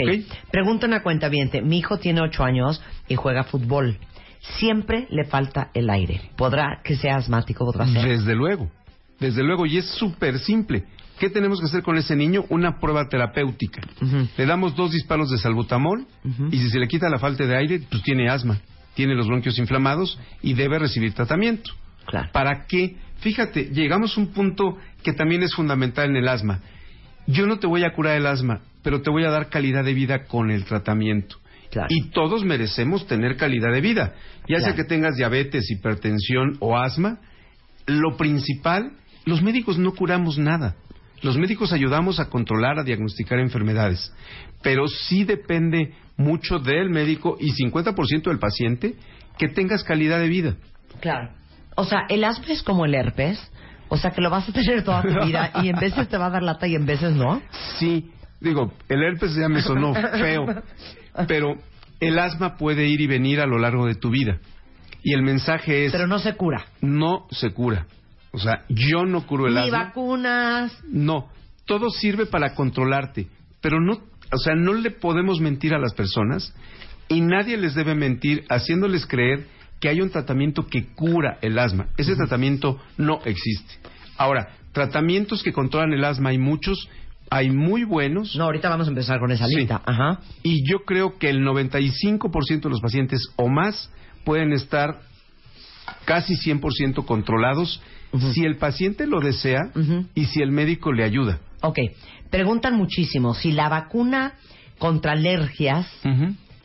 Pregunta 0.50 0.88
una 0.88 1.04
cuenta 1.04 1.28
bien. 1.28 1.48
Mi 1.62 1.78
hijo 1.78 1.98
tiene 1.98 2.22
ocho 2.22 2.42
años 2.42 2.82
y 3.06 3.14
juega 3.14 3.44
fútbol. 3.44 3.98
Siempre 4.40 5.06
le 5.10 5.24
falta 5.24 5.70
el 5.74 5.90
aire. 5.90 6.20
¿Podrá 6.36 6.80
que 6.82 6.96
sea 6.96 7.16
asmático? 7.16 7.64
¿Podrá 7.64 7.86
ser? 7.86 8.06
Desde 8.06 8.34
luego, 8.34 8.70
desde 9.18 9.42
luego, 9.42 9.66
y 9.66 9.78
es 9.78 9.86
súper 9.86 10.38
simple. 10.38 10.84
¿Qué 11.18 11.28
tenemos 11.28 11.60
que 11.60 11.66
hacer 11.66 11.82
con 11.82 11.98
ese 11.98 12.16
niño? 12.16 12.46
Una 12.48 12.78
prueba 12.78 13.06
terapéutica. 13.08 13.82
Le 14.38 14.46
damos 14.46 14.74
dos 14.74 14.92
disparos 14.92 15.30
de 15.30 15.36
salbutamol 15.36 16.06
y 16.50 16.56
si 16.56 16.70
se 16.70 16.78
le 16.78 16.88
quita 16.88 17.10
la 17.10 17.18
falta 17.18 17.44
de 17.44 17.56
aire, 17.56 17.82
pues 17.90 18.02
tiene 18.02 18.30
asma, 18.30 18.58
tiene 18.94 19.14
los 19.14 19.26
bronquios 19.26 19.58
inflamados 19.58 20.18
y 20.40 20.54
debe 20.54 20.78
recibir 20.78 21.12
tratamiento. 21.12 21.72
Claro. 22.06 22.30
¿Para 22.32 22.64
qué? 22.66 22.96
Fíjate, 23.18 23.64
llegamos 23.66 24.16
a 24.16 24.20
un 24.20 24.28
punto 24.28 24.78
que 25.02 25.12
también 25.12 25.42
es 25.42 25.54
fundamental 25.54 26.08
en 26.08 26.16
el 26.16 26.26
asma. 26.26 26.60
Yo 27.26 27.46
no 27.46 27.58
te 27.58 27.66
voy 27.66 27.84
a 27.84 27.92
curar 27.92 28.16
el 28.16 28.26
asma, 28.26 28.62
pero 28.82 29.02
te 29.02 29.10
voy 29.10 29.24
a 29.24 29.30
dar 29.30 29.50
calidad 29.50 29.84
de 29.84 29.92
vida 29.92 30.24
con 30.24 30.50
el 30.50 30.64
tratamiento. 30.64 31.36
Claro. 31.70 31.88
Y 31.90 32.10
todos 32.10 32.44
merecemos 32.44 33.06
tener 33.06 33.36
calidad 33.36 33.72
de 33.72 33.80
vida. 33.80 34.14
Ya 34.48 34.60
sea 34.60 34.74
que 34.74 34.84
tengas 34.84 35.16
diabetes, 35.16 35.70
hipertensión 35.70 36.56
o 36.58 36.76
asma, 36.76 37.20
lo 37.86 38.16
principal, 38.16 38.92
los 39.24 39.42
médicos 39.42 39.78
no 39.78 39.92
curamos 39.92 40.38
nada. 40.38 40.76
Los 41.22 41.36
médicos 41.36 41.72
ayudamos 41.72 42.18
a 42.18 42.28
controlar, 42.28 42.78
a 42.78 42.82
diagnosticar 42.84 43.38
enfermedades, 43.38 44.12
pero 44.62 44.88
sí 44.88 45.24
depende 45.24 45.94
mucho 46.16 46.58
del 46.58 46.90
médico 46.90 47.36
y 47.38 47.52
50% 47.52 48.24
del 48.24 48.38
paciente 48.38 48.94
que 49.38 49.48
tengas 49.48 49.84
calidad 49.84 50.18
de 50.18 50.28
vida. 50.28 50.56
Claro. 51.00 51.30
O 51.76 51.84
sea, 51.84 52.06
el 52.08 52.24
asma 52.24 52.46
es 52.48 52.62
como 52.62 52.84
el 52.84 52.94
herpes. 52.94 53.38
O 53.88 53.96
sea, 53.96 54.12
que 54.12 54.20
lo 54.20 54.30
vas 54.30 54.48
a 54.48 54.52
tener 54.52 54.84
toda 54.84 55.02
tu 55.02 55.26
vida 55.26 55.50
y 55.62 55.68
en 55.68 55.76
veces 55.76 56.08
te 56.08 56.16
va 56.16 56.26
a 56.26 56.30
dar 56.30 56.42
lata 56.44 56.66
y 56.68 56.76
en 56.76 56.86
veces 56.86 57.12
no. 57.12 57.42
Sí, 57.78 58.12
digo, 58.40 58.72
el 58.88 59.02
herpes 59.02 59.34
ya 59.34 59.48
me 59.48 59.62
sonó 59.62 59.94
feo, 60.12 60.46
pero 61.28 61.56
el 62.00 62.18
asma 62.18 62.56
puede 62.56 62.86
ir 62.86 63.00
y 63.00 63.06
venir 63.06 63.40
a 63.40 63.46
lo 63.46 63.58
largo 63.58 63.86
de 63.86 63.94
tu 63.94 64.10
vida. 64.10 64.38
Y 65.02 65.14
el 65.14 65.22
mensaje 65.22 65.86
es, 65.86 65.92
Pero 65.92 66.06
no 66.06 66.18
se 66.18 66.34
cura. 66.34 66.66
no 66.82 67.26
se 67.30 67.50
cura. 67.52 67.86
O 68.32 68.38
sea, 68.38 68.64
yo 68.68 69.06
no 69.06 69.26
curo 69.26 69.46
el 69.48 69.54
Ni 69.54 69.60
asma. 69.60 69.84
vacunas. 69.86 70.78
No, 70.88 71.28
todo 71.66 71.90
sirve 71.90 72.26
para 72.26 72.54
controlarte, 72.54 73.26
pero 73.60 73.80
no, 73.80 73.94
o 74.32 74.38
sea, 74.38 74.54
no 74.54 74.74
le 74.74 74.90
podemos 74.90 75.40
mentir 75.40 75.74
a 75.74 75.78
las 75.78 75.94
personas 75.94 76.54
y 77.08 77.22
nadie 77.22 77.56
les 77.56 77.74
debe 77.74 77.94
mentir 77.94 78.44
haciéndoles 78.48 79.06
creer 79.06 79.46
que 79.80 79.88
hay 79.88 80.00
un 80.00 80.10
tratamiento 80.10 80.66
que 80.66 80.86
cura 80.94 81.38
el 81.40 81.58
asma. 81.58 81.88
Ese 81.96 82.14
tratamiento 82.14 82.78
no 82.98 83.20
existe. 83.24 83.74
Ahora, 84.18 84.48
tratamientos 84.72 85.42
que 85.42 85.52
controlan 85.52 85.92
el 85.94 86.04
asma 86.04 86.30
hay 86.30 86.38
muchos, 86.38 86.88
hay 87.30 87.50
muy 87.50 87.84
buenos. 87.84 88.34
No, 88.36 88.44
ahorita 88.44 88.68
vamos 88.68 88.88
a 88.88 88.90
empezar 88.90 89.20
con 89.20 89.30
esa 89.30 89.46
Sí. 89.46 89.56
lista. 89.56 89.80
Ajá. 89.86 90.20
Y 90.42 90.68
yo 90.68 90.80
creo 90.84 91.16
que 91.18 91.30
el 91.30 91.42
95% 91.42 92.68
de 92.68 92.70
los 92.70 92.80
pacientes 92.80 93.20
o 93.36 93.48
más 93.48 93.90
pueden 94.24 94.52
estar 94.52 95.00
casi 96.04 96.34
100% 96.36 97.04
controlados 97.06 97.80
si 98.32 98.44
el 98.44 98.56
paciente 98.56 99.06
lo 99.06 99.20
desea 99.20 99.70
y 100.14 100.24
si 100.26 100.42
el 100.42 100.50
médico 100.50 100.92
le 100.92 101.04
ayuda. 101.04 101.38
Ok. 101.62 101.78
Preguntan 102.30 102.76
muchísimo 102.76 103.34
si 103.34 103.52
la 103.52 103.68
vacuna 103.68 104.34
contra 104.78 105.12
alergias 105.12 105.86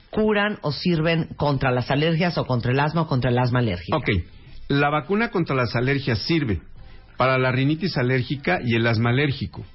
curan 0.09 0.57
o 0.61 0.71
sirven 0.71 1.27
contra 1.35 1.71
las 1.71 1.91
alergias 1.91 2.37
o 2.37 2.45
contra 2.45 2.71
el 2.71 2.79
asma 2.79 3.01
o 3.01 3.07
contra 3.07 3.29
el 3.29 3.37
asma 3.37 3.59
alérgica. 3.59 3.97
Ok, 3.97 4.09
la 4.69 4.89
vacuna 4.89 5.29
contra 5.29 5.55
las 5.55 5.75
alergias 5.75 6.19
sirve 6.19 6.61
para 7.17 7.37
la 7.37 7.51
rinitis 7.51 7.97
alérgica 7.97 8.59
y 8.63 8.75
el 8.75 8.87
asma 8.87 9.09
alérgico, 9.09 9.65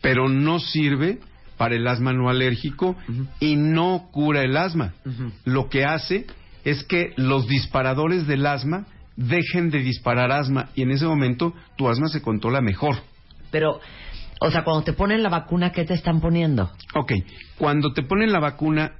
pero 0.00 0.28
no 0.28 0.58
sirve 0.58 1.18
para 1.56 1.74
el 1.74 1.86
asma 1.86 2.12
no 2.12 2.30
alérgico 2.30 2.96
y 3.40 3.56
no 3.56 4.08
cura 4.12 4.42
el 4.42 4.56
asma. 4.56 4.94
Lo 5.44 5.68
que 5.68 5.84
hace 5.84 6.26
es 6.64 6.84
que 6.84 7.12
los 7.16 7.46
disparadores 7.46 8.26
del 8.26 8.46
asma 8.46 8.86
dejen 9.16 9.70
de 9.70 9.80
disparar 9.80 10.30
asma 10.30 10.68
y 10.74 10.82
en 10.82 10.92
ese 10.92 11.06
momento 11.06 11.52
tu 11.76 11.88
asma 11.88 12.08
se 12.08 12.22
controla 12.22 12.60
mejor. 12.60 12.96
Pero, 13.50 13.80
o 14.40 14.50
sea, 14.50 14.62
cuando 14.62 14.84
te 14.84 14.92
ponen 14.92 15.22
la 15.22 15.28
vacuna, 15.28 15.72
¿qué 15.72 15.84
te 15.84 15.94
están 15.94 16.20
poniendo? 16.20 16.70
Ok, 16.94 17.12
cuando 17.58 17.92
te 17.92 18.02
ponen 18.02 18.32
la 18.32 18.38
vacuna, 18.38 18.92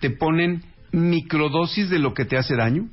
te 0.00 0.10
ponen 0.10 0.64
microdosis 0.92 1.90
de 1.90 1.98
lo 1.98 2.14
que 2.14 2.24
te 2.24 2.36
hace 2.36 2.56
daño 2.56 2.88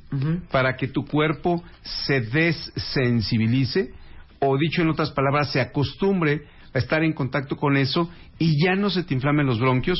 para 0.52 0.76
que 0.76 0.88
tu 0.88 1.04
cuerpo 1.04 1.64
se 1.82 2.20
desensibilice 2.20 3.92
o 4.40 4.56
dicho 4.56 4.82
en 4.82 4.88
otras 4.88 5.10
palabras, 5.10 5.52
se 5.52 5.60
acostumbre 5.60 6.42
a 6.74 6.78
estar 6.78 7.02
en 7.02 7.12
contacto 7.12 7.56
con 7.56 7.76
eso 7.76 8.10
y 8.38 8.62
ya 8.64 8.74
no 8.74 8.90
se 8.90 9.02
te 9.04 9.14
inflamen 9.14 9.46
los 9.46 9.58
bronquios 9.58 9.98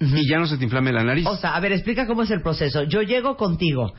y 0.00 0.28
ya 0.28 0.38
no 0.38 0.46
se 0.46 0.56
te 0.56 0.64
inflame 0.64 0.92
la 0.92 1.02
nariz. 1.02 1.26
O 1.26 1.36
sea, 1.36 1.56
a 1.56 1.60
ver, 1.60 1.72
explica 1.72 2.06
cómo 2.06 2.22
es 2.22 2.30
el 2.30 2.40
proceso. 2.40 2.84
Yo 2.84 3.02
llego 3.02 3.36
contigo. 3.36 3.92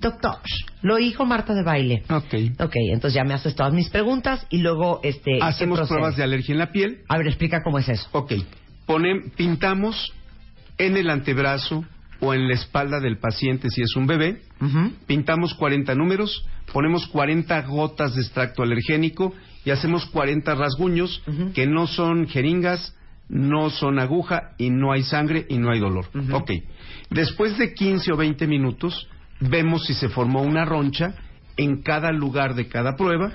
Doctor, 0.00 0.36
lo 0.82 0.96
dijo 0.96 1.24
Marta 1.24 1.54
de 1.54 1.62
baile. 1.62 2.02
ok. 2.10 2.60
Ok, 2.60 2.74
entonces 2.92 3.14
ya 3.14 3.24
me 3.24 3.34
haces 3.34 3.54
todas 3.54 3.72
mis 3.72 3.88
preguntas 3.88 4.46
y 4.50 4.58
luego, 4.58 5.00
este... 5.02 5.38
¿qué 5.38 5.44
Hacemos 5.44 5.88
pruebas 5.88 6.16
de 6.16 6.22
alergia 6.22 6.52
en 6.52 6.58
la 6.58 6.72
piel. 6.72 6.98
A 7.08 7.16
ver, 7.16 7.28
explica 7.28 7.62
cómo 7.62 7.78
es 7.78 7.88
eso. 7.88 8.08
Ok. 8.12 8.32
Ponen, 8.86 9.30
pintamos 9.36 10.12
en 10.78 10.96
el 10.96 11.08
antebrazo 11.08 11.84
o 12.20 12.34
en 12.34 12.48
la 12.48 12.54
espalda 12.54 13.00
del 13.00 13.18
paciente 13.18 13.68
si 13.70 13.82
es 13.82 13.96
un 13.96 14.06
bebé. 14.06 14.42
Pintamos 15.06 15.54
40 15.54 15.94
números, 15.94 16.44
ponemos 16.72 17.06
40 17.08 17.62
gotas 17.62 18.14
de 18.14 18.22
extracto 18.22 18.62
alergénico 18.62 19.34
y 19.64 19.70
hacemos 19.70 20.06
40 20.06 20.54
rasguños 20.54 21.22
que 21.54 21.66
no 21.66 21.86
son 21.86 22.28
jeringas, 22.28 22.94
no 23.28 23.70
son 23.70 23.98
aguja 23.98 24.52
y 24.58 24.70
no 24.70 24.92
hay 24.92 25.02
sangre 25.02 25.46
y 25.48 25.58
no 25.58 25.70
hay 25.70 25.80
dolor. 25.80 26.06
Ujú. 26.14 26.36
Ok. 26.36 26.50
Después 27.10 27.58
de 27.58 27.74
15 27.74 28.12
o 28.12 28.16
20 28.16 28.46
minutos, 28.46 29.08
vemos 29.40 29.84
si 29.86 29.94
se 29.94 30.08
formó 30.08 30.42
una 30.42 30.64
roncha 30.64 31.14
en 31.56 31.82
cada 31.82 32.12
lugar 32.12 32.54
de 32.54 32.68
cada 32.68 32.96
prueba 32.96 33.32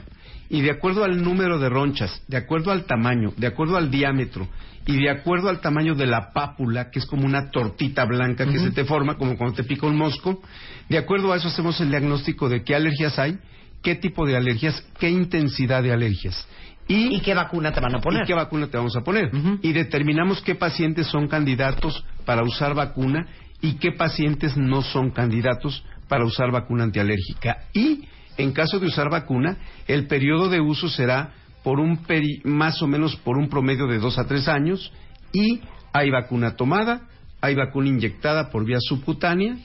y 0.51 0.59
de 0.61 0.69
acuerdo 0.69 1.05
al 1.05 1.23
número 1.23 1.59
de 1.59 1.69
ronchas, 1.69 2.21
de 2.27 2.35
acuerdo 2.35 2.73
al 2.73 2.83
tamaño, 2.83 3.31
de 3.37 3.47
acuerdo 3.47 3.77
al 3.77 3.89
diámetro 3.89 4.49
y 4.85 4.97
de 4.97 5.09
acuerdo 5.09 5.47
al 5.47 5.61
tamaño 5.61 5.95
de 5.95 6.05
la 6.05 6.33
pápula, 6.33 6.91
que 6.91 6.99
es 6.99 7.05
como 7.05 7.25
una 7.25 7.51
tortita 7.51 8.03
blanca 8.03 8.45
que 8.45 8.59
se 8.59 8.71
te 8.71 8.83
forma, 8.83 9.15
como 9.15 9.37
cuando 9.37 9.55
te 9.55 9.63
pica 9.63 9.87
un 9.87 9.95
mosco, 9.95 10.41
de 10.89 10.97
acuerdo 10.97 11.31
a 11.31 11.37
eso 11.37 11.47
hacemos 11.47 11.79
el 11.79 11.89
diagnóstico 11.89 12.49
de 12.49 12.65
qué 12.65 12.75
alergias 12.75 13.17
hay, 13.17 13.39
qué 13.81 13.95
tipo 13.95 14.25
de 14.25 14.35
alergias, 14.35 14.85
qué 14.99 15.09
intensidad 15.09 15.83
de 15.83 15.93
alergias. 15.93 16.45
Y, 16.85 17.15
¿Y 17.15 17.21
qué 17.21 17.33
vacuna 17.33 17.71
te 17.71 17.79
van 17.79 17.95
a 17.95 18.01
poner? 18.01 18.23
y 18.23 18.25
qué 18.25 18.33
vacuna 18.33 18.67
te 18.67 18.75
vamos 18.75 18.97
a 18.97 19.01
poner. 19.05 19.31
Y 19.61 19.71
determinamos 19.71 20.41
qué 20.41 20.55
pacientes 20.55 21.07
son 21.07 21.29
candidatos 21.29 22.03
para 22.25 22.43
usar 22.43 22.75
vacuna 22.75 23.25
y 23.61 23.75
qué 23.75 23.93
pacientes 23.93 24.57
no 24.57 24.81
son 24.81 25.11
candidatos 25.11 25.81
para 26.09 26.25
usar 26.25 26.51
vacuna 26.51 26.83
antialérgica. 26.83 27.59
Y 27.73 28.03
en 28.41 28.51
caso 28.53 28.79
de 28.79 28.87
usar 28.87 29.09
vacuna, 29.09 29.57
el 29.87 30.07
periodo 30.07 30.49
de 30.49 30.59
uso 30.61 30.89
será 30.89 31.31
por 31.63 31.79
un 31.79 32.03
peri- 32.05 32.41
más 32.43 32.81
o 32.81 32.87
menos 32.87 33.15
por 33.17 33.37
un 33.37 33.49
promedio 33.49 33.87
de 33.87 33.99
dos 33.99 34.17
a 34.17 34.25
tres 34.25 34.47
años 34.47 34.91
y 35.31 35.61
hay 35.93 36.09
vacuna 36.09 36.55
tomada, 36.55 37.01
hay 37.41 37.55
vacuna 37.55 37.89
inyectada 37.89 38.49
por 38.49 38.65
vía 38.65 38.77
subcutánea 38.79 39.57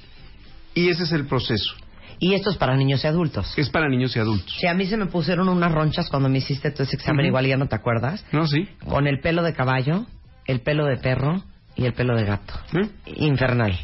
y 0.74 0.88
ese 0.90 1.04
es 1.04 1.12
el 1.12 1.26
proceso, 1.26 1.74
Y 2.18 2.34
esto 2.34 2.50
es 2.50 2.56
para 2.56 2.76
niños 2.76 3.02
y 3.04 3.06
adultos. 3.06 3.52
es 3.58 3.70
para 3.70 3.88
niños 3.88 4.14
y 4.16 4.18
adultos. 4.18 4.54
Si 4.60 4.66
a 4.66 4.74
mí 4.74 4.86
se 4.86 4.96
me 4.96 5.06
pusieron 5.06 5.48
unas 5.48 5.72
ronchas 5.72 6.08
cuando 6.10 6.28
me 6.28 6.38
hiciste 6.38 6.70
tu 6.70 6.82
ese 6.82 6.96
examen, 6.96 7.26
igual 7.26 7.46
ya 7.46 7.56
no 7.56 7.66
te 7.66 7.76
acuerdas, 7.76 8.24
¿No? 8.32 8.46
Sí. 8.46 8.68
con 8.86 9.06
el 9.06 9.20
pelo 9.20 9.42
de 9.42 9.52
caballo, 9.54 10.06
el 10.46 10.60
pelo 10.60 10.84
de 10.86 10.96
perro 10.98 11.42
y 11.76 11.84
el 11.86 11.92
pelo 11.94 12.14
de 12.16 12.24
gato. 12.24 12.54
¿Eh? 12.74 12.88
Infernal. 13.16 13.78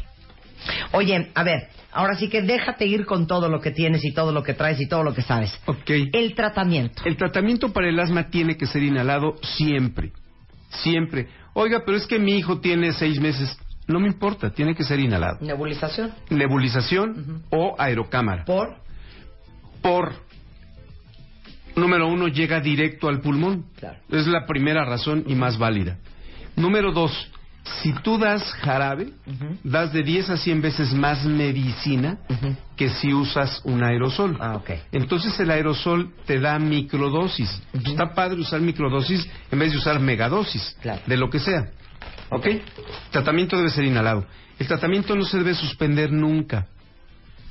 Oye, 0.93 1.31
a 1.35 1.43
ver, 1.43 1.69
ahora 1.93 2.15
sí 2.15 2.29
que 2.29 2.41
déjate 2.41 2.85
ir 2.85 3.05
con 3.05 3.27
todo 3.27 3.49
lo 3.49 3.59
que 3.61 3.71
tienes 3.71 4.03
y 4.03 4.13
todo 4.13 4.31
lo 4.31 4.43
que 4.43 4.53
traes 4.53 4.79
y 4.81 4.87
todo 4.87 5.03
lo 5.03 5.13
que 5.13 5.21
sabes. 5.21 5.57
Ok. 5.65 5.89
El 6.11 6.35
tratamiento. 6.35 7.03
El 7.05 7.17
tratamiento 7.17 7.71
para 7.71 7.89
el 7.89 7.99
asma 7.99 8.29
tiene 8.29 8.57
que 8.57 8.65
ser 8.65 8.83
inhalado 8.83 9.35
siempre. 9.41 10.11
Siempre. 10.69 11.27
Oiga, 11.53 11.83
pero 11.85 11.97
es 11.97 12.07
que 12.07 12.19
mi 12.19 12.37
hijo 12.37 12.59
tiene 12.59 12.93
seis 12.93 13.19
meses. 13.19 13.57
No 13.87 13.99
me 13.99 14.07
importa, 14.07 14.49
tiene 14.51 14.75
que 14.75 14.83
ser 14.83 14.99
inhalado. 14.99 15.39
Nebulización. 15.41 16.13
Nebulización 16.29 17.43
o 17.49 17.75
aerocámara. 17.77 18.45
Por. 18.45 18.75
Por, 19.81 20.13
número 21.75 22.07
uno, 22.07 22.29
llega 22.29 22.61
directo 22.61 23.09
al 23.09 23.19
pulmón. 23.19 23.65
Claro. 23.77 23.99
Es 24.09 24.27
la 24.27 24.45
primera 24.45 24.85
razón 24.85 25.25
y 25.27 25.35
más 25.35 25.57
válida. 25.57 25.97
Número 26.55 26.93
dos, 26.93 27.11
si 27.81 27.93
tú 27.93 28.17
das 28.17 28.43
jarabe, 28.61 29.13
das 29.63 29.93
de 29.93 30.03
10 30.03 30.29
a 30.31 30.37
100 30.37 30.61
veces 30.61 30.93
más 30.93 31.25
medicina 31.25 32.17
que 32.75 32.89
si 32.89 33.13
usas 33.13 33.61
un 33.63 33.83
aerosol. 33.83 34.37
Ah, 34.39 34.55
ok. 34.57 34.71
Entonces 34.91 35.39
el 35.39 35.49
aerosol 35.49 36.13
te 36.25 36.39
da 36.39 36.59
microdosis. 36.59 37.61
Está 37.73 38.13
padre 38.13 38.41
usar 38.41 38.59
microdosis 38.59 39.27
en 39.51 39.59
vez 39.59 39.71
de 39.71 39.77
usar 39.77 39.99
megadosis, 39.99 40.75
Claro. 40.81 41.01
de 41.05 41.17
lo 41.17 41.29
que 41.29 41.39
sea. 41.39 41.69
¿Ok? 42.29 42.47
Tratamiento 43.11 43.55
debe 43.57 43.69
ser 43.69 43.85
inhalado. 43.85 44.25
El 44.59 44.67
tratamiento 44.67 45.15
no 45.15 45.23
se 45.23 45.37
debe 45.37 45.53
suspender 45.53 46.11
nunca. 46.11 46.67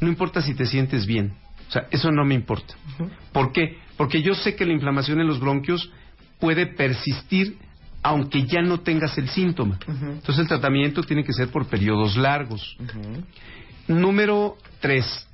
No 0.00 0.08
importa 0.08 0.42
si 0.42 0.54
te 0.54 0.66
sientes 0.66 1.06
bien. 1.06 1.32
O 1.68 1.72
sea, 1.72 1.86
eso 1.90 2.10
no 2.10 2.24
me 2.24 2.34
importa. 2.34 2.74
¿Por 3.32 3.52
qué? 3.52 3.78
Porque 3.96 4.20
yo 4.20 4.34
sé 4.34 4.54
que 4.56 4.66
la 4.66 4.72
inflamación 4.74 5.20
en 5.20 5.26
los 5.26 5.40
bronquios 5.40 5.90
puede 6.38 6.66
persistir 6.66 7.56
aunque 8.02 8.44
ya 8.46 8.62
no 8.62 8.80
tengas 8.80 9.16
el 9.18 9.28
síntoma. 9.28 9.78
Entonces 9.86 10.38
el 10.38 10.48
tratamiento 10.48 11.02
tiene 11.02 11.24
que 11.24 11.32
ser 11.32 11.48
por 11.48 11.66
periodos 11.66 12.16
largos. 12.16 12.76
Número 13.86 14.56
tres, 14.80 15.26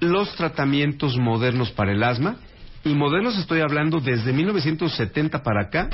los 0.00 0.34
tratamientos 0.36 1.16
modernos 1.18 1.70
para 1.72 1.92
el 1.92 2.02
asma, 2.02 2.36
y 2.84 2.94
modernos 2.94 3.38
estoy 3.38 3.60
hablando 3.60 4.00
desde 4.00 4.32
1970 4.32 5.42
para 5.42 5.66
acá, 5.66 5.90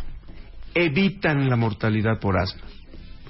evitan 0.75 1.49
la 1.49 1.57
mortalidad 1.57 2.21
por 2.21 2.39
asma. 2.39 2.63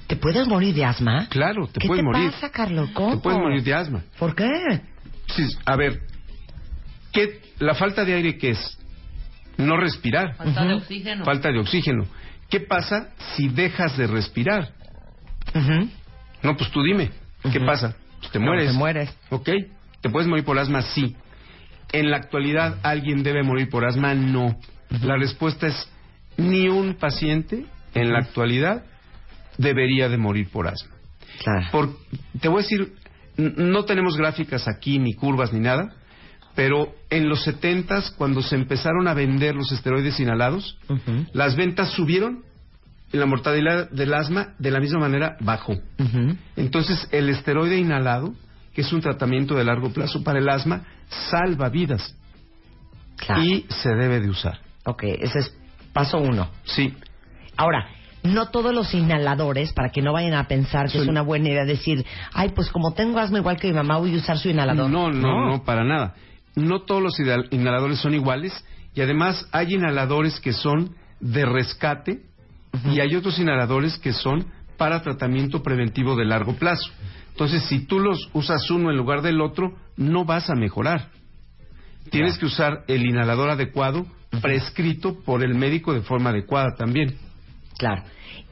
¿Te 0.06 0.16
puedes 0.16 0.46
morir 0.46 0.74
de 0.74 0.84
asma? 0.84 1.26
Claro, 1.30 1.66
te 1.66 1.80
¿Qué 1.80 1.88
puedes 1.88 2.02
te 2.02 2.04
morir. 2.04 2.30
pasa, 2.30 2.50
Carlos? 2.50 2.90
¿Cómo? 2.92 3.16
Te 3.16 3.22
puedes 3.22 3.40
morir 3.40 3.62
de 3.62 3.74
asma. 3.74 4.02
¿Por 4.18 4.34
qué? 4.34 4.46
Sí, 5.28 5.48
a 5.64 5.76
ver, 5.76 6.02
¿qué, 7.12 7.40
la 7.58 7.74
falta 7.74 8.04
de 8.04 8.14
aire 8.14 8.38
qué 8.38 8.50
es? 8.50 8.78
No 9.56 9.76
respirar. 9.76 10.36
Falta 10.36 10.64
de 10.64 10.74
oxígeno. 10.74 11.24
Falta 11.24 11.50
de 11.50 11.58
oxígeno. 11.58 12.06
¿Qué 12.48 12.60
pasa 12.60 13.10
si 13.34 13.48
dejas 13.48 13.96
de 13.96 14.06
respirar? 14.06 14.70
No, 16.42 16.56
pues 16.56 16.70
tú 16.70 16.82
dime, 16.82 17.10
¿qué 17.52 17.60
pasa? 17.60 17.96
Pues 18.20 18.30
te 18.32 18.38
No, 18.38 18.46
mueres. 18.46 18.70
te 18.72 18.76
mueres. 18.78 19.16
¿Ok? 19.30 19.48
¿Te 20.00 20.10
puedes 20.10 20.28
morir 20.28 20.44
por 20.44 20.58
asma? 20.58 20.82
Sí. 20.82 21.16
En 21.92 22.10
la 22.10 22.16
actualidad, 22.18 22.78
¿alguien 22.82 23.22
debe 23.22 23.42
morir 23.42 23.68
por 23.70 23.84
asma? 23.84 24.14
No. 24.14 24.56
La 25.02 25.16
respuesta 25.16 25.66
es, 25.66 25.88
ni 26.36 26.68
un 26.68 26.94
paciente 26.94 27.64
en 27.94 28.12
la 28.12 28.18
actualidad 28.18 28.84
debería 29.58 30.08
de 30.08 30.18
morir 30.18 30.48
por 30.50 30.68
asma. 30.68 30.94
Claro. 31.42 31.66
Por, 31.72 31.96
te 32.40 32.48
voy 32.48 32.60
a 32.60 32.62
decir, 32.62 32.94
no 33.36 33.84
tenemos 33.84 34.16
gráficas 34.16 34.68
aquí, 34.68 34.98
ni 34.98 35.14
curvas, 35.14 35.52
ni 35.52 35.60
nada, 35.60 35.94
pero 36.56 36.92
en 37.10 37.28
los 37.28 37.44
70 37.44 38.02
cuando 38.18 38.42
se 38.42 38.56
empezaron 38.56 39.06
a 39.06 39.14
vender 39.14 39.54
los 39.54 39.70
esteroides 39.70 40.18
inhalados, 40.18 40.76
las 41.32 41.54
ventas 41.54 41.90
subieron 41.90 42.42
y 43.12 43.18
la 43.18 43.26
mortalidad 43.26 43.88
del 43.90 44.12
asma 44.14 44.54
de 44.58 44.70
la 44.72 44.80
misma 44.80 44.98
manera 45.00 45.36
bajó. 45.40 45.74
Entonces, 46.56 47.06
el 47.12 47.28
esteroide 47.28 47.76
inhalado, 47.78 48.32
que 48.74 48.80
es 48.80 48.92
un 48.92 49.00
tratamiento 49.00 49.54
de 49.54 49.64
largo 49.64 49.90
plazo 49.92 50.24
para 50.24 50.38
el 50.40 50.48
asma, 50.48 50.82
salva 51.30 51.68
vidas 51.68 52.16
Claro. 53.16 53.42
y 53.42 53.64
se 53.68 53.90
debe 53.94 54.20
de 54.20 54.28
usar. 54.28 54.58
Ok, 54.84 55.04
ese 55.04 55.38
es 55.38 55.56
paso 55.92 56.18
uno. 56.18 56.50
Sí, 56.64 56.92
Ahora, 57.58 57.86
no 58.22 58.48
todos 58.50 58.74
los 58.74 58.92
inhaladores, 58.92 59.72
para 59.72 59.88
que 59.90 60.02
no 60.02 60.12
vayan 60.12 60.34
a 60.34 60.46
pensar 60.48 60.90
que 60.90 60.98
es 60.98 61.06
una 61.08 61.22
buena 61.22 61.48
idea 61.48 61.64
decir, 61.64 62.04
ay, 62.34 62.50
pues 62.54 62.70
como 62.70 62.92
tengo 62.92 63.18
asma 63.18 63.38
igual 63.38 63.56
que 63.56 63.68
mi 63.68 63.74
mamá, 63.74 63.96
voy 63.98 64.12
a 64.14 64.18
usar 64.18 64.36
su 64.36 64.48
inhalador. 64.50 64.90
no, 64.90 65.10
no, 65.10 65.48
no, 65.52 65.64
para 65.64 65.84
nada. 65.84 66.14
No 66.56 66.82
todos 66.82 67.02
los 67.02 67.18
inhal- 67.20 67.46
inhaladores 67.52 67.98
son 68.00 68.14
iguales 68.14 68.52
y 68.94 69.00
además 69.02 69.46
hay 69.52 69.74
inhaladores 69.74 70.40
que 70.40 70.52
son 70.52 70.96
de 71.20 71.44
rescate 71.46 72.22
y 72.92 73.00
hay 73.00 73.14
otros 73.14 73.38
inhaladores 73.38 73.98
que 73.98 74.12
son 74.12 74.46
para 74.76 75.02
tratamiento 75.02 75.62
preventivo 75.62 76.16
de 76.16 76.24
largo 76.24 76.54
plazo. 76.54 76.90
Entonces, 77.30 77.62
si 77.64 77.86
tú 77.86 77.98
los 78.00 78.28
usas 78.32 78.70
uno 78.70 78.90
en 78.90 78.96
lugar 78.96 79.22
del 79.22 79.40
otro, 79.40 79.74
no 79.96 80.24
vas 80.24 80.50
a 80.50 80.54
mejorar. 80.54 81.10
Tienes 82.10 82.38
que 82.38 82.46
usar 82.46 82.84
el 82.88 83.06
inhalador 83.06 83.50
adecuado, 83.50 84.06
prescrito 84.40 85.20
por 85.22 85.44
el 85.44 85.54
médico 85.54 85.92
de 85.92 86.00
forma 86.02 86.30
adecuada 86.30 86.74
también. 86.76 87.16
Claro. 87.78 88.02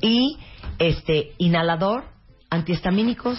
Y, 0.00 0.36
este, 0.78 1.32
inhalador, 1.38 2.04
antihistamínicos, 2.50 3.38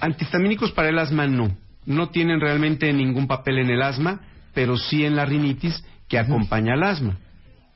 Antihistamínicos 0.00 0.72
para 0.72 0.88
el 0.88 0.98
asma 0.98 1.26
no. 1.26 1.54
No 1.86 2.10
tienen 2.10 2.40
realmente 2.40 2.92
ningún 2.92 3.26
papel 3.26 3.58
en 3.58 3.70
el 3.70 3.82
asma, 3.82 4.20
pero 4.54 4.76
sí 4.76 5.04
en 5.04 5.16
la 5.16 5.24
rinitis 5.24 5.84
que 6.08 6.18
acompaña 6.18 6.74
al 6.74 6.82
asma. 6.82 7.16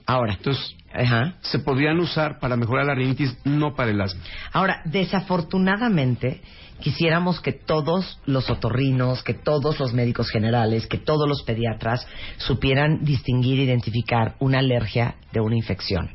ahora. 0.07 0.35
Entonces, 0.35 0.77
Ajá. 0.93 1.35
se 1.41 1.59
podrían 1.61 1.99
usar 1.99 2.39
para 2.39 2.57
mejorar 2.57 2.87
la 2.87 2.95
rinitis, 2.95 3.37
no 3.45 3.75
para 3.75 3.91
el 3.91 4.01
asma. 4.01 4.21
Ahora, 4.53 4.83
desafortunadamente, 4.85 6.41
quisiéramos 6.81 7.41
que 7.41 7.53
todos 7.53 8.19
los 8.27 8.51
otorrinos, 8.51 9.23
que 9.23 9.35
todos 9.35 9.81
los 9.81 9.93
médicos 9.93 10.31
generales, 10.31 10.87
que 10.87 10.99
todos 10.99 11.29
los 11.29 11.43
pediatras 11.43 12.07
supieran 12.37 13.05
distinguir 13.05 13.61
e 13.61 13.65
identificar 13.65 14.35
una 14.41 14.59
alergia 14.59 15.17
de 15.33 15.41
una 15.41 15.57
infección, 15.57 16.11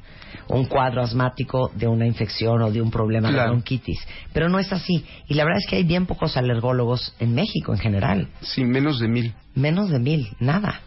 un 0.50 0.66
cuadro 0.66 1.02
asmático 1.02 1.72
de 1.76 1.88
una 1.88 2.06
infección 2.06 2.62
o 2.62 2.72
de 2.72 2.82
un 2.82 2.91
problema 2.91 3.32
de 3.32 3.36
bronquitis. 3.41 4.00
Pero 4.34 4.50
no 4.50 4.60
es 4.60 4.72
así. 4.74 5.06
Y 5.28 5.36
la 5.36 5.43
verdad 5.45 5.60
es 5.64 5.70
que 5.70 5.78
hay 5.78 5.84
bien 5.84 6.06
pocos 6.06 6.36
alergólogos 6.38 7.16
en 7.20 7.34
México 7.36 7.72
en 7.74 7.80
general. 7.80 8.28
Sí, 8.41 8.66
menos 8.66 9.00
de 9.00 9.08
mil. 9.08 9.34
Menos 9.56 9.89
de 9.89 10.00
mil, 10.00 10.28
nada. 10.39 10.82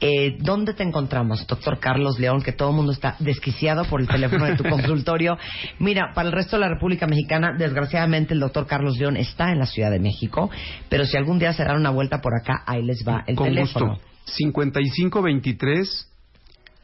Eh, 0.00 0.36
¿Dónde 0.40 0.74
te 0.74 0.82
encontramos, 0.82 1.46
doctor 1.46 1.78
Carlos 1.78 2.18
León? 2.18 2.42
Que 2.42 2.52
todo 2.52 2.70
el 2.70 2.76
mundo 2.76 2.90
está 2.92 3.14
desquiciado 3.20 3.84
por 3.84 4.00
el 4.00 4.08
teléfono 4.08 4.44
de 4.46 4.56
tu 4.56 4.64
consultorio. 4.68 5.36
Mira, 5.78 6.12
para 6.14 6.28
el 6.28 6.34
resto 6.34 6.56
de 6.56 6.60
la 6.60 6.68
República 6.68 7.06
Mexicana, 7.06 7.52
desgraciadamente 7.56 8.34
el 8.34 8.40
doctor 8.40 8.66
Carlos 8.66 8.96
León 8.98 9.16
está 9.16 9.52
en 9.52 9.58
la 9.60 9.66
Ciudad 9.66 9.90
de 9.90 10.00
México, 10.00 10.50
pero 10.88 11.04
si 11.04 11.16
algún 11.16 11.38
día 11.38 11.52
se 11.52 11.64
dan 11.64 11.76
una 11.76 11.90
vuelta 11.90 12.20
por 12.20 12.32
acá, 12.34 12.62
ahí 12.66 12.82
les 12.82 13.06
va 13.06 13.22
el 13.26 13.36
Con 13.36 13.48
teléfono. 13.48 13.90
gusto. 13.94 14.04
5523 14.26 16.08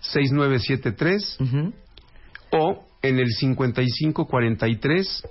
6973 0.00 1.38
Ujú. 1.40 1.72
O 2.50 2.84
en 3.02 3.18
el 3.18 3.28
5543 3.28 5.24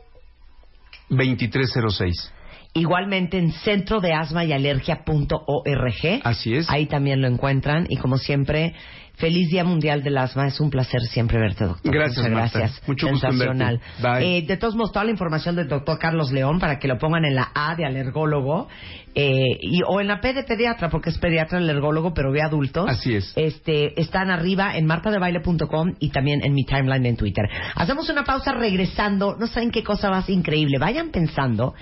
2306. 1.09 2.33
Igualmente 2.73 3.37
en 3.37 3.51
centro 3.51 3.99
de 4.01 4.13
asma 4.13 4.45
y 4.45 4.53
alergia.org. 4.53 6.21
Así 6.23 6.55
es. 6.55 6.69
Ahí 6.69 6.85
también 6.85 7.21
lo 7.21 7.27
encuentran. 7.27 7.87
Y 7.89 7.97
como 7.97 8.17
siempre, 8.17 8.75
feliz 9.17 9.49
Día 9.49 9.63
Mundial 9.63 10.03
del 10.03 10.17
Asma. 10.17 10.47
Es 10.47 10.59
un 10.59 10.69
placer 10.69 11.01
siempre 11.01 11.39
verte, 11.39 11.65
doctor. 11.65 11.93
Gracias, 11.93 12.17
Muchas 12.17 12.31
Marta. 12.31 12.59
gracias. 12.59 12.87
Mucho 12.87 13.07
gusto 13.09 13.27
en. 13.27 13.33
Sensacional. 13.33 13.81
Bye. 14.01 14.37
Eh, 14.37 14.41
de 14.43 14.57
todos 14.57 14.75
modos, 14.75 14.91
toda 14.91 15.05
la 15.05 15.11
información 15.11 15.55
del 15.55 15.67
doctor 15.67 15.99
Carlos 15.99 16.31
León 16.31 16.59
para 16.59 16.79
que 16.79 16.87
lo 16.87 16.97
pongan 16.97 17.25
en 17.25 17.35
la 17.35 17.51
A 17.53 17.75
de 17.75 17.85
alergólogo 17.85 18.67
eh, 19.15 19.57
y, 19.61 19.81
o 19.87 19.99
en 19.99 20.07
la 20.07 20.21
P 20.21 20.33
de 20.33 20.43
pediatra, 20.43 20.89
porque 20.89 21.09
es 21.09 21.17
pediatra 21.17 21.57
alergólogo, 21.57 22.13
pero 22.13 22.31
ve 22.31 22.41
adultos. 22.41 22.87
Así 22.87 23.15
es. 23.15 23.33
Este, 23.35 23.99
están 23.99 24.29
arriba 24.29 24.77
en 24.77 24.85
martadebaile.com 24.85 25.95
y 25.99 26.09
también 26.09 26.43
en 26.43 26.53
mi 26.53 26.65
timeline 26.65 27.05
en 27.05 27.17
Twitter. 27.17 27.45
Hacemos 27.75 28.09
una 28.09 28.23
pausa 28.23 28.53
regresando. 28.53 29.35
No 29.39 29.47
saben 29.47 29.71
qué 29.71 29.83
cosa 29.83 30.09
más 30.09 30.29
increíble. 30.29 30.77
Vayan 30.77 31.09
pensando 31.09 31.73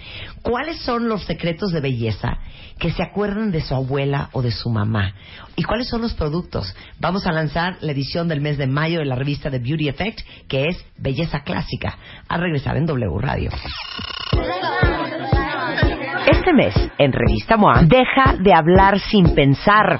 cuáles 0.41 0.79
son 0.79 1.09
los 1.09 1.23
secretos 1.25 1.71
de 1.71 1.81
belleza 1.81 2.39
que 2.79 2.91
se 2.91 3.03
acuerdan 3.03 3.51
de 3.51 3.61
su 3.61 3.73
abuela 3.75 4.29
o 4.31 4.41
de 4.41 4.51
su 4.51 4.69
mamá. 4.69 5.13
¿Y 5.55 5.63
cuáles 5.63 5.87
son 5.87 6.01
los 6.01 6.13
productos? 6.13 6.75
Vamos 6.99 7.25
a 7.25 7.31
lanzar 7.31 7.77
la 7.81 7.91
edición 7.91 8.27
del 8.27 8.41
mes 8.41 8.57
de 8.57 8.67
mayo 8.67 8.99
de 8.99 9.05
la 9.05 9.15
revista 9.15 9.49
de 9.49 9.59
Beauty 9.59 9.87
Effect, 9.87 10.19
que 10.47 10.67
es 10.67 10.85
Belleza 10.97 11.43
Clásica. 11.43 11.97
A 12.27 12.37
regresar 12.37 12.75
en 12.77 12.85
W 12.85 13.19
Radio. 13.19 13.51
Este 16.29 16.53
mes, 16.53 16.73
en 16.97 17.13
Revista 17.13 17.55
MOA, 17.55 17.83
deja 17.83 18.35
de 18.39 18.53
hablar 18.53 18.99
sin 18.99 19.33
pensar. 19.33 19.99